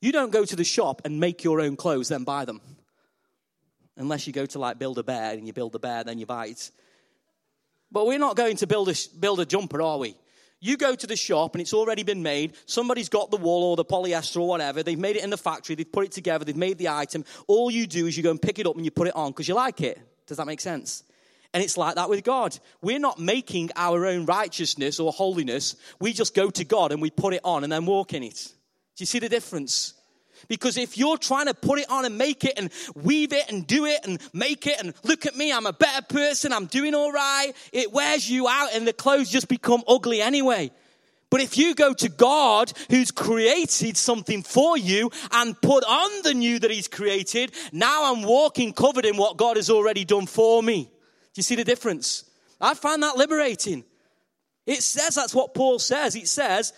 You 0.02 0.12
don't 0.12 0.30
go 0.30 0.44
to 0.44 0.56
the 0.56 0.62
shop 0.62 1.00
and 1.06 1.20
make 1.20 1.42
your 1.42 1.62
own 1.62 1.76
clothes, 1.76 2.08
then 2.08 2.24
buy 2.24 2.44
them. 2.44 2.60
Unless 3.96 4.26
you 4.26 4.34
go 4.34 4.44
to 4.44 4.58
like 4.58 4.78
build 4.78 4.98
a 4.98 5.02
bear 5.02 5.32
and 5.32 5.46
you 5.46 5.54
build 5.54 5.74
a 5.74 5.78
bear, 5.78 6.04
then 6.04 6.18
you 6.18 6.26
buy 6.26 6.48
it. 6.48 6.70
But 7.90 8.06
we're 8.06 8.18
not 8.18 8.36
going 8.36 8.56
to 8.58 8.66
build 8.66 8.90
a, 8.90 8.94
build 9.18 9.40
a 9.40 9.46
jumper, 9.46 9.80
are 9.80 9.96
we? 9.96 10.16
You 10.60 10.76
go 10.76 10.94
to 10.94 11.06
the 11.06 11.16
shop 11.16 11.54
and 11.54 11.60
it's 11.60 11.74
already 11.74 12.02
been 12.02 12.22
made. 12.22 12.54
Somebody's 12.66 13.08
got 13.08 13.30
the 13.30 13.36
wool 13.36 13.62
or 13.64 13.76
the 13.76 13.84
polyester 13.84 14.40
or 14.40 14.48
whatever. 14.48 14.82
They've 14.82 14.98
made 14.98 15.16
it 15.16 15.24
in 15.24 15.30
the 15.30 15.36
factory. 15.36 15.74
They've 15.74 15.90
put 15.90 16.04
it 16.04 16.12
together. 16.12 16.44
They've 16.44 16.56
made 16.56 16.78
the 16.78 16.88
item. 16.88 17.24
All 17.46 17.70
you 17.70 17.86
do 17.86 18.06
is 18.06 18.16
you 18.16 18.22
go 18.22 18.30
and 18.30 18.40
pick 18.40 18.58
it 18.58 18.66
up 18.66 18.74
and 18.74 18.84
you 18.84 18.90
put 18.90 19.08
it 19.08 19.14
on 19.14 19.32
because 19.32 19.48
you 19.48 19.54
like 19.54 19.80
it. 19.82 20.00
Does 20.26 20.38
that 20.38 20.46
make 20.46 20.60
sense? 20.60 21.04
And 21.52 21.62
it's 21.62 21.76
like 21.76 21.94
that 21.94 22.08
with 22.08 22.24
God. 22.24 22.58
We're 22.82 22.98
not 22.98 23.18
making 23.18 23.70
our 23.76 24.06
own 24.06 24.26
righteousness 24.26 24.98
or 24.98 25.12
holiness. 25.12 25.76
We 26.00 26.12
just 26.12 26.34
go 26.34 26.50
to 26.50 26.64
God 26.64 26.92
and 26.92 27.00
we 27.00 27.10
put 27.10 27.34
it 27.34 27.40
on 27.44 27.62
and 27.62 27.72
then 27.72 27.86
walk 27.86 28.14
in 28.14 28.22
it. 28.22 28.52
Do 28.96 29.02
you 29.02 29.06
see 29.06 29.18
the 29.18 29.28
difference? 29.28 29.94
Because 30.48 30.76
if 30.76 30.96
you're 30.98 31.18
trying 31.18 31.46
to 31.46 31.54
put 31.54 31.78
it 31.78 31.90
on 31.90 32.04
and 32.04 32.18
make 32.18 32.44
it 32.44 32.54
and 32.56 32.70
weave 32.94 33.32
it 33.32 33.50
and 33.50 33.66
do 33.66 33.86
it 33.86 34.00
and 34.04 34.20
make 34.32 34.66
it 34.66 34.78
and 34.78 34.94
look 35.02 35.26
at 35.26 35.36
me, 35.36 35.52
I'm 35.52 35.66
a 35.66 35.72
better 35.72 36.02
person, 36.06 36.52
I'm 36.52 36.66
doing 36.66 36.94
all 36.94 37.12
right, 37.12 37.52
it 37.72 37.92
wears 37.92 38.28
you 38.30 38.48
out 38.48 38.70
and 38.74 38.86
the 38.86 38.92
clothes 38.92 39.30
just 39.30 39.48
become 39.48 39.82
ugly 39.88 40.20
anyway. 40.20 40.70
But 41.28 41.40
if 41.40 41.58
you 41.58 41.74
go 41.74 41.92
to 41.92 42.08
God 42.08 42.72
who's 42.88 43.10
created 43.10 43.96
something 43.96 44.42
for 44.42 44.78
you 44.78 45.10
and 45.32 45.60
put 45.60 45.84
on 45.84 46.22
the 46.22 46.34
new 46.34 46.58
that 46.60 46.70
He's 46.70 46.88
created, 46.88 47.52
now 47.72 48.12
I'm 48.12 48.22
walking 48.22 48.72
covered 48.72 49.04
in 49.04 49.16
what 49.16 49.36
God 49.36 49.56
has 49.56 49.68
already 49.68 50.04
done 50.04 50.26
for 50.26 50.62
me 50.62 50.84
Do 50.84 50.90
you 51.34 51.42
see 51.42 51.56
the 51.56 51.64
difference? 51.64 52.24
I 52.60 52.74
find 52.74 53.02
that 53.02 53.16
liberating. 53.16 53.84
It 54.66 54.82
says 54.82 55.14
that's 55.14 55.34
what 55.34 55.52
Paul 55.52 55.78
says. 55.78 56.16
It 56.16 56.28
says 56.28 56.72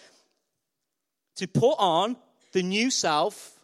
to 1.36 1.46
put 1.46 1.76
on 1.78 2.16
the 2.58 2.62
new 2.64 2.90
self 2.90 3.56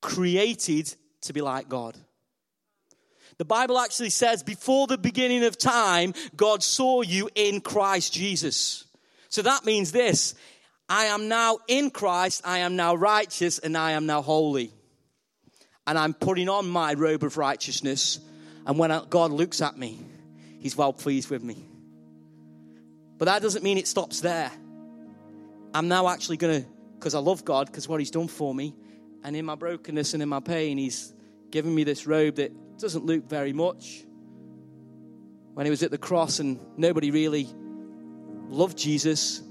created 0.00 0.94
to 1.22 1.32
be 1.32 1.40
like 1.40 1.68
God. 1.68 1.98
The 3.38 3.44
Bible 3.44 3.76
actually 3.76 4.10
says 4.10 4.44
before 4.44 4.86
the 4.86 4.96
beginning 4.96 5.42
of 5.42 5.58
time, 5.58 6.14
God 6.36 6.62
saw 6.62 7.02
you 7.02 7.28
in 7.34 7.60
Christ 7.60 8.12
Jesus. 8.12 8.84
So 9.30 9.42
that 9.42 9.64
means 9.64 9.90
this 9.90 10.36
I 10.88 11.06
am 11.06 11.26
now 11.26 11.58
in 11.66 11.90
Christ, 11.90 12.42
I 12.44 12.58
am 12.58 12.76
now 12.76 12.94
righteous, 12.94 13.58
and 13.58 13.76
I 13.76 13.92
am 13.92 14.06
now 14.06 14.22
holy. 14.22 14.72
And 15.88 15.98
I'm 15.98 16.14
putting 16.14 16.48
on 16.48 16.68
my 16.68 16.94
robe 16.94 17.24
of 17.24 17.36
righteousness 17.36 18.20
and 18.64 18.78
when 18.78 18.92
God 19.10 19.32
looks 19.32 19.60
at 19.60 19.76
me, 19.76 19.98
He's 20.60 20.76
well 20.76 20.92
pleased 20.92 21.30
with 21.30 21.42
me. 21.42 21.64
But 23.18 23.24
that 23.24 23.42
doesn't 23.42 23.64
mean 23.64 23.76
it 23.76 23.88
stops 23.88 24.20
there. 24.20 24.52
I'm 25.74 25.88
now 25.88 26.08
actually 26.08 26.36
going 26.36 26.62
to, 26.62 26.68
because 27.04 27.14
I 27.14 27.18
love 27.18 27.44
God, 27.44 27.66
because 27.66 27.86
what 27.86 28.00
He's 28.00 28.10
done 28.10 28.28
for 28.28 28.54
me, 28.54 28.74
and 29.22 29.36
in 29.36 29.44
my 29.44 29.56
brokenness 29.56 30.14
and 30.14 30.22
in 30.22 30.28
my 30.30 30.40
pain, 30.40 30.78
He's 30.78 31.12
given 31.50 31.74
me 31.74 31.84
this 31.84 32.06
robe 32.06 32.36
that 32.36 32.78
doesn't 32.78 33.04
look 33.04 33.28
very 33.28 33.52
much. 33.52 34.06
When 35.52 35.66
He 35.66 35.70
was 35.70 35.82
at 35.82 35.90
the 35.90 35.98
cross 35.98 36.38
and 36.38 36.58
nobody 36.78 37.10
really 37.10 37.46
loved 38.48 38.78
Jesus, 38.78 39.42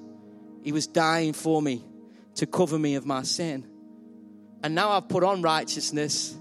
He 0.63 0.71
was 0.71 0.87
dying 0.87 1.33
for 1.33 1.61
me 1.61 1.85
to 2.37 2.47
cover 2.47 2.79
me 2.79 2.95
of 2.95 3.05
my 3.05 3.21
sin. 3.21 3.67
And 4.63 4.73
now 4.73 4.89
I've 4.89 5.07
put 5.07 5.23
on 5.23 5.43
righteousness. 5.43 6.35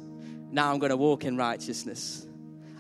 Now 0.51 0.72
I'm 0.72 0.79
going 0.79 0.90
to 0.90 0.96
walk 0.96 1.27
in 1.27 1.37
righteousness. 1.37 2.27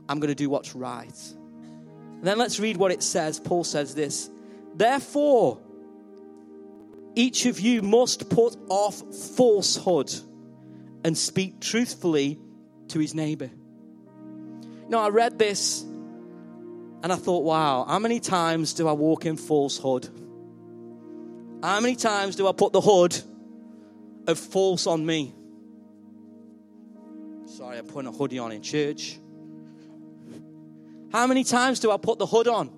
I'm 0.08 0.20
going 0.20 0.30
to 0.30 0.34
do 0.34 0.48
what's 0.48 0.74
right. 0.74 1.34
And 1.34 2.24
then 2.26 2.38
let's 2.38 2.58
read 2.58 2.78
what 2.78 2.92
it 2.92 3.02
says. 3.02 3.38
Paul 3.38 3.64
says 3.64 3.94
this 3.94 4.30
Therefore, 4.74 5.60
each 7.14 7.46
of 7.46 7.60
you 7.60 7.82
must 7.82 8.30
put 8.30 8.56
off 8.68 9.02
falsehood 9.36 10.12
and 11.04 11.16
speak 11.16 11.60
truthfully 11.60 12.38
to 12.88 12.98
his 12.98 13.14
neighbor. 13.14 13.50
Now, 14.88 14.98
I 14.98 15.08
read 15.08 15.38
this 15.38 15.82
and 17.02 17.12
I 17.12 17.16
thought, 17.16 17.44
wow, 17.44 17.84
how 17.88 17.98
many 17.98 18.20
times 18.20 18.74
do 18.74 18.88
I 18.88 18.92
walk 18.92 19.26
in 19.26 19.36
falsehood? 19.36 20.08
How 21.62 21.80
many 21.80 21.96
times 21.96 22.36
do 22.36 22.48
I 22.48 22.52
put 22.52 22.72
the 22.72 22.80
hood 22.80 23.18
of 24.26 24.38
false 24.38 24.86
on 24.86 25.04
me? 25.04 25.34
Sorry, 27.46 27.78
I'm 27.78 27.86
putting 27.86 28.08
a 28.08 28.12
hoodie 28.12 28.38
on 28.38 28.52
in 28.52 28.62
church. 28.62 29.18
How 31.12 31.26
many 31.26 31.44
times 31.44 31.80
do 31.80 31.90
I 31.90 31.98
put 31.98 32.18
the 32.18 32.26
hood 32.26 32.48
on? 32.48 32.70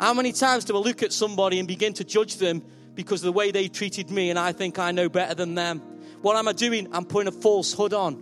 How 0.00 0.14
many 0.14 0.32
times 0.32 0.64
do 0.64 0.76
I 0.76 0.78
look 0.78 1.02
at 1.02 1.12
somebody 1.12 1.58
and 1.58 1.68
begin 1.68 1.92
to 1.94 2.04
judge 2.04 2.36
them 2.36 2.62
because 2.98 3.20
of 3.22 3.26
the 3.26 3.32
way 3.32 3.52
they 3.52 3.68
treated 3.68 4.10
me 4.10 4.28
and 4.28 4.36
I 4.36 4.50
think 4.50 4.76
I 4.80 4.90
know 4.90 5.08
better 5.08 5.32
than 5.32 5.54
them? 5.54 5.78
What 6.20 6.36
am 6.36 6.48
I 6.48 6.52
doing? 6.52 6.88
I'm 6.90 7.04
putting 7.04 7.28
a 7.28 7.32
false 7.32 7.72
hood 7.72 7.94
on. 7.94 8.20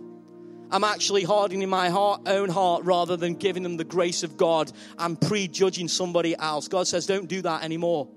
I'm 0.69 0.83
actually 0.83 1.23
hardening 1.23 1.67
my 1.67 1.89
heart, 1.89 2.21
own 2.27 2.49
heart 2.49 2.83
rather 2.83 3.17
than 3.17 3.33
giving 3.33 3.63
them 3.63 3.77
the 3.77 3.83
grace 3.83 4.21
of 4.21 4.37
God. 4.37 4.71
I'm 4.95 5.15
prejudging 5.15 5.87
somebody 5.87 6.37
else. 6.37 6.67
God 6.67 6.87
says, 6.87 7.07
don't 7.07 7.27
do 7.27 7.41
that 7.41 7.63
anymore. 7.63 8.07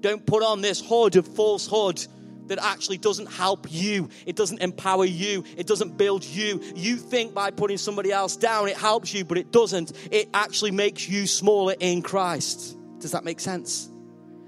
Don't 0.00 0.26
put 0.26 0.42
on 0.42 0.60
this 0.60 0.80
hood 0.84 1.14
of 1.14 1.28
falsehood 1.36 2.04
that 2.48 2.58
actually 2.60 2.98
doesn't 2.98 3.30
help 3.30 3.70
you. 3.70 4.08
It 4.26 4.34
doesn't 4.34 4.60
empower 4.60 5.04
you. 5.04 5.44
It 5.56 5.68
doesn't 5.68 5.98
build 5.98 6.24
you. 6.24 6.60
You 6.74 6.96
think 6.96 7.32
by 7.32 7.52
putting 7.52 7.78
somebody 7.78 8.10
else 8.10 8.34
down, 8.36 8.66
it 8.66 8.76
helps 8.76 9.14
you, 9.14 9.24
but 9.24 9.38
it 9.38 9.52
doesn't. 9.52 9.92
It 10.10 10.30
actually 10.34 10.72
makes 10.72 11.08
you 11.08 11.28
smaller 11.28 11.76
in 11.78 12.02
Christ. 12.02 12.76
Does 12.98 13.12
that 13.12 13.22
make 13.22 13.38
sense? 13.38 13.88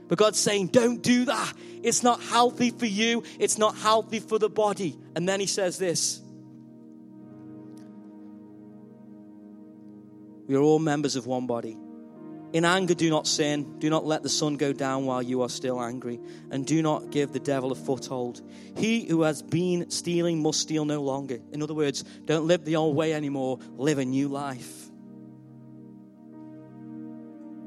But 0.09 0.18
God's 0.18 0.40
saying, 0.40 0.66
don't 0.68 1.01
do 1.01 1.26
that. 1.26 1.53
It's 1.83 2.03
not 2.03 2.22
healthy 2.22 2.70
for 2.70 2.87
you. 2.87 3.22
It's 3.39 3.59
not 3.59 3.76
healthy 3.76 4.20
for 4.20 4.39
the 4.39 4.51
body. 4.51 4.99
And 5.14 5.28
then 5.28 5.41
he 5.41 5.47
says 5.47 5.78
this 5.78 6.20
We 10.47 10.57
are 10.57 10.61
all 10.61 10.78
members 10.78 11.16
of 11.16 11.26
one 11.26 11.47
body. 11.47 11.76
In 12.53 12.64
anger, 12.64 12.95
do 12.95 13.09
not 13.09 13.28
sin. 13.28 13.78
Do 13.78 13.89
not 13.89 14.05
let 14.05 14.24
the 14.24 14.28
sun 14.28 14.57
go 14.57 14.72
down 14.72 15.07
while 15.07 15.22
you 15.22 15.43
are 15.43 15.49
still 15.49 15.81
angry. 15.81 16.18
And 16.51 16.66
do 16.66 16.83
not 16.83 17.11
give 17.11 17.33
the 17.33 17.39
devil 17.39 17.70
a 17.70 17.76
foothold. 17.76 18.41
He 18.76 19.05
who 19.05 19.22
has 19.22 19.41
been 19.41 19.89
stealing 19.91 20.43
must 20.43 20.61
steal 20.61 20.85
no 20.85 21.01
longer. 21.01 21.39
In 21.53 21.62
other 21.62 21.74
words, 21.74 22.03
don't 22.24 22.47
live 22.49 22.64
the 22.64 22.74
old 22.74 22.97
way 22.97 23.14
anymore. 23.14 23.61
Live 23.76 23.99
a 23.99 24.05
new 24.05 24.26
life. 24.26 24.91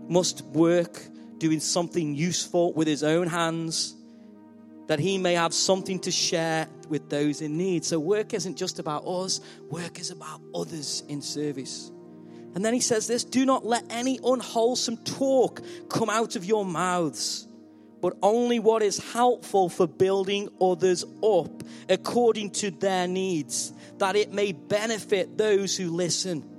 Must 0.09 0.43
work 0.47 1.01
doing 1.37 1.61
something 1.61 2.13
useful 2.13 2.73
with 2.73 2.89
his 2.89 3.03
own 3.03 3.27
hands 3.27 3.95
that 4.87 4.99
he 4.99 5.17
may 5.17 5.33
have 5.33 5.53
something 5.53 5.99
to 5.99 6.11
share 6.11 6.67
with 6.89 7.09
those 7.09 7.41
in 7.41 7.57
need. 7.57 7.85
So, 7.85 7.99
work 7.99 8.33
isn't 8.33 8.57
just 8.57 8.79
about 8.79 9.05
us, 9.05 9.39
work 9.69 9.99
is 9.99 10.11
about 10.11 10.41
others 10.53 11.03
in 11.07 11.21
service. 11.21 11.91
And 12.55 12.63
then 12.63 12.73
he 12.73 12.81
says 12.81 13.07
this 13.07 13.23
do 13.23 13.45
not 13.45 13.65
let 13.65 13.85
any 13.89 14.19
unwholesome 14.23 14.97
talk 14.97 15.61
come 15.89 16.09
out 16.09 16.35
of 16.35 16.45
your 16.45 16.65
mouths, 16.65 17.47
but 18.01 18.17
only 18.21 18.59
what 18.59 18.83
is 18.83 18.99
helpful 19.13 19.69
for 19.69 19.87
building 19.87 20.49
others 20.61 21.03
up 21.23 21.63
according 21.89 22.51
to 22.51 22.71
their 22.71 23.07
needs, 23.07 23.73
that 23.97 24.15
it 24.15 24.33
may 24.33 24.51
benefit 24.51 25.37
those 25.37 25.75
who 25.75 25.89
listen. 25.89 26.49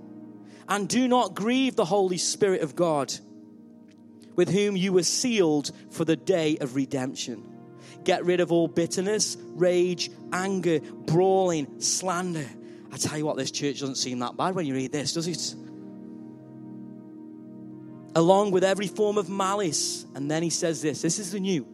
And 0.66 0.89
do 0.89 1.07
not 1.07 1.35
grieve 1.35 1.77
the 1.77 1.85
Holy 1.85 2.16
Spirit 2.16 2.62
of 2.62 2.75
God, 2.75 3.12
with 4.35 4.49
whom 4.49 4.77
you 4.77 4.95
were 4.95 5.03
sealed 5.03 5.70
for 5.91 6.07
the 6.07 6.16
day 6.16 6.57
of 6.59 6.75
redemption. 6.75 7.54
Get 8.05 8.25
rid 8.25 8.41
of 8.41 8.53
all 8.53 8.69
bitterness, 8.69 9.37
rage, 9.55 10.11
anger, 10.33 10.81
brawling, 10.81 11.81
slander. 11.81 12.47
I 12.93 12.97
tell 12.97 13.19
you 13.19 13.27
what, 13.27 13.37
this 13.37 13.51
church 13.51 13.81
doesn't 13.81 13.97
seem 13.97 14.21
that 14.21 14.37
bad 14.37 14.55
when 14.55 14.67
you 14.67 14.75
read 14.75 14.93
this, 14.93 15.15
does 15.15 15.27
it? 15.27 15.55
along 18.15 18.53
with 18.53 18.65
every 18.65 18.87
form 18.87 19.19
of 19.19 19.29
malice. 19.29 20.07
And 20.15 20.31
then 20.31 20.43
he 20.43 20.51
says 20.51 20.83
this 20.83 21.03
this 21.03 21.19
is 21.19 21.33
the 21.33 21.41
new. 21.41 21.67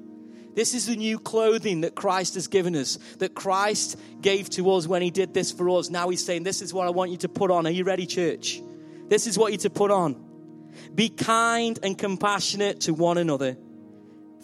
This 0.53 0.74
is 0.74 0.87
the 0.87 0.97
new 0.97 1.18
clothing 1.20 1.83
that 1.83 1.95
Christ 1.95 2.35
has 2.35 2.49
given 2.49 2.74
us, 2.74 2.99
that 3.18 3.35
Christ 3.35 3.97
gave 4.20 4.51
to 4.51 4.72
us 4.72 4.85
when 4.89 5.01
he 5.01 5.11
did 5.11 5.33
this 5.33 5.53
for 5.53 5.70
us. 5.70 5.91
Now 5.91 6.09
he's 6.09 6.24
saying, 6.24 6.43
This 6.43 6.61
is 6.61 6.74
what 6.74 6.87
I 6.87 6.91
want 6.91 7.12
you 7.12 7.16
to 7.18 7.28
put 7.28 7.51
on. 7.51 7.66
Are 7.66 7.70
you 7.70 7.85
ready, 7.85 8.07
church? 8.07 8.61
This 9.09 9.26
is 9.26 9.39
what 9.39 9.53
you 9.53 9.59
to 9.59 9.70
put 9.70 9.91
on. 9.91 10.24
Be 10.95 11.09
kind 11.09 11.78
and 11.83 11.97
compassionate 11.97 12.81
to 12.83 12.95
one 12.95 13.18
another, 13.18 13.57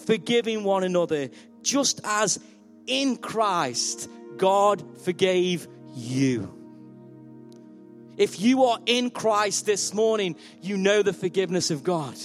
forgiving 0.06 0.62
one 0.62 0.84
another, 0.84 1.28
just 1.66 2.00
as 2.04 2.38
in 2.86 3.16
Christ 3.16 4.08
God 4.36 4.82
forgave 5.04 5.66
you. 5.94 6.52
If 8.16 8.40
you 8.40 8.64
are 8.64 8.78
in 8.86 9.10
Christ 9.10 9.66
this 9.66 9.92
morning, 9.92 10.36
you 10.62 10.76
know 10.76 11.02
the 11.02 11.12
forgiveness 11.12 11.70
of 11.70 11.82
God. 11.82 12.16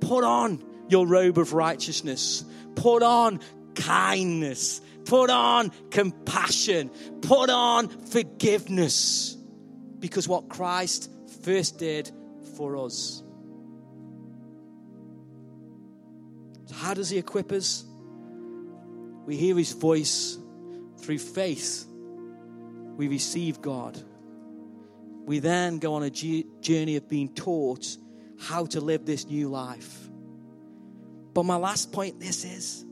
Put 0.00 0.24
on 0.24 0.64
your 0.88 1.06
robe 1.06 1.36
of 1.36 1.52
righteousness. 1.52 2.44
Put 2.76 3.02
on 3.02 3.40
kindness. 3.74 4.80
Put 5.04 5.28
on 5.28 5.72
compassion. 5.90 6.90
Put 7.20 7.50
on 7.50 7.88
forgiveness. 7.88 9.36
Because 9.98 10.26
what 10.26 10.48
Christ 10.48 11.10
first 11.42 11.78
did 11.78 12.10
for 12.56 12.76
us. 12.76 13.22
How 16.72 16.94
does 16.94 17.10
He 17.10 17.18
equip 17.18 17.52
us? 17.52 17.84
We 19.30 19.36
hear 19.36 19.56
His 19.56 19.72
voice 19.72 20.38
through 20.98 21.18
faith. 21.18 21.86
We 22.96 23.08
receive 23.08 23.62
God 23.62 23.98
we 25.30 25.38
then 25.38 25.78
go 25.78 25.94
on 25.94 26.02
a 26.02 26.10
journey 26.10 26.96
of 26.96 27.08
being 27.08 27.28
taught 27.28 27.96
how 28.40 28.66
to 28.66 28.80
live 28.80 29.06
this 29.06 29.26
new 29.26 29.48
life. 29.48 30.08
But 31.34 31.44
my 31.44 31.54
last 31.54 31.92
point 31.92 32.18
this 32.18 32.44
is 32.44 32.84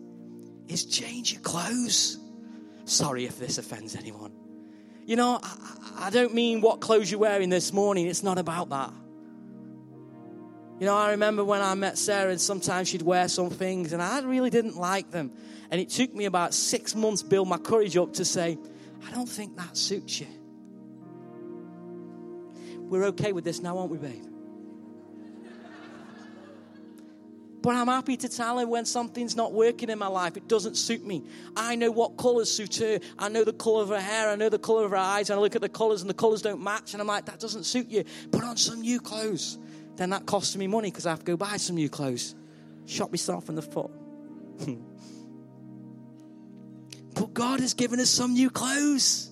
is 0.68 0.84
change 0.84 1.32
your 1.32 1.42
clothes. 1.42 2.16
Sorry 2.84 3.24
if 3.24 3.40
this 3.40 3.58
offends 3.58 3.96
anyone. 3.96 4.32
You 5.04 5.16
know, 5.16 5.40
I, 5.42 6.06
I 6.06 6.10
don't 6.10 6.32
mean 6.32 6.60
what 6.60 6.80
clothes 6.80 7.10
you're 7.10 7.18
wearing 7.18 7.48
this 7.48 7.72
morning. 7.72 8.06
It's 8.06 8.22
not 8.22 8.38
about 8.38 8.68
that. 8.68 8.92
You 10.78 10.86
know, 10.86 10.94
I 10.96 11.10
remember 11.10 11.44
when 11.44 11.60
I 11.60 11.74
met 11.74 11.98
Sarah, 11.98 12.30
and 12.30 12.40
sometimes 12.40 12.88
she'd 12.88 13.02
wear 13.02 13.28
some 13.28 13.50
things, 13.50 13.92
and 13.92 14.00
I 14.00 14.20
really 14.20 14.50
didn't 14.50 14.76
like 14.76 15.10
them. 15.10 15.32
And 15.70 15.80
it 15.80 15.90
took 15.90 16.14
me 16.14 16.24
about 16.26 16.54
six 16.54 16.94
months 16.94 17.22
to 17.22 17.28
build 17.28 17.48
my 17.48 17.58
courage 17.58 17.96
up 17.96 18.14
to 18.14 18.24
say, 18.24 18.58
I 19.06 19.10
don't 19.10 19.28
think 19.28 19.56
that 19.56 19.76
suits 19.76 20.20
you. 20.20 20.28
We're 22.88 23.06
okay 23.06 23.32
with 23.32 23.44
this 23.44 23.60
now, 23.60 23.78
aren't 23.78 23.90
we, 23.90 23.98
babe? 23.98 24.24
But 27.60 27.74
I'm 27.74 27.88
happy 27.88 28.16
to 28.16 28.28
tell 28.28 28.58
her 28.60 28.66
when 28.66 28.84
something's 28.84 29.34
not 29.34 29.52
working 29.52 29.90
in 29.90 29.98
my 29.98 30.06
life, 30.06 30.36
it 30.36 30.46
doesn't 30.48 30.76
suit 30.76 31.04
me. 31.04 31.24
I 31.56 31.74
know 31.74 31.90
what 31.90 32.16
colors 32.16 32.50
suit 32.50 32.76
her. 32.76 33.00
I 33.18 33.28
know 33.28 33.42
the 33.42 33.52
color 33.52 33.82
of 33.82 33.88
her 33.88 34.00
hair. 34.00 34.30
I 34.30 34.36
know 34.36 34.48
the 34.48 34.60
color 34.60 34.84
of 34.84 34.92
her 34.92 34.96
eyes. 34.96 35.28
And 35.28 35.38
I 35.38 35.42
look 35.42 35.56
at 35.56 35.60
the 35.60 35.68
colors 35.68 36.00
and 36.00 36.08
the 36.08 36.14
colors 36.14 36.40
don't 36.40 36.62
match. 36.62 36.92
And 36.92 37.02
I'm 37.02 37.08
like, 37.08 37.26
that 37.26 37.40
doesn't 37.40 37.64
suit 37.64 37.88
you. 37.88 38.04
Put 38.30 38.44
on 38.44 38.56
some 38.56 38.80
new 38.80 39.00
clothes. 39.00 39.58
Then 39.98 40.10
that 40.10 40.26
costs 40.26 40.56
me 40.56 40.68
money 40.68 40.90
because 40.90 41.06
I 41.06 41.10
have 41.10 41.18
to 41.18 41.24
go 41.24 41.36
buy 41.36 41.56
some 41.56 41.74
new 41.74 41.88
clothes. 41.88 42.36
Shot 42.86 43.10
myself 43.10 43.48
in 43.48 43.56
the 43.56 43.62
foot. 43.62 43.90
but 47.14 47.34
God 47.34 47.58
has 47.58 47.74
given 47.74 47.98
us 47.98 48.08
some 48.08 48.34
new 48.34 48.48
clothes 48.48 49.28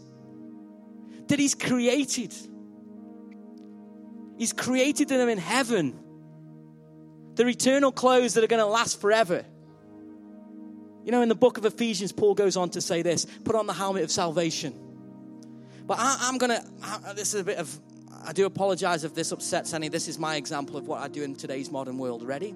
that 1.28 1.38
He's 1.38 1.54
created. 1.54 2.34
He's 4.36 4.52
created 4.52 5.06
them 5.08 5.28
in 5.28 5.38
heaven. 5.38 5.96
They're 7.36 7.48
eternal 7.48 7.92
clothes 7.92 8.34
that 8.34 8.42
are 8.42 8.48
going 8.48 8.60
to 8.60 8.66
last 8.66 9.00
forever. 9.00 9.44
You 11.04 11.12
know, 11.12 11.22
in 11.22 11.28
the 11.28 11.36
book 11.36 11.58
of 11.58 11.64
Ephesians, 11.64 12.10
Paul 12.10 12.34
goes 12.34 12.56
on 12.56 12.70
to 12.70 12.80
say 12.80 13.02
this 13.02 13.24
put 13.44 13.54
on 13.54 13.68
the 13.68 13.72
helmet 13.72 14.02
of 14.02 14.10
salvation. 14.10 14.74
But 15.86 15.98
I, 16.00 16.28
am 16.28 16.38
going 16.38 16.50
to, 16.50 17.14
this 17.14 17.34
is 17.34 17.40
a 17.40 17.44
bit 17.44 17.58
of, 17.58 17.78
I 18.26 18.32
do 18.32 18.44
apologize 18.44 19.04
if 19.04 19.14
this 19.14 19.32
upsets 19.32 19.72
any. 19.72 19.88
This 19.88 20.08
is 20.08 20.18
my 20.18 20.36
example 20.36 20.76
of 20.76 20.86
what 20.88 21.00
I 21.00 21.08
do 21.08 21.22
in 21.22 21.34
today's 21.34 21.70
modern 21.70 21.96
world. 21.96 22.22
Ready? 22.22 22.54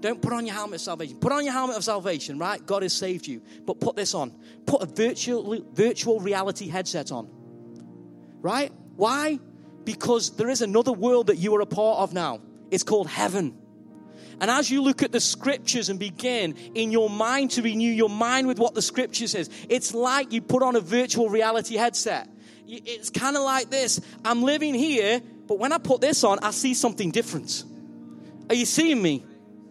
Don't 0.00 0.22
put 0.22 0.32
on 0.32 0.46
your 0.46 0.54
helmet 0.54 0.76
of 0.76 0.80
salvation. 0.82 1.18
Put 1.18 1.32
on 1.32 1.44
your 1.44 1.52
helmet 1.52 1.76
of 1.76 1.84
salvation, 1.84 2.38
right? 2.38 2.64
God 2.64 2.82
has 2.82 2.92
saved 2.92 3.26
you. 3.26 3.42
But 3.66 3.80
put 3.80 3.96
this 3.96 4.14
on. 4.14 4.32
Put 4.66 4.82
a 4.82 4.86
virtual, 4.86 5.64
virtual 5.72 6.20
reality 6.20 6.68
headset 6.68 7.10
on. 7.10 7.28
Right? 8.40 8.72
Why? 8.96 9.40
because 9.84 10.36
there 10.36 10.48
is 10.48 10.62
another 10.62 10.92
world 10.92 11.28
that 11.28 11.36
you 11.36 11.54
are 11.54 11.60
a 11.60 11.66
part 11.66 11.98
of 12.00 12.12
now. 12.12 12.40
It's 12.70 12.82
called 12.82 13.08
heaven. 13.08 13.56
And 14.40 14.50
as 14.50 14.70
you 14.70 14.82
look 14.82 15.02
at 15.02 15.12
the 15.12 15.20
scriptures 15.20 15.88
and 15.88 15.98
begin 15.98 16.54
in 16.74 16.90
your 16.90 17.08
mind 17.08 17.52
to 17.52 17.62
renew 17.62 17.90
your 17.90 18.08
mind 18.08 18.48
with 18.48 18.58
what 18.58 18.74
the 18.74 18.82
scripture 18.82 19.28
says, 19.28 19.48
it's 19.68 19.94
like 19.94 20.32
you 20.32 20.42
put 20.42 20.62
on 20.62 20.74
a 20.74 20.80
virtual 20.80 21.28
reality 21.28 21.76
headset. 21.76 22.28
It's 22.66 23.10
kind 23.10 23.36
of 23.36 23.42
like 23.42 23.70
this 23.70 24.00
I'm 24.24 24.42
living 24.42 24.74
here, 24.74 25.20
but 25.46 25.58
when 25.58 25.72
I 25.72 25.78
put 25.78 26.00
this 26.00 26.24
on, 26.24 26.38
I 26.42 26.50
see 26.50 26.74
something 26.74 27.10
different. 27.10 27.64
Are 28.48 28.54
you 28.54 28.66
seeing 28.66 29.00
me? 29.00 29.24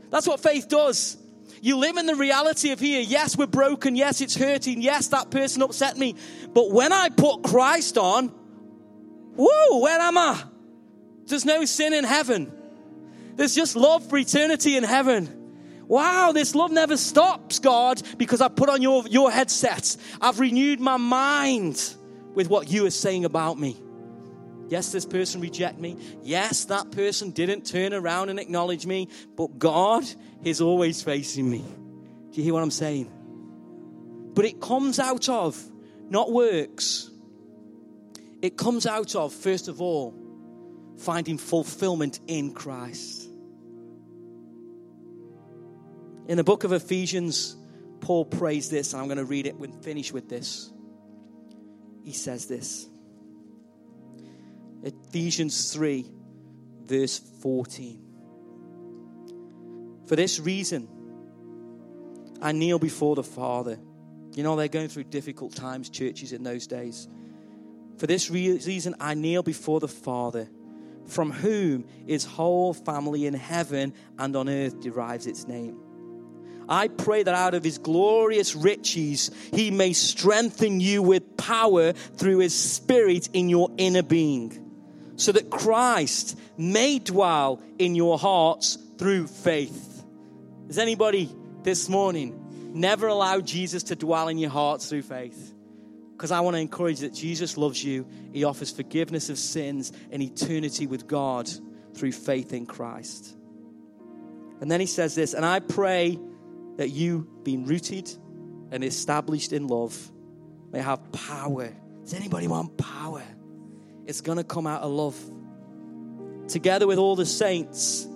That's 0.10 0.28
what 0.28 0.40
faith 0.40 0.68
does. 0.68 1.18
You 1.62 1.78
live 1.78 1.98
in 1.98 2.06
the 2.06 2.16
reality 2.16 2.72
of 2.72 2.80
here. 2.80 3.02
Yes, 3.02 3.38
we're 3.38 3.48
broken. 3.48 3.96
Yes, 3.96 4.20
it's 4.20 4.36
hurting. 4.36 4.82
Yes, 4.82 5.08
that 5.08 5.32
person 5.32 5.62
upset 5.62 5.98
me. 5.98 6.16
But 6.54 6.72
when 6.72 6.92
I 6.92 7.10
put 7.10 7.44
Christ 7.44 7.98
on, 7.98 8.34
Whoa, 9.36 9.80
where 9.80 10.00
am 10.00 10.18
I? 10.18 10.44
There's 11.26 11.46
no 11.46 11.66
sin 11.66 11.94
in 11.94 12.04
heaven. 12.04 12.52
There's 13.36 13.56
just 13.56 13.76
love 13.76 14.08
for 14.08 14.18
eternity 14.18 14.78
in 14.78 14.84
heaven. 14.84 15.40
Wow, 15.88 16.32
this 16.34 16.56
love 16.56 16.72
never 16.72 16.98
stops, 16.98 17.60
God, 17.60 18.02
because 18.18 18.42
I 18.42 18.48
put 18.48 18.70
on 18.70 18.82
your, 18.82 19.08
your 19.08 19.32
headset. 19.32 19.98
I've 20.22 20.40
renewed 20.40 20.80
my 20.80 20.98
mind 20.98 21.96
with 22.34 22.50
what 22.50 22.70
you 22.70 22.86
are 22.86 22.92
saying 22.92 23.26
about 23.26 23.60
me. 23.60 23.78
Yes, 24.70 24.92
this 24.92 25.06
person 25.06 25.42
rejected 25.42 25.80
me. 25.80 25.98
Yes, 26.24 26.66
that 26.66 26.92
person 26.92 27.32
didn't 27.32 27.66
turn 27.66 27.94
around 27.94 28.30
and 28.30 28.40
acknowledge 28.40 28.86
me, 28.86 29.08
but 29.36 29.60
God 29.60 30.04
is 30.44 30.62
always 30.62 31.02
facing 31.02 31.50
me. 31.50 31.64
Do 32.32 32.38
you 32.38 32.44
hear 32.44 32.54
what 32.54 32.64
I'm 32.64 32.72
saying? 32.72 33.12
But 34.34 34.46
it 34.46 34.60
comes 34.60 35.00
out 35.00 35.30
of 35.30 35.62
not 36.10 36.32
works, 36.32 37.12
it 38.42 38.58
comes 38.58 38.86
out 38.86 39.16
of, 39.16 39.32
first 39.32 39.68
of 39.68 39.82
all, 39.82 40.16
finding 40.98 41.38
fulfillment 41.38 42.20
in 42.28 42.54
Christ. 42.54 43.30
In 46.28 46.38
the 46.38 46.44
book 46.44 46.64
of 46.64 46.72
Ephesians, 46.72 47.56
Paul 48.00 48.26
prays 48.26 48.70
this, 48.70 48.94
and 48.94 49.02
I'm 49.02 49.08
going 49.08 49.18
to 49.18 49.26
read 49.26 49.46
it 49.46 49.56
and 49.56 49.84
finish 49.84 50.12
with 50.12 50.30
this. 50.30 50.73
He 52.04 52.12
says 52.12 52.48
this 52.48 52.88
Ephesians 54.84 55.74
3, 55.74 56.06
verse 56.86 57.20
14. 57.42 58.00
For 60.08 60.16
this 60.16 60.40
reason, 60.40 60.90
I 62.42 62.52
kneel 62.52 62.78
before 62.78 63.16
the 63.16 63.24
Father. 63.24 63.80
You 64.36 64.44
know, 64.44 64.56
they're 64.56 64.68
going 64.68 64.90
through 64.90 65.06
difficult 65.06 65.56
times, 65.56 65.90
churches 65.90 66.34
in 66.34 66.44
those 66.44 66.68
days. 66.68 67.08
For 67.98 68.08
this 68.08 68.30
reason, 68.30 68.96
I 69.00 69.14
kneel 69.14 69.44
before 69.44 69.80
the 69.80 69.88
Father, 69.88 70.50
from 71.06 71.32
whom 71.32 71.86
his 72.08 72.26
whole 72.26 72.74
family 72.74 73.28
in 73.28 73.34
heaven 73.34 73.94
and 74.18 74.36
on 74.36 74.50
earth 74.50 74.82
derives 74.82 75.28
its 75.28 75.48
name. 75.48 75.80
I 76.68 76.88
pray 76.88 77.24
that 77.24 77.36
out 77.36 77.54
of 77.54 77.64
his 77.64 77.78
glorious 77.78 78.56
riches, 78.56 79.32
he 79.54 79.72
may 79.72 79.94
strengthen 79.94 80.80
you 80.80 81.04
with 81.04 81.38
power 81.38 81.94
through 81.94 82.40
his 82.40 82.58
spirit 82.58 83.30
in 83.34 83.50
your 83.50 83.70
inner 83.78 84.04
being, 84.04 84.72
so 85.16 85.32
that 85.32 85.50
Christ 85.50 86.40
may 86.58 87.00
dwell 87.00 87.62
in 87.78 87.96
your 87.96 88.18
hearts 88.18 88.78
through 88.98 89.28
faith. 89.28 90.04
Does 90.68 90.78
anybody 90.78 91.30
this 91.64 91.90
morning 91.90 92.74
never 92.74 93.08
allow 93.08 93.40
Jesus 93.42 93.84
to 93.84 93.96
dwell 93.96 94.28
in 94.28 94.38
your 94.38 94.50
hearts 94.50 94.90
through 94.90 95.04
faith? 95.04 95.54
Because 96.12 96.32
I 96.32 96.40
want 96.40 96.56
to 96.56 96.62
encourage 96.62 97.00
that 97.00 97.14
Jesus 97.14 97.58
loves 97.58 97.84
you. 97.84 98.08
He 98.32 98.44
offers 98.46 98.72
forgiveness 98.72 99.30
of 99.30 99.38
sins 99.38 99.92
and 100.12 100.22
eternity 100.22 100.88
with 100.88 101.08
God 101.08 101.50
through 101.96 102.14
faith 102.14 102.54
in 102.54 102.66
Christ. 102.66 103.36
And 104.62 104.72
then 104.72 104.80
he 104.80 104.86
says 104.86 105.16
this, 105.16 105.34
and 105.34 105.46
I 105.46 105.60
pray 105.60 106.18
that 106.78 106.90
you, 106.90 107.28
being 107.44 107.66
rooted 107.66 108.10
and 108.72 108.84
established 108.84 109.54
in 109.54 109.68
love, 109.68 110.12
may 110.72 110.80
have 110.80 111.12
power. 111.12 111.72
Does 112.04 112.14
anybody 112.14 112.48
want 112.48 112.78
power? 112.78 113.24
It's 114.06 114.22
going 114.22 114.38
to 114.38 114.44
come 114.44 114.68
out 114.68 114.82
of 114.82 114.92
love. 114.92 115.18
Together 116.48 116.88
with 116.88 116.98
all 116.98 117.16
the 117.16 117.26
saints. 117.26 118.08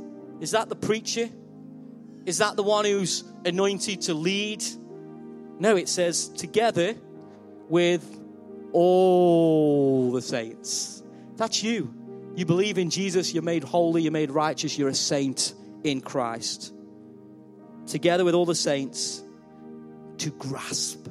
Is 0.42 0.52
that 0.52 0.70
the 0.70 0.76
preacher? 0.76 1.30
Is 2.26 2.40
that 2.40 2.56
the 2.56 2.64
one 2.64 2.86
who's 2.86 3.24
anointed 3.46 4.02
to 4.02 4.14
lead? 4.14 4.64
No, 5.60 5.76
it 5.76 5.88
says 5.88 6.28
together 6.30 6.96
with 7.70 8.04
all 8.74 10.12
the 10.12 10.22
saints. 10.22 11.02
That's 11.36 11.64
you. 11.64 11.94
You 12.36 12.46
believe 12.46 12.78
in 12.78 12.90
Jesus, 12.90 13.34
you're 13.34 13.44
made 13.44 13.64
holy, 13.64 14.04
you're 14.04 14.12
made 14.12 14.30
righteous, 14.30 14.78
you're 14.78 14.90
a 14.90 14.94
saint 14.94 15.54
in 15.84 16.02
Christ 16.02 16.74
together 17.88 18.24
with 18.24 18.36
all 18.36 18.46
the 18.46 18.56
saints 18.56 19.24
to 20.20 20.32
grasp. 20.32 21.08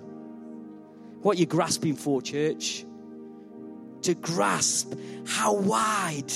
What 1.22 1.38
you're 1.38 1.46
grasping 1.46 1.96
for, 1.96 2.22
church? 2.22 2.84
To 4.02 4.14
grasp 4.14 4.94
how 5.26 5.54
wide 5.54 6.32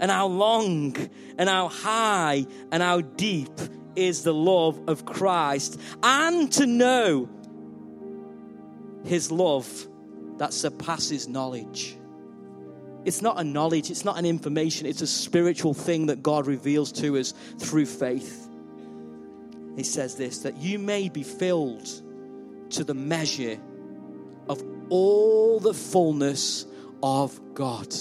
and 0.00 0.10
how 0.10 0.26
long 0.26 0.96
and 1.38 1.48
how 1.48 1.68
high 1.68 2.46
and 2.72 2.82
how 2.82 3.00
deep 3.02 3.52
is 3.94 4.22
the 4.22 4.34
love 4.34 4.80
of 4.88 5.04
Christ 5.04 5.80
and 6.02 6.50
to 6.52 6.66
know 6.66 7.28
his 9.04 9.30
love 9.30 9.88
that 10.38 10.52
surpasses 10.52 11.28
knowledge. 11.28 11.96
It's 13.04 13.22
not 13.22 13.40
a 13.40 13.44
knowledge, 13.44 13.90
it's 13.90 14.04
not 14.04 14.18
an 14.18 14.26
information, 14.26 14.86
it's 14.86 15.02
a 15.02 15.06
spiritual 15.06 15.74
thing 15.74 16.06
that 16.06 16.22
God 16.22 16.46
reveals 16.46 16.92
to 16.92 17.16
us 17.16 17.32
through 17.58 17.86
faith 17.86 18.47
he 19.78 19.84
says 19.84 20.16
this 20.16 20.40
that 20.40 20.56
you 20.56 20.76
may 20.76 21.08
be 21.08 21.22
filled 21.22 21.88
to 22.70 22.82
the 22.82 22.94
measure 22.94 23.56
of 24.48 24.60
all 24.88 25.60
the 25.60 25.72
fullness 25.72 26.66
of 27.00 27.40
God. 27.54 27.94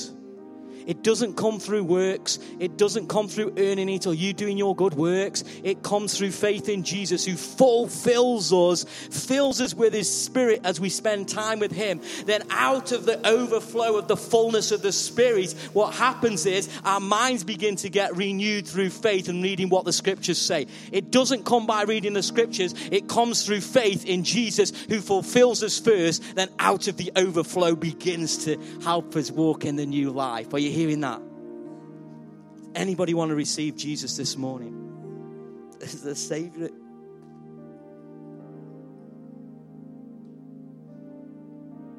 It 0.87 1.03
doesn't 1.03 1.35
come 1.35 1.59
through 1.59 1.83
works. 1.83 2.39
It 2.59 2.77
doesn't 2.77 3.09
come 3.09 3.27
through 3.27 3.53
earning 3.57 3.89
it 3.89 4.07
or 4.07 4.13
you 4.13 4.31
doing 4.31 4.57
your 4.57 4.73
good 4.73 4.93
works. 4.93 5.43
It 5.61 5.83
comes 5.83 6.17
through 6.17 6.31
faith 6.31 6.69
in 6.69 6.83
Jesus 6.83 7.25
who 7.25 7.35
fulfills 7.35 8.53
us, 8.53 8.85
fills 9.11 9.59
us 9.59 9.73
with 9.73 9.93
his 9.93 10.09
spirit 10.09 10.61
as 10.63 10.79
we 10.79 10.87
spend 10.87 11.27
time 11.27 11.59
with 11.59 11.73
him. 11.73 11.99
Then 12.25 12.43
out 12.49 12.93
of 12.93 13.05
the 13.05 13.27
overflow 13.27 13.97
of 13.97 14.07
the 14.07 14.15
fullness 14.15 14.71
of 14.71 14.81
the 14.81 14.93
spirit, 14.93 15.51
what 15.73 15.93
happens 15.93 16.45
is 16.45 16.69
our 16.85 17.01
minds 17.01 17.43
begin 17.43 17.75
to 17.77 17.89
get 17.89 18.15
renewed 18.15 18.65
through 18.65 18.91
faith 18.91 19.27
and 19.27 19.43
reading 19.43 19.67
what 19.67 19.83
the 19.83 19.91
scriptures 19.91 20.37
say. 20.37 20.67
It 20.93 21.11
doesn't 21.11 21.43
come 21.43 21.65
by 21.67 21.83
reading 21.83 22.13
the 22.13 22.23
scriptures. 22.23 22.73
It 22.91 23.09
comes 23.09 23.45
through 23.45 23.61
faith 23.61 24.05
in 24.05 24.23
Jesus 24.23 24.71
who 24.87 25.01
fulfills 25.01 25.63
us 25.63 25.77
first. 25.77 26.23
Then 26.35 26.47
out 26.59 26.87
of 26.87 26.95
the 26.95 27.11
overflow 27.17 27.75
begins 27.75 28.45
to 28.45 28.57
help 28.83 29.17
us 29.17 29.29
walk 29.29 29.65
in 29.65 29.75
the 29.75 29.85
new 29.85 30.11
life. 30.11 30.53
Are 30.53 30.59
you 30.59 30.76
hearing 30.77 31.01
that? 31.01 31.21
Anybody 32.75 33.13
want 33.15 33.29
to 33.29 33.35
receive 33.35 33.75
Jesus 33.75 34.15
this 34.15 34.37
morning 34.37 35.75
as 35.81 36.01
the 36.03 36.15
Savior? 36.15 36.69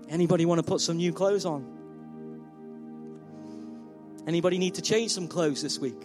Anybody 0.09 0.47
want 0.47 0.61
to 0.61 0.63
put 0.63 0.81
some 0.81 0.97
new 0.97 1.13
clothes 1.13 1.45
on? 1.45 1.67
Anybody 4.27 4.59
need 4.59 4.75
to 4.77 4.83
change 4.83 5.11
some 5.11 5.27
clothes 5.27 5.61
this 5.61 5.79
week? 5.79 6.01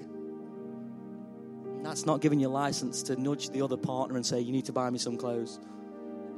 That's 1.83 2.05
not 2.05 2.21
giving 2.21 2.39
you 2.39 2.47
license 2.47 3.03
to 3.03 3.15
nudge 3.15 3.49
the 3.49 3.61
other 3.61 3.77
partner 3.77 4.15
and 4.15 4.25
say, 4.25 4.39
You 4.39 4.51
need 4.51 4.65
to 4.65 4.71
buy 4.71 4.89
me 4.89 4.97
some 4.97 5.17
clothes. 5.17 5.59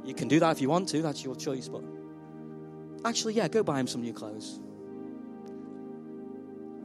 You 0.04 0.14
can 0.14 0.28
do 0.28 0.38
that 0.40 0.50
if 0.50 0.60
you 0.60 0.68
want 0.68 0.88
to, 0.90 1.02
that's 1.02 1.24
your 1.24 1.34
choice, 1.34 1.68
but 1.68 1.82
actually, 3.04 3.34
yeah, 3.34 3.48
go 3.48 3.62
buy 3.62 3.80
him 3.80 3.86
some 3.86 4.02
new 4.02 4.12
clothes. 4.12 4.60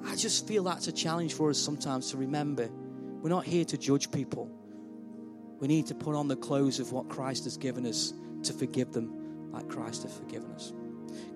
I 0.05 0.15
just 0.15 0.47
feel 0.47 0.63
that's 0.63 0.87
a 0.87 0.91
challenge 0.91 1.33
for 1.33 1.49
us 1.49 1.57
sometimes 1.57 2.11
to 2.11 2.17
remember 2.17 2.69
we're 3.21 3.29
not 3.29 3.45
here 3.45 3.65
to 3.65 3.77
judge 3.77 4.11
people. 4.11 4.49
We 5.59 5.67
need 5.67 5.85
to 5.87 5.95
put 5.95 6.15
on 6.15 6.27
the 6.27 6.35
clothes 6.35 6.79
of 6.79 6.91
what 6.91 7.07
Christ 7.07 7.43
has 7.43 7.55
given 7.55 7.85
us 7.85 8.13
to 8.43 8.53
forgive 8.53 8.93
them 8.93 9.51
like 9.51 9.69
Christ 9.69 10.03
has 10.03 10.17
forgiven 10.17 10.51
us. 10.53 10.73